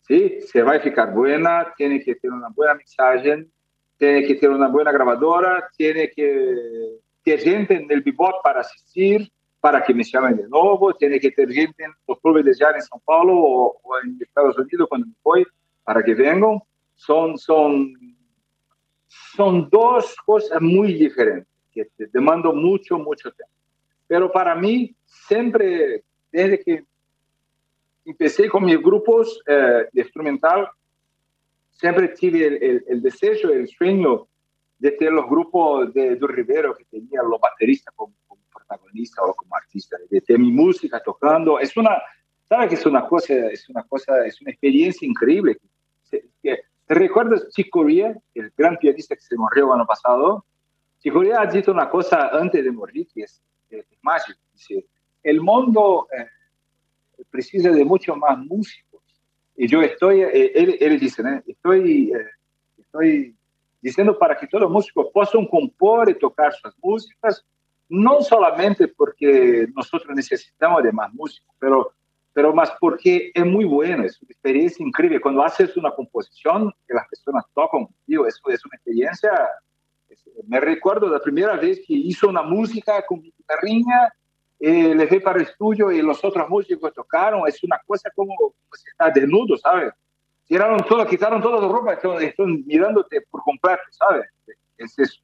¿sí? 0.01 0.41
Se 0.41 0.61
va 0.61 0.75
a 0.75 0.79
ficar 0.79 1.13
buena, 1.13 1.73
tiene 1.75 2.01
que 2.01 2.15
tener 2.15 2.37
una 2.37 2.49
buena 2.49 2.75
mixagem, 2.75 3.49
tiene 3.97 4.25
que 4.25 4.35
tener 4.35 4.55
una 4.55 4.67
buena 4.67 4.91
grabadora, 4.91 5.67
tiene 5.75 6.09
que 6.09 6.99
ter 7.23 7.39
gente 7.39 7.75
en 7.75 7.91
el 7.91 8.01
bebop 8.01 8.41
para 8.43 8.61
asistir, 8.61 9.29
para 9.59 9.83
que 9.83 9.93
me 9.93 10.03
llamen 10.03 10.37
de 10.37 10.47
nuevo, 10.47 10.93
tiene 10.93 11.19
que 11.19 11.31
ter 11.31 11.51
gente 11.51 11.83
en 11.83 11.91
los 12.07 12.19
clubes 12.21 12.45
de 12.45 12.53
jazz 12.53 12.75
en 12.75 12.81
São 12.81 13.01
Paulo 13.03 13.33
o, 13.35 13.79
o 13.83 13.99
en 13.99 14.17
Estados 14.21 14.57
Unidos 14.57 14.87
cuando 14.87 15.07
me 15.07 15.13
voy, 15.23 15.45
para 15.83 16.03
que 16.03 16.13
vengan. 16.13 16.59
Son, 16.95 17.37
son 17.37 17.93
son 19.07 19.69
dos 19.69 20.15
cosas 20.25 20.61
muy 20.61 20.93
diferentes, 20.93 21.47
que 21.71 21.85
te 21.85 22.07
demandan 22.07 22.57
mucho, 22.57 22.97
mucho 22.97 23.31
tiempo. 23.31 23.53
Pero 24.07 24.31
para 24.31 24.55
mí, 24.55 24.95
siempre, 25.05 26.03
desde 26.31 26.59
que 26.63 26.83
empecé 28.05 28.49
con 28.49 28.63
mis 28.63 28.81
grupos 28.81 29.41
eh, 29.45 29.87
de 29.91 30.01
instrumental, 30.01 30.69
siempre 31.71 32.07
tuve 32.09 32.47
el, 32.47 32.63
el, 32.63 32.85
el, 32.87 33.01
deseo, 33.01 33.51
el 33.51 33.67
sueño 33.67 34.27
de 34.79 34.91
tener 34.91 35.13
los 35.13 35.27
grupos 35.27 35.93
de 35.93 36.13
Edu 36.13 36.27
Rivero, 36.27 36.75
que 36.75 36.85
tenía 36.85 37.21
los 37.23 37.39
bateristas 37.39 37.93
como, 37.95 38.13
como, 38.27 38.41
protagonista 38.53 39.21
o 39.23 39.33
como 39.33 39.55
artista, 39.55 39.97
de 40.09 40.21
tener 40.21 40.41
mi 40.41 40.51
música 40.51 41.01
tocando. 41.03 41.59
Es 41.59 41.75
una, 41.77 42.01
¿sabes 42.47 42.69
que 42.69 42.75
es 42.75 42.85
una 42.85 43.05
cosa, 43.07 43.33
es 43.33 43.67
una 43.69 43.83
cosa, 43.83 44.25
es 44.25 44.41
una 44.41 44.51
experiencia 44.51 45.07
increíble? 45.07 45.57
Que, 46.09 46.23
¿Te 46.41 46.93
recuerdas 46.93 47.49
Chico 47.49 47.81
Corea, 47.81 48.15
el 48.33 48.51
gran 48.57 48.77
pianista 48.77 49.15
que 49.15 49.21
se 49.21 49.35
murió 49.35 49.65
el 49.65 49.79
año 49.79 49.85
pasado? 49.85 50.45
Chico 50.99 51.17
Corea 51.17 51.41
ha 51.41 51.45
dicho 51.45 51.71
una 51.71 51.89
cosa 51.89 52.29
antes 52.29 52.63
de 52.63 52.71
morir 52.71 53.07
que 53.13 53.23
es, 53.23 53.41
mágico. 54.01 54.39
Dice, 54.53 54.85
el 55.23 55.41
mundo 55.41 56.07
eh, 56.17 56.25
precisa 57.29 57.71
de 57.71 57.85
mucho 57.85 58.15
más 58.15 58.37
músicos. 58.37 59.01
Y 59.55 59.67
yo 59.67 59.81
estoy, 59.81 60.21
eh, 60.21 60.51
él, 60.53 60.77
él, 60.79 60.99
dice, 60.99 61.23
¿eh? 61.23 61.41
estoy, 61.47 62.11
eh, 62.13 62.27
estoy 62.77 63.35
diciendo 63.81 64.17
para 64.17 64.37
que 64.37 64.47
todos 64.47 64.63
los 64.63 64.71
músicos 64.71 65.07
puedan 65.11 65.47
compor 65.47 66.09
y 66.09 66.13
tocar 66.13 66.53
sus 66.53 66.73
músicas, 66.81 67.43
no 67.89 68.21
solamente 68.21 68.87
porque 68.87 69.67
nosotros 69.75 70.15
necesitamos 70.15 70.83
de 70.83 70.91
más 70.91 71.11
músicos, 71.13 71.55
pero, 71.57 71.91
pero 72.33 72.53
más 72.53 72.71
porque 72.79 73.31
es 73.33 73.45
muy 73.45 73.65
bueno, 73.65 74.03
es 74.03 74.21
una 74.21 74.29
experiencia 74.29 74.85
increíble. 74.85 75.19
Cuando 75.19 75.43
haces 75.43 75.75
una 75.75 75.91
composición 75.91 76.71
que 76.87 76.93
las 76.93 77.07
personas 77.07 77.43
tocan, 77.55 77.87
digo, 78.05 78.27
eso 78.27 78.41
es 78.49 78.63
una 78.63 78.75
experiencia. 78.75 79.31
Me 80.47 80.59
recuerdo 80.59 81.07
la 81.07 81.19
primera 81.19 81.55
vez 81.55 81.79
que 81.85 81.93
hizo 81.93 82.27
una 82.29 82.43
música 82.43 83.05
con 83.05 83.21
mi 83.21 83.31
guitarrilla 83.31 84.13
eh, 84.59 84.95
les 84.95 85.07
fui 85.07 85.19
para 85.19 85.39
el 85.39 85.45
estudio 85.45 85.91
y 85.91 86.01
los 86.01 86.23
otros 86.23 86.49
músicos 86.49 86.91
tocaron, 86.93 87.47
es 87.47 87.63
una 87.63 87.79
cosa 87.85 88.09
como 88.15 88.33
pues, 88.69 88.83
está 88.87 89.11
desnudo, 89.11 89.55
¿sabes? 89.57 89.93
Tiraron 90.47 90.79
todo, 90.87 91.05
quitaron 91.05 91.41
toda 91.41 91.61
la 91.61 91.67
ropa, 91.67 91.93
están, 91.93 92.21
están 92.23 92.65
mirándote 92.65 93.21
por 93.29 93.43
completo, 93.43 93.83
¿sabes? 93.91 94.27
Es 94.77 94.97
eso. 94.97 95.21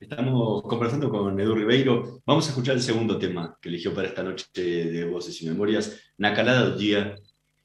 Estamos 0.00 0.62
conversando 0.62 1.10
con 1.10 1.38
Edu 1.38 1.54
Ribeiro. 1.54 2.20
Vamos 2.24 2.46
a 2.46 2.50
escuchar 2.50 2.76
el 2.76 2.82
segundo 2.82 3.18
tema 3.18 3.56
que 3.60 3.68
eligió 3.68 3.94
para 3.94 4.08
esta 4.08 4.22
noche 4.22 4.46
de 4.54 5.04
Voces 5.04 5.40
y 5.42 5.48
Memorias, 5.48 6.00
Nacalada 6.16 6.74
Día, 6.76 7.16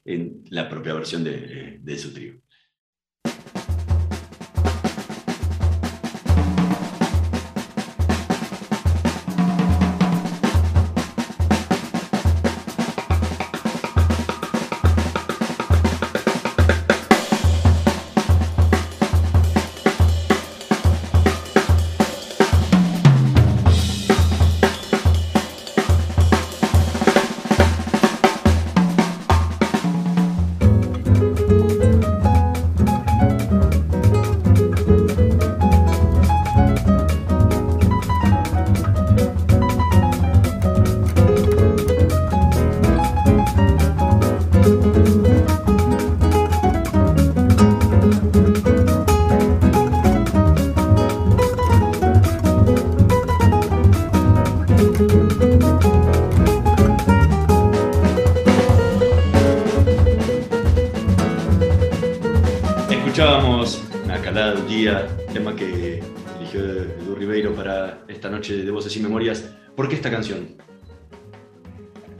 en 0.04 0.44
la 0.50 0.68
propia 0.68 0.94
versión 0.94 1.24
de, 1.24 1.78
de 1.80 1.98
su 1.98 2.12
trío. 2.12 2.34
Noche 68.44 68.62
de 68.62 68.70
Voces 68.70 68.94
y 68.96 69.00
Memorias. 69.00 69.56
¿Por 69.74 69.88
qué 69.88 69.94
esta 69.94 70.10
canción? 70.10 70.56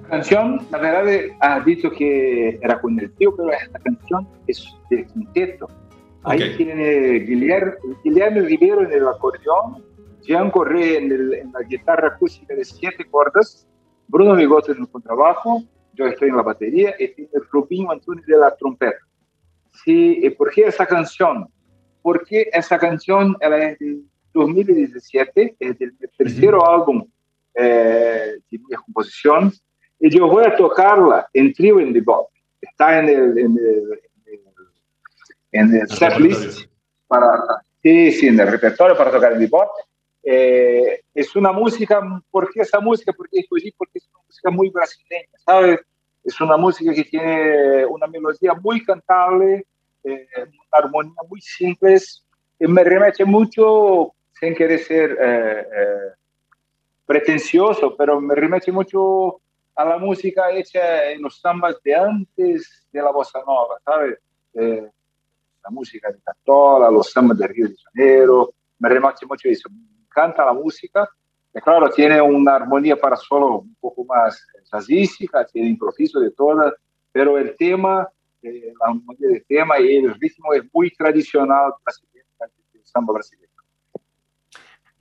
La 0.05 0.09
canción, 0.09 0.67
la 0.71 0.79
verdad, 0.79 1.37
ha 1.41 1.61
dicho 1.61 1.91
que 1.91 2.59
era 2.63 2.81
con 2.81 2.99
el 2.99 3.13
tío, 3.13 3.37
pero 3.37 3.51
esta 3.53 3.79
canción 3.79 4.27
es 4.47 4.65
del 4.89 5.07
quinteto. 5.07 5.69
Ahí 6.23 6.39
okay. 6.39 6.57
tiene 6.57 7.19
Guillermo, 7.21 7.73
Guillermo 8.03 8.41
Rivero 8.41 8.85
en 8.85 8.93
el 8.93 9.07
acordeón, 9.07 9.85
Jean 10.23 10.51
Correa 10.51 10.99
en, 10.99 11.13
el, 11.13 11.35
en, 11.35 11.53
la 11.53 11.61
guitarra 11.69 12.09
acústica 12.09 12.55
de 12.55 12.65
siete 12.65 13.05
cuerdas, 13.05 13.67
Bruno 14.09 14.35
Migote 14.35 14.73
en 14.73 14.79
el 14.79 14.89
contrabajo, 14.89 15.63
yo 15.93 16.07
estoy 16.07 16.31
en 16.31 16.37
la 16.37 16.43
batería 16.43 16.95
y 16.99 17.09
tiene 17.09 17.31
Rubinho 17.51 17.91
Antunes 17.91 18.25
de 18.25 18.39
la 18.39 18.57
trompeta. 18.57 18.97
Sí, 19.85 20.23
¿Por 20.39 20.51
qué 20.53 20.63
esa 20.63 20.87
canción? 20.87 21.49
porque 22.05 22.51
esa 22.53 22.79
canción 22.79 23.35
ela 23.41 23.57
es 23.71 23.79
de 23.79 23.99
2017, 24.35 25.57
es 25.59 25.79
del 25.79 25.97
tercer 26.19 26.55
uh 26.55 26.59
-huh. 26.59 26.75
álbum 26.75 27.07
eh, 27.55 28.37
de 28.51 28.59
mi 28.59 28.77
composición, 28.77 29.53
y 30.01 30.11
yo 30.11 30.27
voy 30.27 30.45
a 30.45 30.55
tocarla 30.57 31.29
en 31.33 31.53
trío 31.55 31.81
en 31.81 31.93
bebop. 31.93 32.29
Está 32.61 32.99
en 32.99 33.09
el, 33.09 33.39
en 33.39 33.59
el, 33.59 34.01
en 35.53 35.75
el 35.77 35.89
setlist 35.89 36.69
para, 37.07 37.31
sí, 37.83 38.13
sí, 38.13 38.27
en 38.27 38.41
el 38.41 38.49
repertorio 38.49 38.97
para 38.97 39.13
tocar 39.13 39.33
en 39.33 39.39
bebop. 39.39 39.71
Eh, 40.23 41.03
es 41.15 41.37
una 41.37 41.53
música, 41.53 42.01
¿por 42.31 42.51
qué 42.51 42.63
esa 42.63 42.81
música? 42.81 43.13
Porque 43.13 43.41
escogí 43.41 43.71
porque 43.77 43.99
es 43.99 44.09
una 44.09 44.25
música 44.27 44.51
muy 44.51 44.71
brasileña, 44.71 45.29
¿sabes? 45.45 45.81
Es 46.25 46.41
una 46.41 46.57
música 46.57 46.93
que 46.95 47.05
tiene 47.05 47.85
una 47.85 48.07
melodía 48.07 48.55
muy 48.55 48.83
cantable, 48.83 49.67
eh, 50.03 50.27
una 50.37 50.79
armonía 50.85 51.21
muy 51.29 51.41
simple, 51.43 51.99
me 52.59 52.83
remete 52.83 53.25
mucho, 53.25 54.14
sin 54.39 54.55
querer 54.55 54.81
ser 54.81 55.17
eh, 55.21 55.61
eh, 55.61 56.13
pretencioso, 57.07 57.97
pero 57.97 58.21
me 58.21 58.35
remete 58.35 58.71
mucho 58.73 59.41
a 59.75 59.85
la 59.85 59.99
música 59.99 60.51
hecha 60.51 61.11
en 61.11 61.23
los 61.23 61.41
sambas 61.41 61.77
de 61.83 61.95
antes 61.95 62.87
de 62.93 63.03
la 63.03 63.11
bossa 63.11 63.41
nova, 63.47 63.79
¿sabes? 63.85 64.19
Eh, 64.55 64.89
la 65.63 65.71
música 65.71 66.11
de 66.11 66.21
Catola, 66.21 66.91
los 66.91 67.11
sambas 67.11 67.39
de 67.39 67.47
Río 67.47 67.69
de 67.69 67.77
Janeiro, 67.93 68.53
me 68.79 68.89
remete 68.89 69.27
mucho 69.27 69.49
eso. 69.49 69.69
Me 69.71 70.05
encanta 70.05 70.45
la 70.45 70.53
música, 70.53 71.09
y 71.55 71.61
claro, 71.61 71.89
tiene 71.91 72.21
una 72.21 72.57
armonía 72.57 72.97
para 72.97 73.17
solo 73.17 73.61
un 73.61 73.75
poco 73.81 74.05
más 74.05 74.47
jazzística, 74.71 75.45
tiene 75.47 75.69
improviso 75.69 76.21
de 76.21 76.31
todas, 76.33 76.75
pero 77.13 77.39
el 77.39 77.57
tema 77.57 78.09
la 78.43 78.87
armonía 78.87 79.29
del 79.29 79.45
tema 79.47 79.81
y 79.81 79.97
el 79.97 80.15
ritmo 80.15 80.53
es 80.53 80.63
muy 80.73 80.91
tradicional 80.91 81.73
brasileño, 81.83 82.25
del 82.73 82.85
samba 82.85 83.15
brasileño. 83.15 83.54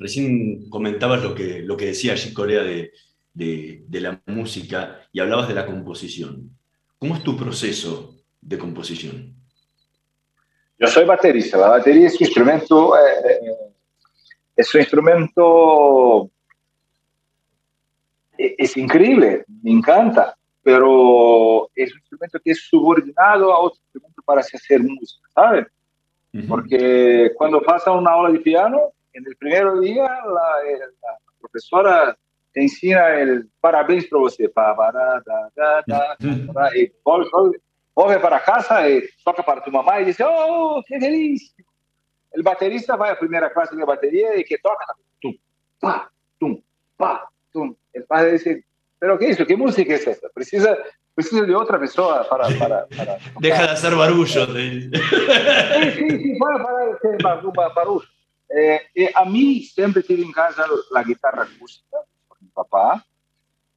Recién 0.03 0.69
comentabas 0.69 1.23
lo 1.23 1.33
que, 1.33 1.61
lo 1.61 1.77
que 1.77 1.85
decía 1.85 2.11
allí 2.11 2.33
Corea 2.33 2.61
de, 2.61 2.91
de, 3.33 3.85
de, 3.87 4.01
la 4.01 4.21
música 4.25 4.99
y 5.13 5.21
hablabas 5.21 5.47
de 5.47 5.53
la 5.53 5.65
composición. 5.65 6.49
¿Cómo 6.97 7.15
es 7.15 7.23
tu 7.23 7.37
proceso 7.37 8.17
de 8.41 8.57
composición? 8.57 9.33
Yo 10.77 10.87
soy 10.87 11.05
baterista. 11.05 11.57
La 11.57 11.69
batería 11.69 12.07
es 12.07 12.19
un 12.19 12.25
instrumento, 12.27 12.97
eh, 12.97 13.71
es 14.57 14.75
un 14.75 14.81
instrumento, 14.81 16.29
es, 18.37 18.55
es 18.57 18.75
increíble, 18.75 19.45
me 19.63 19.71
encanta 19.71 20.35
pero 20.63 21.69
es 21.75 21.91
un 21.93 21.99
instrumento 21.99 22.39
que 22.39 22.51
es 22.51 22.61
subordinado 22.69 23.53
a 23.53 23.59
otro 23.59 23.79
instrumento 23.83 24.21
para 24.25 24.39
hacer 24.39 24.81
música, 24.81 25.29
¿sabes? 25.35 25.67
Uh 26.33 26.37
-huh. 26.37 26.47
Porque 26.47 27.31
cuando 27.35 27.61
pasa 27.61 27.91
una 27.91 28.11
aula 28.11 28.31
de 28.31 28.39
piano, 28.39 28.92
en 29.13 29.25
el 29.27 29.35
primer 29.37 29.79
día 29.79 30.03
la, 30.03 30.69
eh, 30.69 30.79
la 31.01 31.17
profesora 31.39 32.17
te 32.53 32.61
enseña 32.61 33.15
el 33.19 33.49
parabéns 33.59 34.05
para 34.07 34.21
você, 34.21 34.47
pa, 34.47 34.75
para, 34.75 35.21
da, 35.25 35.49
da, 35.55 35.83
da, 35.87 36.15
da, 36.19 36.77
y 36.77 36.91
vuelve, 37.03 37.59
vuelve 37.95 38.19
para 38.19 38.43
casa 38.43 38.87
y 38.87 39.03
toca 39.23 39.43
para 39.43 39.63
tu 39.63 39.71
mamá 39.71 39.99
y 40.01 40.05
dice, 40.05 40.23
oh, 40.27 40.83
qué 40.87 40.99
feliz. 40.99 41.55
El 42.31 42.43
baterista 42.43 42.95
va 42.95 43.11
a 43.11 43.19
primera 43.19 43.51
clase 43.51 43.75
de 43.75 43.83
batería 43.85 44.35
y 44.37 44.43
que 44.43 44.57
toca, 44.59 44.85
tum, 45.21 45.35
pa, 45.79 46.11
tum, 46.39 46.61
pa, 46.97 47.27
tum. 47.51 47.75
El 47.91 48.03
padre 48.05 48.33
dice, 48.33 48.65
pero 48.99 49.17
¿qué 49.17 49.25
es 49.29 49.31
eso? 49.35 49.45
¿Qué 49.45 49.55
música 49.57 49.93
es 49.95 50.05
esta? 50.07 50.29
Precisa 50.29 50.77
preciso 51.15 51.43
de 51.45 51.53
otra 51.55 51.77
persona 51.79 52.23
para... 52.23 52.47
para, 52.57 52.87
para 52.87 53.17
Deja 53.39 53.61
de 53.63 53.69
hacer 53.69 53.95
barullo. 53.95 54.47
te- 54.47 54.81
Sí, 54.81 55.91
sí, 55.91 56.09
sí, 56.23 56.39
para, 56.39 56.63
para 56.63 56.93
hacer 56.93 57.73
barullo. 57.75 58.07
Eh, 58.55 58.81
eh, 58.93 59.11
a 59.15 59.25
mí 59.25 59.63
siempre 59.63 60.03
tive 60.03 60.21
en 60.21 60.31
casa 60.31 60.65
la 60.91 61.03
guitarra 61.03 61.43
acústica, 61.43 61.97
por 62.27 62.41
mi 62.41 62.49
papá. 62.49 63.03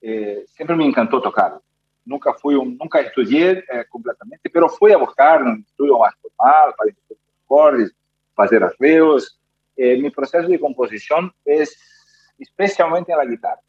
Eh, 0.01 0.45
siempre 0.49 0.77
me 0.77 0.85
encantó 0.85 1.20
tocar. 1.20 1.59
Nunca 2.05 2.35
fui 2.35 2.55
un, 2.55 2.77
nunca 2.77 3.01
estudié 3.01 3.64
eh, 3.70 3.85
completamente, 3.89 4.49
pero 4.51 4.68
fui 4.68 4.93
a 4.93 4.99
buscar 4.99 5.43
un 5.43 5.64
estudio 5.66 5.99
más 5.99 6.14
formal 6.20 6.74
para 6.77 6.91
entender 6.91 7.18
acordes, 7.47 7.95
hacer 8.37 8.62
arreglos. 8.62 9.41
Eh, 9.77 9.97
mi 9.99 10.11
proceso 10.11 10.49
de 10.49 10.61
composición 10.61 11.33
es 11.45 11.77
especialmente 12.39 13.12
en 13.12 13.18
la 13.18 13.24
guitarra, 13.24 13.62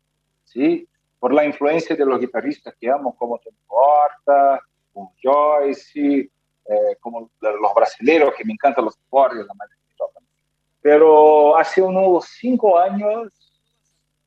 ¿sí? 0.43 0.88
Por 1.20 1.34
la 1.34 1.45
influencia 1.45 1.95
de 1.95 2.05
los 2.05 2.20
guitarristas 2.20 2.76
que 2.80 2.89
amo, 2.89 3.16
como 3.16 3.39
Tony 3.39 3.58
Horta, 3.68 4.62
Joyce, 5.22 6.30
eh, 6.70 6.95
como 6.99 7.30
los 7.39 7.74
brasileños 7.76 8.34
que 8.36 8.45
me 8.45 8.53
encantan 8.53 8.86
los 8.86 8.97
acordes, 9.08 9.45
la 9.45 9.53
manera 9.53 9.80
que 9.88 9.95
tocan. 9.95 10.16
Pero 10.88 11.57
hace 11.57 11.81
unos 11.81 12.29
cinco 12.39 12.79
años, 12.79 13.33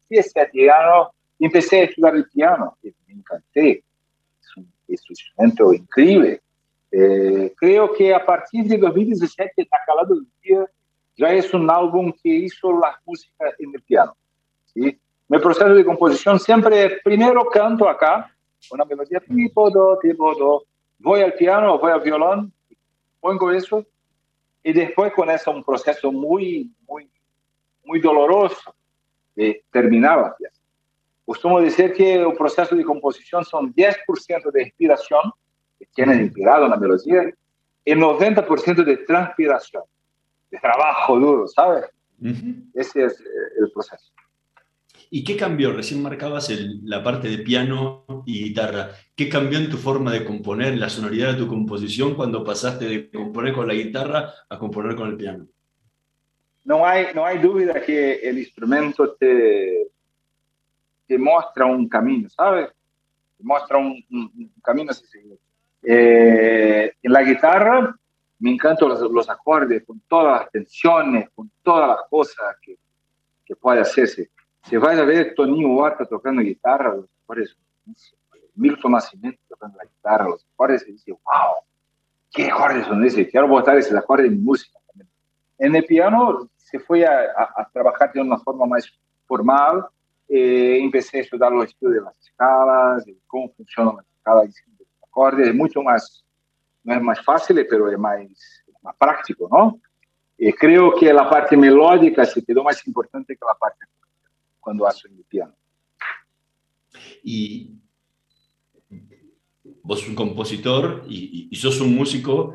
siete 0.06 0.70
años, 0.70 1.08
empecé 1.38 1.80
a 1.80 1.84
estudiar 1.84 2.16
el 2.16 2.28
piano 2.28 2.76
me 2.82 3.14
encanté. 3.14 3.82
Es 4.42 4.56
un, 4.58 4.70
es 4.86 5.00
un 5.00 5.06
instrumento 5.08 5.72
increíble. 5.72 6.42
Eh, 6.92 7.54
creo 7.56 7.94
que 7.94 8.14
a 8.14 8.26
partir 8.26 8.66
de 8.66 8.76
2017, 8.76 9.68
La 9.72 9.78
Calada 9.86 10.08
del 10.08 10.26
Día, 10.42 10.66
ya 11.16 11.32
es 11.32 11.54
un 11.54 11.70
álbum 11.70 12.12
que 12.22 12.28
hizo 12.28 12.78
la 12.78 13.00
música 13.06 13.46
en 13.58 13.74
el 13.74 13.80
piano. 13.80 14.14
¿sí? 14.66 15.00
Mi 15.28 15.38
proceso 15.38 15.72
de 15.72 15.82
composición 15.82 16.38
siempre, 16.38 17.00
primero 17.02 17.42
canto 17.46 17.88
acá, 17.88 18.36
una 18.70 18.84
melodía 18.84 19.20
tipo 19.20 19.70
do, 19.70 19.98
tipo 20.02 20.34
do, 20.34 20.64
voy 20.98 21.22
al 21.22 21.32
piano, 21.32 21.78
voy 21.78 21.92
al 21.92 22.02
violón, 22.02 22.52
pongo 23.18 23.50
eso, 23.50 23.82
y 24.62 24.72
después 24.72 25.12
con 25.12 25.30
eso 25.30 25.50
un 25.50 25.64
proceso 25.64 26.12
muy, 26.12 26.70
muy, 26.86 27.10
muy 27.84 28.00
doloroso 28.00 28.74
de 29.34 29.64
terminar 29.70 30.18
la 30.20 30.36
pieza. 30.36 30.60
Costumo 31.24 31.60
decir 31.60 31.92
que 31.92 32.14
el 32.14 32.34
proceso 32.34 32.74
de 32.74 32.84
composición 32.84 33.44
son 33.44 33.72
10% 33.72 34.50
de 34.52 34.62
inspiración, 34.62 35.32
que 35.78 35.86
tienes 35.94 36.20
inspirado 36.20 36.64
en 36.64 36.70
la 36.70 36.76
melodía, 36.76 37.32
y 37.84 37.92
90% 37.92 38.84
de 38.84 38.96
transpiración, 38.98 39.84
de 40.50 40.58
trabajo 40.58 41.18
duro, 41.18 41.48
¿sabes? 41.48 41.86
Ese 42.74 43.04
es 43.04 43.20
eh, 43.20 43.24
el 43.60 43.70
proceso. 43.72 44.12
¿Y 45.12 45.24
qué 45.24 45.36
cambió? 45.36 45.72
Recién 45.72 46.02
marcabas 46.02 46.50
el- 46.50 46.80
la 46.84 47.02
parte 47.02 47.28
de 47.28 47.38
piano 47.38 48.04
y 48.26 48.44
guitarra. 48.44 48.90
¿Qué 49.16 49.28
cambió 49.28 49.58
en 49.58 49.68
tu 49.68 49.76
forma 49.76 50.12
de 50.12 50.24
componer, 50.24 50.76
la 50.78 50.88
sonoridad 50.88 51.32
de 51.32 51.38
tu 51.38 51.48
composición 51.48 52.14
cuando 52.14 52.44
pasaste 52.44 52.84
de 52.84 53.10
componer 53.10 53.52
con 53.52 53.66
la 53.66 53.74
guitarra 53.74 54.32
a 54.48 54.58
componer 54.58 54.94
con 54.94 55.08
el 55.08 55.16
piano? 55.16 55.46
No 56.64 56.86
hay, 56.86 57.06
no 57.14 57.24
hay 57.24 57.38
duda 57.38 57.80
que 57.82 58.14
el 58.20 58.38
instrumento 58.38 59.14
te, 59.18 59.88
te 61.08 61.18
muestra 61.18 61.66
un 61.66 61.88
camino, 61.88 62.28
¿sabes? 62.30 62.68
Te 63.36 63.42
muestra 63.42 63.78
un, 63.78 64.04
un- 64.12 64.30
un 64.36 64.52
camino 64.62 64.92
a 64.92 64.94
seguir. 64.94 65.36
Eh, 65.82 66.92
en 67.02 67.12
la 67.12 67.22
guitarra 67.22 67.96
me 68.38 68.52
encantan 68.52 68.88
los, 68.90 69.00
los 69.10 69.28
acordes, 69.28 69.82
con 69.84 70.00
todas 70.06 70.42
las 70.42 70.50
tensiones, 70.52 71.28
con 71.34 71.50
todas 71.62 71.88
las 71.88 71.98
cosas 72.08 72.54
que, 72.62 72.76
que 73.44 73.56
puede 73.56 73.80
hacerse. 73.80 74.30
Si 74.64 74.76
vas 74.76 74.98
a 74.98 75.04
ver 75.04 75.34
Toninho 75.34 75.76
Horta 75.76 76.04
tocando 76.04 76.42
guitarra, 76.42 76.94
los 76.94 77.06
buenísimos. 77.26 77.64
Milton 78.54 78.92
Nascimento 78.92 79.40
tocando 79.48 79.78
la 79.78 79.84
guitarra, 79.84 80.28
los 80.28 80.46
acordes, 80.52 80.86
y 80.86 80.92
dice, 80.92 81.12
wow, 81.12 81.54
¿qué 82.30 82.50
acordes 82.50 82.86
son 82.86 83.02
esos? 83.04 83.26
Quiero 83.30 83.48
botar 83.48 83.76
esos 83.78 83.96
acordes 83.96 84.26
en 84.26 84.44
música 84.44 84.78
también. 84.88 85.08
En 85.58 85.76
el 85.76 85.84
piano 85.84 86.50
se 86.56 86.78
fue 86.78 87.06
a, 87.06 87.12
a- 87.36 87.62
a 87.62 87.70
trabajar 87.72 88.12
de 88.12 88.20
una 88.20 88.38
forma 88.38 88.66
más 88.66 88.86
formal. 89.26 89.86
Eh, 90.28 90.78
empecé 90.82 91.18
a 91.18 91.20
estudiar 91.22 91.50
los 91.52 91.64
estudios 91.66 91.94
de 91.96 92.00
las 92.02 92.18
escalas, 92.20 93.04
de 93.06 93.16
cómo 93.26 93.50
funcionan 93.56 93.96
las 93.96 94.06
escalas 94.16 94.54
de 94.54 94.60
los 94.78 94.88
acordes. 95.08 95.48
Es 95.48 95.54
mucho 95.54 95.82
más, 95.82 96.24
no 96.84 96.94
es 96.94 97.02
más 97.02 97.24
fácil, 97.24 97.66
pero 97.68 97.90
es 97.90 97.98
más, 97.98 98.20
más 98.82 98.94
práctico, 98.96 99.48
¿no? 99.50 99.80
Y 100.36 100.52
creo 100.52 100.94
que 100.94 101.12
la 101.12 101.28
parte 101.30 101.56
melódica 101.56 102.24
se 102.24 102.44
quedó 102.44 102.62
más 102.62 102.86
importante 102.86 103.34
que 103.36 103.44
la 103.44 103.54
parte 103.54 103.78
cuando 104.60 104.86
hago 104.86 104.98
en 105.08 105.16
el 105.16 105.24
piano. 105.24 105.54
Y 107.24 107.70
vos 109.82 110.00
sos 110.00 110.08
un 110.08 110.14
compositor 110.14 111.04
y, 111.08 111.16
y- 111.16 111.48
y 111.50 111.56
sos 111.56 111.80
un 111.80 111.94
músico 111.94 112.54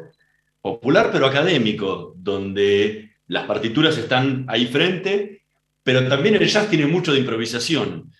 popular 0.61 1.09
pero 1.11 1.25
académico, 1.27 2.13
donde 2.17 3.11
las 3.27 3.45
partituras 3.45 3.97
están 3.97 4.45
ahí 4.47 4.65
frente, 4.67 5.43
pero 5.83 6.07
también 6.07 6.35
el 6.35 6.47
jazz 6.47 6.69
tiene 6.69 6.87
mucho 6.87 7.13
de 7.13 7.19
improvisación. 7.19 8.11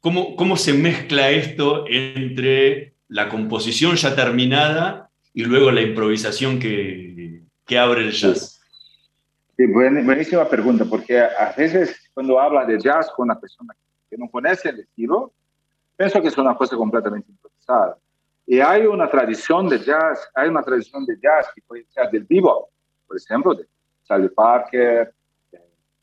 ¿Cómo, 0.00 0.36
cómo 0.36 0.56
se 0.56 0.72
mezcla 0.74 1.30
esto 1.30 1.84
entre 1.88 2.94
la 3.08 3.28
composición 3.28 3.96
ya 3.96 4.14
terminada 4.14 5.10
y 5.32 5.44
luego 5.44 5.70
la 5.70 5.80
improvisación 5.82 6.58
que, 6.58 7.42
que 7.66 7.78
abre 7.78 8.02
el 8.02 8.12
jazz? 8.12 8.53
Sí, 9.56 9.66
buen- 9.66 10.04
buenísima 10.04 10.48
pregunta, 10.48 10.84
porque 10.84 11.20
a 11.20 11.52
veces 11.56 12.10
cuando 12.12 12.40
hablas 12.40 12.66
de 12.66 12.78
jazz 12.78 13.10
con 13.14 13.24
una 13.30 13.38
persona 13.38 13.74
que 14.10 14.16
no 14.16 14.28
conoce 14.28 14.70
el 14.70 14.80
estilo, 14.80 15.32
pienso 15.96 16.20
que 16.20 16.28
es 16.28 16.36
una 16.38 16.56
cosa 16.56 16.76
completamente 16.76 17.30
improvisada. 17.30 17.96
Y 18.46 18.60
hay 18.60 18.84
una 18.86 19.08
tradición 19.08 19.68
de 19.68 19.78
jazz, 19.78 20.28
hay 20.34 20.48
una 20.48 20.62
tradición 20.62 21.06
de 21.06 21.16
jazz 21.20 21.50
que 21.54 21.62
puede 21.62 21.86
ser 21.86 22.10
del 22.10 22.24
bebop, 22.24 22.68
por 23.06 23.16
ejemplo, 23.16 23.54
de 23.54 23.66
Charlie 24.04 24.28
Parker, 24.28 25.14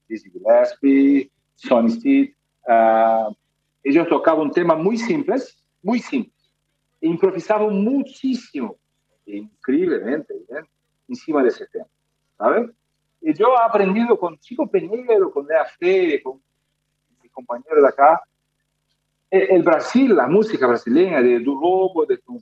Dizzy 0.07 0.29
Gillespie, 0.31 1.29
Sonny 1.55 1.91
Stitt. 1.91 2.35
ah, 2.67 3.29
ellos 3.83 4.07
tocaban 4.07 4.41
un 4.47 4.51
tema 4.51 4.75
muy 4.75 4.97
simples, 4.97 5.57
muy 5.81 5.99
simples, 5.99 6.53
e 7.01 7.07
improvisaban 7.07 7.83
muchísimo, 7.83 8.77
increíblemente, 9.25 10.33
bien, 10.49 10.65
encima 11.07 11.41
de 11.43 11.49
ese 11.49 11.65
tema, 11.67 11.87
¿sabes? 12.37 12.69
Yo 13.21 13.53
he 13.53 13.63
aprendido 13.63 14.17
con 14.17 14.37
Chico 14.39 14.67
Peñero, 14.67 15.31
con 15.31 15.45
Lea 15.45 15.65
Fe, 15.65 16.21
con 16.23 16.41
mi 17.21 17.29
compañero 17.29 17.81
de 17.81 17.87
acá, 17.87 18.21
el, 19.29 19.41
el 19.51 19.63
Brasil, 19.63 20.15
la 20.15 20.27
música 20.27 20.67
brasileña 20.67 21.21
de 21.21 21.39
Du 21.39 21.53
Lobo, 21.53 22.05
de 22.05 22.17
Tom 22.17 22.39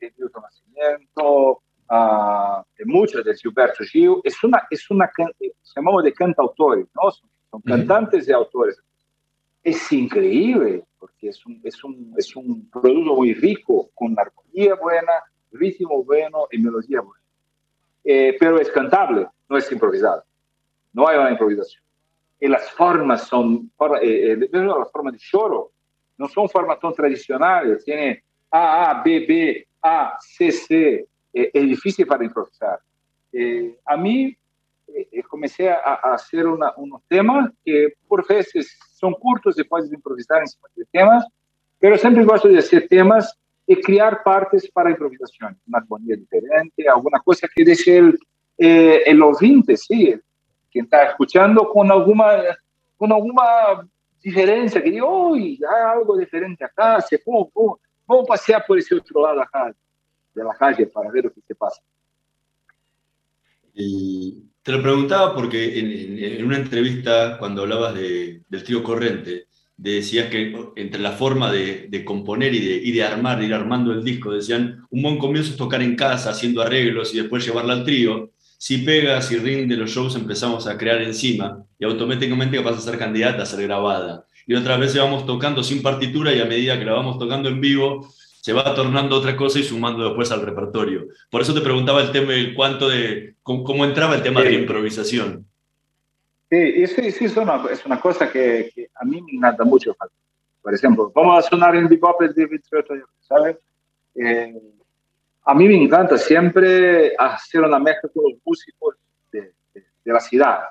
de 0.00 0.12
Milton 0.16 0.42
Nascimento, 0.42 1.62
ah, 1.88 2.64
de 2.78 2.84
muchos, 2.84 3.24
de 3.24 3.34
Gilberto 3.34 3.84
Gil, 3.84 4.16
es 4.24 4.42
una, 4.44 4.66
es 4.70 4.90
una, 4.90 5.10
eh, 5.40 5.52
llamamos 5.74 6.04
de 6.04 6.12
cantautores, 6.12 6.86
¿no? 6.94 7.10
Son, 7.10 7.28
son 7.50 7.60
cantantes 7.62 8.28
y 8.28 8.32
autores. 8.32 8.78
Es 9.62 9.92
increíble, 9.92 10.84
porque 10.98 11.28
es 11.28 11.44
un, 11.44 11.60
es, 11.64 11.82
un, 11.84 12.14
es 12.16 12.34
un 12.36 12.68
producto 12.70 13.14
muy 13.14 13.34
rico, 13.34 13.90
con 13.94 14.16
armonía 14.18 14.74
buena, 14.76 15.12
ritmo 15.52 16.04
bueno 16.04 16.46
y 16.50 16.58
melodía 16.58 17.00
buena. 17.00 17.20
Eh, 18.04 18.36
pero 18.38 18.58
es 18.60 18.70
cantable, 18.70 19.26
no 19.48 19.56
es 19.56 19.70
improvisado. 19.70 20.24
No 20.92 21.06
hay 21.06 21.18
una 21.18 21.30
improvisación. 21.30 21.82
Y 22.40 22.48
las 22.48 22.70
formas 22.70 23.24
son, 23.24 23.70
eh, 24.02 24.32
eh, 24.42 24.48
las 24.52 24.90
formas 24.90 25.12
de 25.12 25.18
choro, 25.18 25.72
no 26.16 26.28
son 26.28 26.48
formas 26.48 26.80
tan 26.80 26.94
tradicionales. 26.94 27.84
Tiene 27.84 28.22
A, 28.50 28.90
A, 28.90 29.02
B, 29.02 29.26
B, 29.28 29.68
A, 29.82 30.16
C, 30.20 30.50
C. 30.50 31.06
Eh, 31.32 31.50
es 31.52 31.62
difícil 31.62 32.06
para 32.06 32.24
improvisar. 32.24 32.80
Eh, 33.32 33.78
a 33.84 33.96
mí, 33.96 34.36
eh, 34.88 35.22
comencé 35.28 35.70
a, 35.70 35.76
a 36.02 36.14
hacer 36.14 36.46
una- 36.46 36.72
unos 36.76 37.02
temas 37.06 37.50
que 37.64 37.94
por 38.08 38.26
veces 38.26 38.76
son 38.94 39.14
cortos 39.14 39.58
y 39.58 39.64
puedes 39.64 39.92
improvisar 39.92 40.40
encima 40.40 40.68
temas, 40.90 41.24
pero 41.78 41.96
siempre 41.96 42.24
gosto 42.24 42.48
de 42.48 42.58
hacer 42.58 42.88
temas 42.88 43.38
y 43.70 43.80
crear 43.80 44.20
partes 44.24 44.68
para 44.72 44.90
improvisación, 44.90 45.56
una 45.68 45.78
armonía 45.78 46.16
diferente, 46.16 46.88
alguna 46.88 47.20
cosa 47.20 47.46
que 47.54 47.64
deje 47.64 47.98
el, 47.98 48.18
eh, 48.58 49.02
el 49.06 49.22
sí, 49.76 50.12
quien 50.72 50.86
está 50.86 51.04
escuchando 51.04 51.68
con 51.70 51.88
alguna, 51.88 52.42
con 52.96 53.12
alguna 53.12 53.88
diferencia, 54.20 54.82
que 54.82 54.90
diga, 54.90 55.04
uy, 55.06 55.60
hay 55.62 55.98
algo 55.98 56.16
diferente 56.16 56.64
acá, 56.64 57.00
se, 57.00 57.20
pum, 57.20 57.48
vamos 58.08 58.24
pasear 58.26 58.64
por 58.66 58.76
ese 58.76 58.96
otro 58.96 59.22
lado 59.22 59.40
acá, 59.40 59.72
de 60.34 60.42
la 60.42 60.54
calle 60.54 60.86
para 60.88 61.08
ver 61.12 61.26
lo 61.26 61.32
que 61.32 61.40
se 61.40 61.54
pasa. 61.54 61.80
Te 63.72 64.72
lo 64.72 64.82
preguntaba 64.82 65.32
porque 65.32 65.78
en, 65.78 65.86
en- 65.92 66.18
en 66.40 66.44
una 66.44 66.56
entrevista, 66.56 67.38
cuando 67.38 67.62
hablabas 67.62 67.94
de- 67.94 68.42
del 68.48 68.64
trío 68.64 68.82
Corrente, 68.82 69.46
decías 69.82 70.28
que 70.28 70.54
entre 70.76 71.00
la 71.00 71.12
forma 71.12 71.50
de, 71.50 71.86
de 71.88 72.04
componer 72.04 72.54
y 72.54 72.60
de, 72.60 72.74
y 72.76 72.92
de 72.92 73.02
armar, 73.02 73.38
de 73.38 73.46
ir 73.46 73.54
armando 73.54 73.92
el 73.92 74.04
disco, 74.04 74.32
decían, 74.32 74.84
un 74.90 75.02
buen 75.02 75.18
comienzo 75.18 75.50
es 75.50 75.56
tocar 75.56 75.82
en 75.82 75.96
casa, 75.96 76.30
haciendo 76.30 76.60
arreglos 76.60 77.14
y 77.14 77.18
después 77.18 77.44
llevarla 77.44 77.72
al 77.72 77.84
trío. 77.84 78.30
Si 78.58 78.78
pega, 78.78 79.22
si 79.22 79.36
rinde 79.36 79.76
los 79.76 79.90
shows, 79.90 80.16
empezamos 80.16 80.66
a 80.66 80.76
crear 80.76 81.00
encima 81.00 81.64
y 81.78 81.86
automáticamente 81.86 82.58
vas 82.58 82.76
a 82.76 82.80
ser 82.80 82.98
candidata 82.98 83.42
a 83.42 83.46
ser 83.46 83.62
grabada. 83.62 84.26
Y 84.46 84.54
otra 84.54 84.76
vez 84.76 84.94
vamos 84.96 85.24
tocando 85.24 85.62
sin 85.62 85.80
partitura 85.80 86.34
y 86.34 86.40
a 86.40 86.44
medida 86.44 86.78
que 86.78 86.84
la 86.84 86.92
vamos 86.92 87.18
tocando 87.18 87.48
en 87.48 87.60
vivo, 87.60 88.06
se 88.42 88.52
va 88.52 88.74
tornando 88.74 89.16
otra 89.16 89.36
cosa 89.36 89.58
y 89.58 89.62
sumando 89.62 90.04
después 90.04 90.30
al 90.30 90.42
repertorio. 90.42 91.06
Por 91.30 91.40
eso 91.40 91.54
te 91.54 91.60
preguntaba 91.60 92.02
el 92.02 92.10
tema, 92.10 92.34
el 92.34 92.54
cuánto 92.54 92.88
de, 92.88 93.34
cómo, 93.42 93.84
entraba 93.84 94.14
el 94.14 94.22
tema 94.22 94.42
de 94.42 94.50
la 94.50 94.58
improvisación. 94.58 95.46
Sí, 96.50 96.56
eso, 96.82 97.00
es, 97.00 97.36
una, 97.36 97.64
es 97.70 97.86
una 97.86 98.00
cosa 98.00 98.30
que, 98.30 98.90
a 98.96 99.04
mí 99.04 99.22
me 99.22 99.32
encanta 99.34 99.62
mucho. 99.62 99.96
Por 100.60 100.74
ejemplo, 100.74 101.12
vamos 101.14 101.46
a 101.46 101.48
sonar 101.48 101.76
en 101.76 101.88
bebop 101.88 102.20
de 102.20 102.44
28 102.46 102.92
años, 102.92 103.08
¿sabes? 103.20 103.56
Eh, 104.16 104.60
a 105.44 105.54
mí 105.54 105.68
me 105.68 105.80
encanta 105.80 106.18
siempre 106.18 107.14
hacer 107.16 107.60
una 107.60 107.78
mezcla 107.78 108.10
con 108.12 108.24
los 108.32 108.40
músicos 108.44 108.96
de, 109.30 109.54
de, 109.72 110.12
la 110.12 110.18
ciudad. 110.18 110.62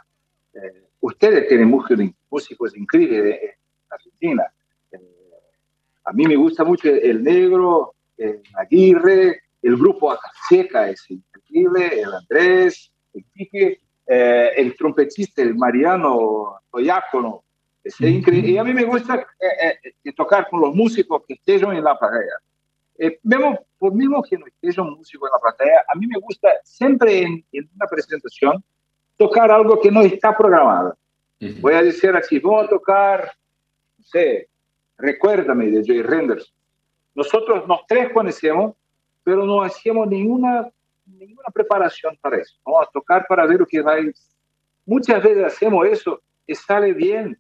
Eh, 0.53 0.83
ustedes 0.99 1.47
tienen 1.47 1.69
músicos, 1.69 2.05
músicos 2.29 2.75
increíbles 2.75 3.39
en 3.41 3.51
Argentina. 3.89 4.43
Eh, 4.91 4.97
a 6.03 6.11
mí 6.11 6.25
me 6.27 6.35
gusta 6.35 6.65
mucho 6.65 6.89
el 6.89 7.23
negro, 7.23 7.95
el 8.17 8.43
Aguirre, 8.55 9.43
el 9.61 9.77
grupo 9.77 10.11
Acaseca 10.11 10.89
es 10.89 11.09
increíble, 11.09 12.01
el 12.01 12.13
Andrés, 12.13 12.91
el 13.13 13.23
Quique, 13.33 13.79
eh, 14.09 14.51
el 14.57 14.75
trompetista, 14.75 15.41
el 15.41 15.55
Mariano 15.55 16.61
Toyácono, 16.71 17.43
es 17.83 17.99
increíble. 18.01 18.51
Y 18.51 18.57
a 18.57 18.63
mí 18.63 18.73
me 18.73 18.83
gusta 18.83 19.25
tocar 20.15 20.49
con 20.49 20.61
los 20.61 20.75
músicos 20.75 21.23
que 21.27 21.35
estén 21.35 21.71
en 21.71 21.83
la 21.83 21.97
pareja. 21.97 22.35
Eh, 22.97 23.19
por 23.77 23.93
mismo 23.93 24.21
que 24.21 24.37
no 24.37 24.45
esté 24.45 24.81
un 24.81 24.95
músico 24.95 25.27
en 25.27 25.31
la 25.31 25.39
platea, 25.39 25.85
a 25.87 25.97
mí 25.97 26.05
me 26.05 26.19
gusta 26.19 26.49
siempre 26.63 27.21
en, 27.21 27.45
una 27.53 27.87
presentación 27.89 28.63
tocar 29.15 29.51
algo 29.51 29.79
que 29.79 29.91
no 29.91 30.01
está 30.01 30.35
programado. 30.35 30.97
Voy 31.61 31.73
a 31.73 31.83
decir 31.83 32.13
así, 32.15 32.39
vamos 32.39 32.65
a 32.65 32.69
tocar, 32.69 33.31
no 33.97 34.03
sé, 34.03 34.49
Recuérdame 34.99 35.71
de 35.71 35.81
Joy 35.81 36.01
Renders. 36.01 36.53
Nosotros 37.15 37.65
los 37.67 37.79
tres 37.87 38.11
conocemos, 38.11 38.75
pero 39.23 39.45
no 39.45 39.61
hacíamos 39.61 40.09
ninguna, 40.09 40.69
ninguna 41.17 41.49
preparación 41.53 42.17
para 42.21 42.37
eso. 42.37 42.57
Vamos 42.65 42.87
a 42.87 42.91
tocar 42.91 43.25
para 43.27 43.45
ver 43.45 43.59
lo 43.59 43.65
que 43.65 43.81
va. 43.81 43.95
Muchas 44.85 45.23
veces 45.23 45.43
hacemos 45.45 45.87
eso 45.87 46.21
y 46.45 46.55
sale 46.55 46.93
bien 46.93 47.39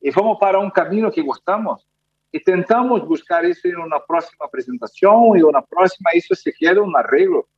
y 0.00 0.10
vamos 0.10 0.38
para 0.40 0.58
un 0.58 0.70
camino 0.70 1.10
que 1.10 1.20
gustamos 1.20 1.86
y 2.32 2.42
tentamos 2.42 3.06
buscar 3.06 3.44
eso 3.44 3.68
en 3.68 3.78
una 3.78 3.98
próxima 4.04 4.48
presentación 4.48 5.36
y 5.36 5.42
una 5.42 5.62
próxima, 5.62 6.10
eso 6.12 6.34
se 6.34 6.52
queda 6.52 6.80
un 6.80 6.96
arreglo. 6.96 7.48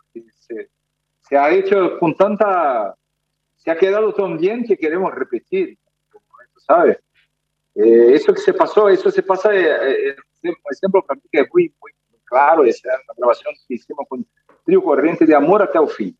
Se, 0.40 0.68
se, 1.20 1.36
ha 1.36 1.50
hecho 1.50 1.98
con 1.98 2.14
tanta, 2.16 2.94
se 3.56 3.70
ha 3.70 3.76
quedado 3.76 4.12
tan 4.14 4.38
bien 4.38 4.64
que 4.64 4.76
queremos 4.76 5.14
repetir, 5.14 5.78
¿sabes? 6.66 6.98
Eh, 7.74 8.14
eso 8.14 8.32
que 8.32 8.40
se 8.40 8.52
pasó, 8.52 8.88
eso 8.88 9.10
se 9.10 9.22
pasa, 9.22 9.54
eh, 9.54 10.10
eh, 10.10 10.16
por 10.42 10.72
ejemplo, 10.72 11.04
para 11.06 11.20
mí 11.20 11.26
que 11.30 11.40
es 11.40 11.48
muy, 11.52 11.74
muy 11.80 11.92
claro, 12.24 12.64
esa 12.64 12.90
grabación 13.16 13.54
que 13.66 13.74
hicimos 13.74 14.06
con 14.08 14.26
Trio 14.72 14.82
Corriente 14.82 15.26
de 15.26 15.34
Amor 15.34 15.62
hasta 15.62 15.78
el 15.78 15.86
Fin, 15.86 16.16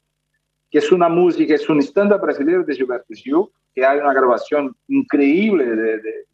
que 0.71 0.77
es 0.77 0.93
una 0.93 1.09
música, 1.09 1.55
es 1.55 1.67
un 1.71 1.79
estándar 1.79 2.21
brasileño 2.21 2.63
de 2.63 2.75
Gilberto 2.75 3.15
Gil, 3.15 3.47
que 3.75 3.83
hay 3.83 3.99
una 3.99 4.13
grabación 4.13 4.77
increíble 4.89 5.65
de, 5.65 5.75
de, 5.75 6.03
de 6.03 6.27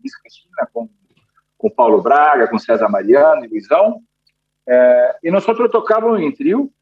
con 0.72 0.90
com 1.56 1.70
Paulo 1.70 2.02
Braga, 2.02 2.48
com 2.48 2.58
César 2.58 2.88
Mariano 2.88 3.44
e 3.44 3.48
Luizão. 3.48 4.00
É, 4.66 5.16
e 5.22 5.30
nós 5.30 5.46
tocávamos 5.46 6.20
em 6.20 6.32
trio, 6.32 6.72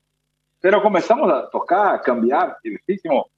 pero 0.58 0.80
começamos 0.80 1.30
a 1.30 1.42
tocar, 1.42 1.94
a 1.94 1.98
cambiar, 1.98 2.56
divertíssimo, 2.64 3.28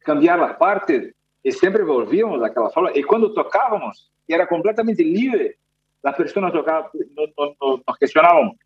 cambiar 0.00 0.40
as 0.40 0.58
partes, 0.58 1.14
e 1.44 1.52
sempre 1.52 1.84
volvíamos 1.84 2.40
daquela 2.40 2.70
forma. 2.70 2.90
E 2.92 3.04
quando 3.04 3.32
tocávamos, 3.32 4.10
era 4.28 4.48
completamente 4.48 5.04
livre, 5.04 5.56
as 6.02 6.16
pessoas 6.16 6.52
tocavam, 6.52 6.90
nos, 7.16 7.30
nos, 7.60 7.82
nos 7.86 7.98
questionavam, 7.98 8.56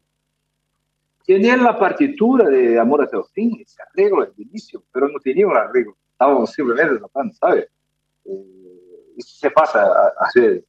Tinha 1.25 1.55
a 1.69 1.75
partitura 1.75 2.51
de 2.51 2.79
Amor 2.79 3.03
até 3.03 3.17
o 3.17 3.25
fim, 3.25 3.61
esse 3.61 3.77
arreglo 3.81 4.23
é 4.23 4.31
belíssimo, 4.31 4.83
mas 4.93 5.13
não 5.13 5.21
tinha 5.21 5.47
um 5.47 5.53
arreglo, 5.53 5.97
estávamos 6.13 6.51
simplesmente 6.51 7.01
tocando, 7.01 7.33
sabe? 7.35 7.69
Isso 9.17 9.39
se 9.39 9.51
passa 9.51 9.83
às 10.19 10.33
vezes. 10.35 10.65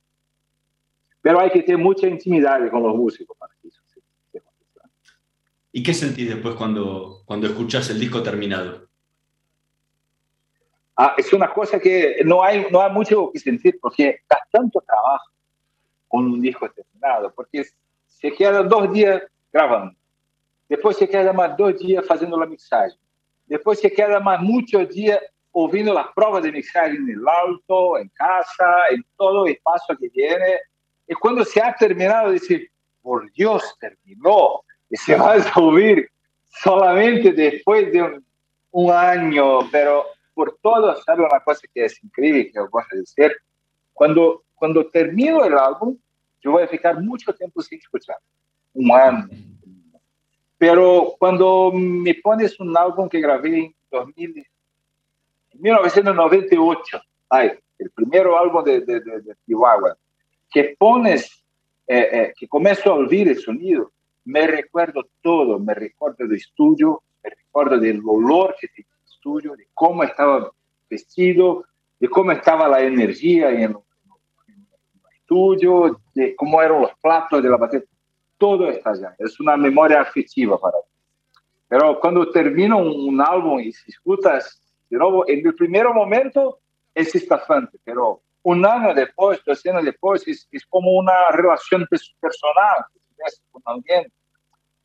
Pero 1.22 1.39
hay 1.39 1.49
que 1.49 1.64
tener 1.64 1.82
mucha 1.82 2.08
intimidad 2.08 2.70
con 2.70 2.84
los 2.84 2.95
músicos 2.95 3.36
para 3.38 3.54
que 3.62 3.70
eso 3.70 3.82
se, 3.88 4.01
se 4.32 4.43
¿Y 5.72 5.82
qué 5.82 5.93
sentís 5.93 6.30
después 6.30 6.56
cuando, 6.56 7.24
cuando 7.26 7.47
escuchás 7.47 7.89
el 7.89 7.99
disco 7.99 8.22
terminado? 8.22 8.88
Ah, 10.95 11.16
es 11.18 11.34
una 11.34 11.51
cosa 11.51 11.80
que 11.80 12.22
no 12.24 12.43
hay, 12.43 12.68
no 12.70 12.82
hay 12.82 12.91
mucho 12.91 13.32
que 13.32 13.39
sentir 13.39 13.80
porque 13.82 14.20
da 14.30 14.38
tanto 14.51 14.82
trabajo 14.82 15.32
con 16.08 16.28
un 16.28 16.39
disco 16.39 16.70
terminado, 16.70 17.34
porque 17.34 17.66
se 18.06 18.32
queda 18.32 18.62
dos 18.62 18.93
días 18.93 19.24
grabando, 19.51 19.95
después 20.70 20.97
se 20.97 21.07
queda 21.07 21.34
más 21.34 21.55
dos 21.57 21.78
días 21.80 22.05
haciendo 22.09 22.38
la 22.38 22.45
mixagem, 22.45 22.97
después 23.45 23.80
se 23.80 23.91
queda 23.91 24.20
más 24.20 24.41
muchos 24.41 24.89
días 24.89 25.20
ouvindo 25.51 25.93
las 25.93 26.07
pruebas 26.16 26.43
de 26.43 26.51
mixagem 26.51 26.95
en 26.95 27.09
el 27.09 27.28
auto, 27.28 27.97
en 27.97 28.09
casa, 28.09 28.88
en 28.89 29.05
todo 29.18 29.45
el 29.45 29.53
espacio 29.53 29.95
que 29.97 30.09
tiene, 30.09 30.59
y 31.07 31.14
cuando 31.16 31.43
se 31.43 31.61
ha 31.61 31.76
terminado, 31.76 32.32
decir, 32.32 32.70
por 33.01 33.32
Dios, 33.34 33.76
terminó. 33.80 34.61
Y 34.89 34.95
se 34.95 35.16
va 35.16 35.34
a 35.34 35.41
subir 35.53 36.09
solamente 36.64 37.32
después 37.34 37.91
de 37.91 38.22
un, 38.72 38.91
año, 38.91 39.70
pero 39.72 40.05
por 40.34 40.57
todo, 40.61 40.95
¿sabe 41.03 41.24
una 41.24 41.39
cosa 41.41 41.61
que 41.74 41.86
es 41.86 42.03
increíble 42.03 42.51
que 42.51 42.59
voy 42.59 42.84
a 42.91 42.95
decir? 42.95 43.32
Cuando, 43.93 44.43
cuando 44.55 44.89
termino 44.89 45.43
el 45.43 45.53
álbum, 45.57 45.97
voy 46.43 46.64
a 46.64 46.68
ficar 46.68 46.99
mucho 47.01 47.34
tiempo 47.34 47.61
sin 47.61 47.80
escuchar, 47.80 48.18
un 48.74 48.91
año. 48.91 49.28
Pero 50.66 51.16
cuando 51.20 51.74
me 51.74 52.16
pones 52.24 52.57
un 52.57 52.78
álbum 52.78 53.09
que 53.09 53.20
grabé 53.20 53.66
en 53.66 53.76
2000, 53.91 54.47
1998, 55.55 57.01
ay, 57.28 57.51
el 57.80 57.91
primer 57.91 58.28
álbum 58.28 58.64
de, 58.64 58.80
de, 58.80 59.01
de, 59.01 59.22
de 59.24 59.36
Chihuahua, 59.45 59.97
que 60.49 60.74
pones, 60.80 61.43
eh, 61.86 62.07
eh, 62.14 62.34
que 62.38 62.47
comienzo 62.47 62.93
a 62.93 62.95
oír 62.95 63.28
el 63.28 63.39
sonido, 63.39 63.91
me 64.24 64.47
recuerdo 64.47 65.05
todo, 65.22 65.59
me 65.59 65.74
recuerdo 65.74 66.26
del 66.26 66.38
estudio, 66.38 67.03
me 67.22 67.32
recuerdo 67.32 67.78
del 67.78 68.01
olor 68.05 68.55
que 68.57 68.70
tenía 68.70 68.91
el 69.01 69.14
estudio, 69.14 69.55
de 69.57 69.68
cómo 69.74 70.05
estaba 70.05 70.49
vestido, 70.89 71.66
de 71.99 72.07
cómo 72.07 72.32
estaba 72.32 72.70
la 72.70 72.82
energía 72.82 73.49
en 73.49 73.64
el, 73.64 73.76
estudio, 75.20 75.99
de 76.16 76.34
cómo 76.38 76.61
eran 76.61 76.84
los 76.84 76.91
platos 77.01 77.43
de 77.43 77.49
la 77.49 77.57
batería. 77.57 77.86
Todo 78.44 78.68
está 78.68 78.89
allá. 78.89 79.16
Es 79.20 79.39
una 79.39 79.56
memoria 79.56 80.02
afectiva 80.02 80.60
para 80.60 80.78
mí. 80.80 81.39
Pero 81.70 81.98
cuando 82.02 82.30
termino 82.30 82.78
un, 82.78 83.22
álbum 83.22 83.62
y 83.62 83.72
se 83.72 83.89
escuchas 83.89 84.62
de 84.89 84.98
nuevo, 84.98 85.26
en 85.30 85.48
el 85.48 85.56
primer 85.56 85.88
momento 85.88 86.60
es 86.94 87.16
estafante, 87.16 87.80
pero 87.86 88.22
un 88.41 88.66
año 88.66 88.94
después, 88.94 89.39
dos 89.46 89.66
años 89.66 89.86
después, 89.86 90.28
es, 90.28 90.46
es 90.52 90.66
como 90.66 90.91
una 90.91 91.32
relación 91.32 91.88
personal 92.20 92.84
con 93.50 93.62
alguien, 93.64 94.12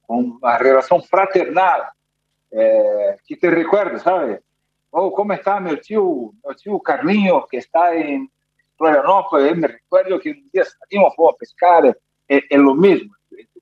una 0.06 0.56
relación 0.58 1.02
fraternal, 1.02 1.82
eh, 2.52 3.16
que 3.26 3.36
te 3.38 3.50
recuerda, 3.50 3.98
¿sabes? 3.98 4.40
Oh, 4.90 5.12
¿cómo 5.12 5.32
está 5.32 5.58
mi 5.58 5.76
tío, 5.78 6.04
mi 6.04 6.54
tío 6.62 6.78
Carlinhos, 6.78 7.48
que 7.50 7.56
está 7.56 7.92
en 7.92 8.30
Florianópolis? 8.76 9.56
Me 9.56 9.66
recuerdo 9.66 10.20
que 10.20 10.30
un 10.30 10.48
día 10.52 10.64
salimos, 10.64 11.12
a 11.12 11.36
pescar, 11.36 11.86
es, 12.28 12.44
es 12.48 12.58
lo 12.60 12.76
mismo, 12.76 13.17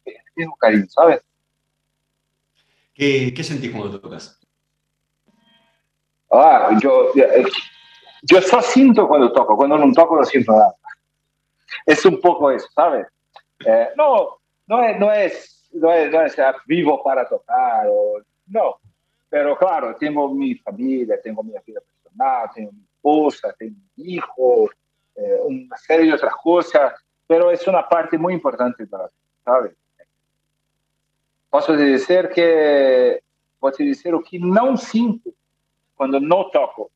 el 0.07 0.33
mismo 0.35 0.57
cariño, 0.57 0.87
¿sabes? 0.89 1.23
¿Qué, 2.95 3.33
qué 3.35 3.45
sentís 3.45 3.71
cuando 3.73 4.01
tocas? 4.01 4.41
Ah, 6.31 6.77
yo, 6.81 7.13
yo 8.23 8.43
solo 8.43 8.63
siento 8.63 9.07
cuando 9.07 9.33
toco, 9.33 9.57
cuando 9.57 9.79
no 9.79 9.93
toco 9.93 10.17
no 10.17 10.25
siento 10.25 10.53
nada. 10.53 10.75
Es 11.85 12.05
un 12.05 12.21
poco 12.21 12.51
eso, 12.51 12.67
¿sabes? 12.75 13.07
Eh, 13.65 13.89
no, 13.97 14.39
no 14.67 14.83
es, 14.83 14.99
no 14.99 15.13
es, 15.13 15.69
no 15.73 15.93
es, 15.93 16.13
no 16.13 16.23
es 16.23 16.37
vivo 16.67 17.03
para 17.03 17.29
tocar, 17.29 17.87
o, 17.89 18.21
no. 18.49 18.77
Pero 19.29 19.57
claro, 19.57 19.97
tengo 19.97 20.33
mi 20.33 20.55
familia, 20.57 21.21
tengo 21.23 21.43
mi 21.43 21.53
vida 21.65 21.81
personal, 21.81 22.49
tengo 22.55 22.73
mi 22.73 22.83
esposa, 22.83 23.55
tengo 23.59 23.77
mi 23.97 24.15
hijo, 24.15 24.71
eh, 25.15 25.39
una 25.45 25.77
serie 25.77 26.07
de 26.07 26.15
otras 26.15 26.35
cosas, 26.43 26.95
pero 27.27 27.51
es 27.51 27.67
una 27.67 27.89
parte 27.89 28.19
muy 28.19 28.35
importante 28.35 28.87
para 28.87 29.05
mí, 29.05 29.11
¿sabes? 29.45 29.73
Posso 31.51 31.77
dizer 31.77 32.31
que, 32.31 33.23
posso 33.59 33.79
dizer 33.79 34.15
o 34.15 34.23
que 34.23 34.39
não 34.39 34.77
sinto 34.77 35.35
quando 35.95 36.21
não 36.21 36.51
toco. 36.51 36.91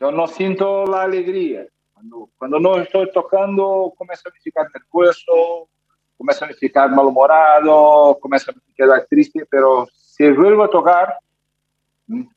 Yo 0.00 0.10
no 0.10 0.26
siento 0.26 0.84
la 0.86 1.02
alegría. 1.02 1.68
Cuando, 1.92 2.28
cuando 2.36 2.58
no 2.58 2.78
estoy 2.78 3.10
tocando, 3.12 3.92
comienzo 3.96 4.28
a 4.28 4.32
me 4.32 4.40
ficar 4.40 4.66
nervioso, 4.74 5.68
comienzo 6.16 6.44
a 6.44 6.48
me 6.48 6.54
ficar 6.54 6.90
malhumorado, 6.90 8.18
comienzo 8.20 8.50
a 8.50 8.54
me 8.54 8.74
quedar 8.74 9.06
triste, 9.06 9.46
pero 9.48 9.86
si 9.94 10.30
vuelvo 10.30 10.64
a 10.64 10.70
tocar, 10.70 11.16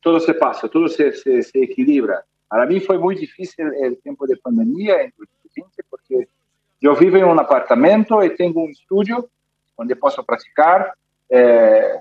todo 0.00 0.20
se 0.20 0.34
pasa, 0.34 0.68
todo 0.68 0.88
se, 0.88 1.12
se, 1.12 1.40
equilibra. 1.54 2.24
Para 2.48 2.64
mí 2.66 2.80
fue 2.80 2.98
muy 2.98 3.16
difícil 3.16 3.70
el 3.82 4.00
tiempo 4.00 4.26
de 4.26 4.36
pandemia 4.36 5.02
en 5.02 5.12
2020 5.16 5.82
porque 5.90 6.28
yo 6.80 6.94
vivo 6.94 7.16
en 7.18 7.24
un 7.24 7.38
apartamento 7.38 8.22
y 8.24 8.34
tengo 8.34 8.62
un 8.62 8.70
estudio 8.70 9.28
donde 9.78 9.94
puedo 9.94 10.24
practicar 10.24 10.92
eh, 11.28 12.00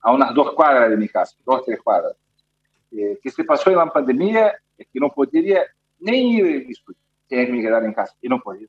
a 0.00 0.12
unas 0.12 0.34
dos 0.34 0.52
cuadras 0.52 0.90
de 0.90 0.96
mi 0.96 1.08
casa, 1.08 1.34
dos, 1.44 1.64
tres 1.64 1.80
cuadras. 1.80 2.14
Eh, 2.92 3.18
que 3.20 3.30
se 3.30 3.42
pasó 3.42 3.70
en 3.70 3.76
la 3.76 3.90
pandemia 3.90 4.54
es 4.76 4.86
que 4.92 5.00
no 5.00 5.10
podía 5.10 5.64
ni 5.98 6.36
ir 6.36 6.44
al 6.44 6.70
estudio, 6.70 6.98
tenía 7.26 7.46
que 7.46 7.62
quedar 7.62 7.84
en 7.84 7.94
casa 7.94 8.14
y 8.20 8.28
no 8.28 8.38
podía. 8.40 8.68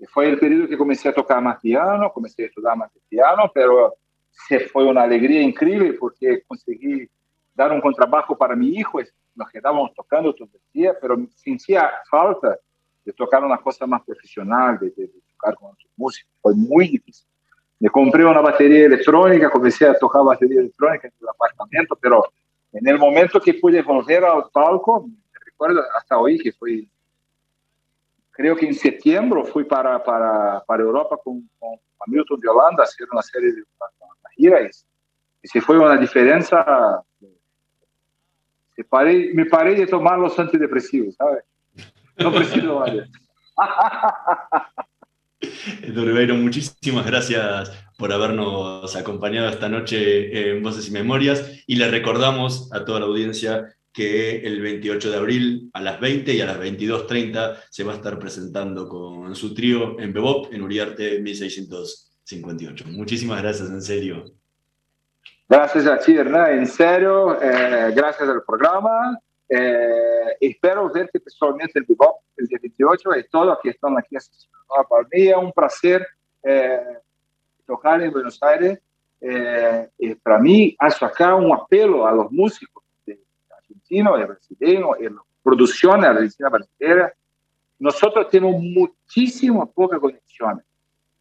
Y 0.00 0.06
fue 0.06 0.28
el 0.28 0.38
periodo 0.38 0.68
que 0.68 0.76
comencé 0.76 1.08
a 1.08 1.14
tocar 1.14 1.40
más 1.40 1.60
piano, 1.60 2.12
comencé 2.12 2.42
a 2.42 2.46
estudiar 2.46 2.76
más 2.76 2.90
piano, 3.08 3.50
pero 3.54 3.94
fue 4.72 4.84
una 4.84 5.02
alegría 5.02 5.40
increíble 5.40 5.94
porque 5.94 6.42
conseguí 6.42 7.08
dar 7.54 7.72
un 7.72 7.80
contrabajo 7.80 8.36
para 8.36 8.54
mi 8.54 8.68
hijo, 8.68 9.00
nos 9.34 9.50
quedábamos 9.50 9.94
tocando 9.94 10.34
todo 10.34 10.48
el 10.52 10.60
día, 10.72 10.96
pero 11.00 11.16
sentía 11.34 11.90
falta 12.10 12.58
de 13.04 13.12
tocar 13.12 13.42
una 13.44 13.58
cosa 13.58 13.86
más 13.86 14.02
profesional, 14.02 14.78
de, 14.78 14.90
de, 14.90 15.02
de 15.06 15.20
tocar 15.32 15.54
con 15.54 15.70
otros 15.70 15.90
músicos, 15.96 16.30
fue 16.40 16.54
muy 16.54 16.88
difícil. 16.88 17.27
Me 17.80 17.88
compré 17.90 18.24
una 18.24 18.40
batería 18.40 18.86
electrónica, 18.86 19.50
comencé 19.50 19.86
a 19.86 19.94
tocar 19.94 20.24
batería 20.24 20.60
electrónica 20.60 21.06
en 21.06 21.14
el 21.20 21.28
apartamento, 21.28 21.96
pero 22.00 22.24
en 22.72 22.86
el 22.86 22.98
momento 22.98 23.40
que 23.40 23.54
pude 23.54 23.82
volver 23.82 24.24
al 24.24 24.44
palco, 24.52 25.08
recuerdo 25.44 25.82
hasta 25.96 26.18
hoy 26.18 26.38
que 26.38 26.52
fue, 26.52 26.86
creo 28.32 28.56
que 28.56 28.66
en 28.66 28.74
septiembre 28.74 29.44
fui 29.44 29.64
para, 29.64 30.02
para, 30.02 30.62
para 30.66 30.82
Europa 30.82 31.16
con, 31.22 31.48
con 31.58 31.70
Hamilton 32.00 32.40
de 32.40 32.48
Holanda 32.48 32.82
a 32.82 32.84
hacer 32.84 33.06
una 33.12 33.22
serie 33.22 33.52
de 33.52 33.62
giras 34.36 34.86
y 35.42 35.48
se 35.48 35.60
fue 35.60 35.78
una 35.78 35.96
diferencia 35.96 37.02
me 38.78 38.84
paré, 38.84 39.30
me 39.34 39.44
paré 39.44 39.74
de 39.74 39.86
tomar 39.88 40.20
los 40.20 40.38
antidepresivos, 40.38 41.16
¿sabes? 41.16 41.42
No 42.16 42.32
preciso 42.32 42.78
más. 42.78 42.92
Don 45.94 46.06
Ribeiro, 46.06 46.34
muchísimas 46.34 47.06
gracias 47.06 47.72
por 47.96 48.12
habernos 48.12 48.94
acompañado 48.96 49.48
esta 49.48 49.68
noche 49.68 50.50
en 50.50 50.62
Voces 50.62 50.88
y 50.88 50.92
Memorias 50.92 51.62
y 51.66 51.76
le 51.76 51.90
recordamos 51.90 52.72
a 52.72 52.84
toda 52.84 53.00
la 53.00 53.06
audiencia 53.06 53.74
que 53.92 54.36
el 54.46 54.60
28 54.60 55.10
de 55.10 55.16
abril 55.16 55.70
a 55.72 55.80
las 55.80 56.00
20 56.00 56.32
y 56.32 56.40
a 56.40 56.46
las 56.46 56.58
22.30 56.58 57.56
se 57.68 57.84
va 57.84 57.92
a 57.92 57.96
estar 57.96 58.18
presentando 58.18 58.88
con 58.88 59.34
su 59.34 59.54
trío 59.54 59.98
en 59.98 60.12
Bebop, 60.12 60.52
en 60.52 60.62
Uriarte 60.62 61.20
1658. 61.20 62.84
Muchísimas 62.88 63.42
gracias, 63.42 63.68
en 63.68 63.82
serio. 63.82 64.24
Gracias 65.48 65.86
a 65.86 65.98
ti, 65.98 66.14
Hernán, 66.14 66.58
en 66.58 66.66
serio, 66.66 67.40
eh, 67.42 67.92
gracias 67.94 68.28
al 68.28 68.42
programa. 68.42 69.18
Eh, 69.48 70.36
espero 70.40 70.90
verte 70.90 71.18
pessoalmente 71.20 71.78
el 71.78 71.86
Bebop 71.88 72.20
el 72.36 72.46
día 72.46 72.58
28 72.60 73.16
y 73.16 73.28
todos 73.28 73.58
que 73.62 73.70
están 73.70 73.96
aquí 73.98 74.16
asistiendo. 74.16 74.58
Para 74.88 75.08
mí 75.10 75.28
es 75.28 75.36
un 75.36 75.52
placer 75.52 76.06
eh, 76.42 76.98
tocar 77.66 78.02
en 78.02 78.12
Buenos 78.12 78.42
Aires. 78.42 78.78
Eh, 79.20 79.88
y 79.98 80.14
para 80.14 80.38
mí, 80.38 80.76
hago 80.78 81.06
acá 81.06 81.34
un 81.34 81.52
apelo 81.52 82.06
a 82.06 82.12
los 82.12 82.30
músicos 82.30 82.84
argentinos, 83.56 84.18
de 84.18 84.24
brasileños, 84.26 84.98
de 84.98 85.10
las 85.10 85.22
producciones 85.42 86.04
argentinas 86.04 86.52
brasileñas. 86.52 87.12
Nosotros 87.78 88.28
tenemos 88.28 88.60
muchísimas 88.60 89.68
pocas 89.70 89.98
conexiones. 89.98 90.64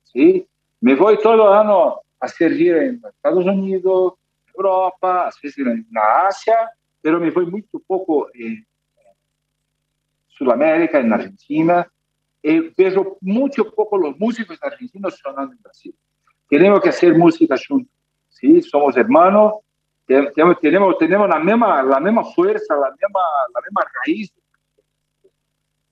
¿sí? 0.03 0.47
Me 0.81 0.95
voy 0.95 1.17
todo 1.19 1.33
el 1.33 1.41
año 1.41 2.01
a 2.19 2.27
gira 2.27 2.83
en 2.83 3.01
Estados 3.07 3.45
Unidos, 3.45 4.13
Europa, 4.53 5.27
a 5.27 5.31
veces 5.41 5.57
en 5.59 5.87
la 5.91 6.27
Asia, 6.27 6.71
pero 7.01 7.19
me 7.19 7.31
voy 7.31 7.45
muy 7.45 7.61
poco 7.61 8.27
en 8.33 8.65
Sudamérica, 10.27 10.99
en 10.99 11.13
Argentina. 11.13 11.87
Eh, 12.43 12.73
veo 12.77 13.17
mucho 13.21 13.71
poco 13.73 13.97
los 13.97 14.17
músicos 14.17 14.57
argentinos 14.61 15.17
sonando 15.17 15.53
en 15.53 15.61
Brasil. 15.61 15.95
Tenemos 16.49 16.81
que 16.81 16.89
hacer 16.89 17.15
música 17.15 17.55
juntos, 17.67 17.93
¿sí? 18.29 18.61
Somos 18.61 18.95
hermanos, 18.95 19.53
tenemos, 20.05 20.59
tenemos, 20.61 20.97
tenemos 20.97 21.27
la, 21.27 21.39
misma, 21.39 21.83
la 21.83 21.99
misma 21.99 22.23
fuerza, 22.23 22.75
la 22.75 22.91
misma, 22.91 23.19
la 23.53 23.61
misma 23.61 23.81
raíz 24.05 24.33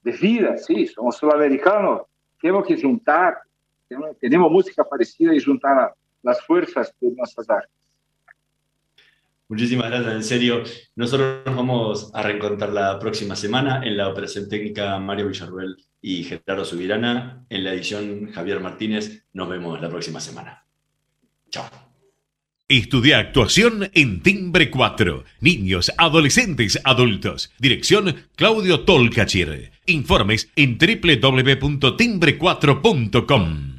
de 0.02 0.12
vida, 0.12 0.58
sí, 0.58 0.88
somos 0.88 1.18
sudamericanos, 1.18 2.04
tenemos 2.40 2.66
que 2.66 2.80
juntar, 2.80 3.40
tenemos, 3.90 4.18
tenemos 4.20 4.52
música 4.52 4.84
parecida 4.84 5.34
y 5.34 5.44
juntar 5.44 5.94
las 6.22 6.46
fuerzas 6.46 6.96
de 7.02 7.12
nuestras 7.12 7.50
artes. 7.50 7.85
Muchísimas 9.48 9.90
gracias, 9.90 10.14
en 10.14 10.24
serio. 10.24 10.64
Nosotros 10.96 11.46
nos 11.46 11.56
vamos 11.56 12.12
a 12.14 12.24
reencontrar 12.24 12.72
la 12.72 12.98
próxima 12.98 13.36
semana 13.36 13.86
en 13.86 13.96
la 13.96 14.10
operación 14.10 14.50
técnica 14.50 14.98
Mario 14.98 15.28
Villarruel 15.28 15.78
y 16.02 16.24
Gerardo 16.24 16.66
Subirana. 16.66 17.46
En 17.50 17.64
la 17.64 17.74
edición 17.74 18.32
Javier 18.32 18.60
Martínez. 18.60 19.26
Nos 19.34 19.48
vemos 19.48 19.80
la 19.80 19.90
próxima 19.90 20.20
semana. 20.20 20.66
Chao. 21.52 21.70
Estudia 22.68 23.20
actuación 23.20 23.92
en 23.94 24.24
Timbre 24.24 24.72
4. 24.72 25.24
Niños, 25.40 25.92
adolescentes, 26.00 26.82
adultos. 26.84 27.54
Dirección 27.60 28.16
Claudio 28.36 28.80
Tolcachir. 28.80 29.72
Informes 29.86 30.50
en 30.56 30.80
www.timbre4.com. 30.80 33.75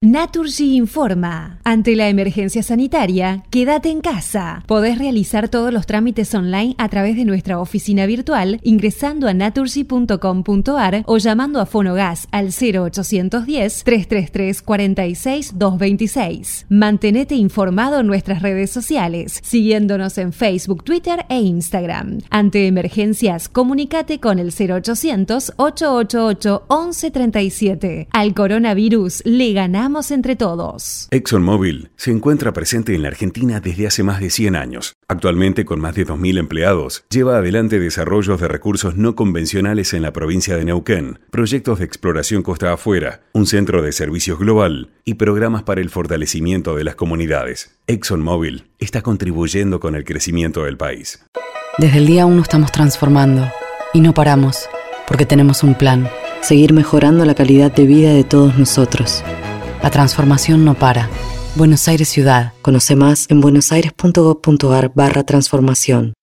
Naturgy 0.00 0.76
informa. 0.76 1.58
Ante 1.64 1.96
la 1.96 2.08
emergencia 2.08 2.62
sanitaria, 2.62 3.42
quédate 3.50 3.90
en 3.90 4.00
casa. 4.00 4.62
Podés 4.68 4.96
realizar 4.96 5.48
todos 5.48 5.72
los 5.72 5.86
trámites 5.86 6.32
online 6.36 6.76
a 6.78 6.88
través 6.88 7.16
de 7.16 7.24
nuestra 7.24 7.58
oficina 7.58 8.06
virtual 8.06 8.60
ingresando 8.62 9.26
a 9.26 9.34
naturgy.com.ar 9.34 11.02
o 11.04 11.18
llamando 11.18 11.60
a 11.60 11.66
Fonogas 11.66 12.28
al 12.30 12.50
0810 12.50 13.82
333 13.82 14.62
46 14.62 15.58
226. 15.58 16.66
Mantenete 16.68 17.34
informado 17.34 17.98
en 17.98 18.06
nuestras 18.06 18.40
redes 18.40 18.70
sociales, 18.70 19.40
siguiéndonos 19.42 20.16
en 20.18 20.32
Facebook, 20.32 20.84
Twitter 20.84 21.26
e 21.28 21.40
Instagram. 21.40 22.20
Ante 22.30 22.68
emergencias, 22.68 23.48
comunícate 23.48 24.20
con 24.20 24.38
el 24.38 24.52
0800 24.52 25.54
888 25.56 26.66
1137. 26.70 28.06
Al 28.12 28.32
coronavirus 28.32 29.22
le 29.24 29.54
ganamos 29.54 29.87
entre 30.10 30.36
todos. 30.36 31.08
ExxonMobil 31.10 31.90
se 31.96 32.10
encuentra 32.10 32.52
presente 32.52 32.94
en 32.94 33.02
la 33.02 33.08
Argentina 33.08 33.60
desde 33.60 33.86
hace 33.86 34.02
más 34.02 34.20
de 34.20 34.30
100 34.30 34.54
años. 34.54 34.94
Actualmente, 35.08 35.64
con 35.64 35.80
más 35.80 35.94
de 35.94 36.06
2.000 36.06 36.38
empleados, 36.38 37.04
lleva 37.08 37.38
adelante 37.38 37.80
desarrollos 37.80 38.38
de 38.40 38.48
recursos 38.48 38.96
no 38.96 39.14
convencionales 39.14 39.94
en 39.94 40.02
la 40.02 40.12
provincia 40.12 40.56
de 40.56 40.66
Neuquén, 40.66 41.20
proyectos 41.30 41.78
de 41.78 41.86
exploración 41.86 42.42
costa 42.42 42.72
afuera, 42.72 43.22
un 43.32 43.46
centro 43.46 43.82
de 43.82 43.92
servicios 43.92 44.38
global 44.38 44.90
y 45.04 45.14
programas 45.14 45.62
para 45.62 45.80
el 45.80 45.88
fortalecimiento 45.88 46.76
de 46.76 46.84
las 46.84 46.94
comunidades. 46.94 47.78
ExxonMobil 47.86 48.66
está 48.78 49.00
contribuyendo 49.00 49.80
con 49.80 49.94
el 49.94 50.04
crecimiento 50.04 50.64
del 50.64 50.76
país. 50.76 51.24
Desde 51.78 51.98
el 51.98 52.06
día 52.06 52.26
1 52.26 52.42
estamos 52.42 52.72
transformando 52.72 53.50
y 53.94 54.00
no 54.00 54.12
paramos, 54.12 54.68
porque 55.06 55.24
tenemos 55.24 55.62
un 55.62 55.74
plan, 55.74 56.08
seguir 56.42 56.74
mejorando 56.74 57.24
la 57.24 57.34
calidad 57.34 57.72
de 57.72 57.86
vida 57.86 58.12
de 58.12 58.24
todos 58.24 58.58
nosotros. 58.58 59.24
La 59.82 59.90
transformación 59.90 60.64
no 60.64 60.74
para. 60.74 61.08
Buenos 61.54 61.88
Aires 61.88 62.08
Ciudad. 62.08 62.52
Conoce 62.62 62.96
más 62.96 63.26
en 63.30 63.40
buenosaires.gov.ar 63.40 64.92
barra 64.94 65.24
transformación. 65.24 66.14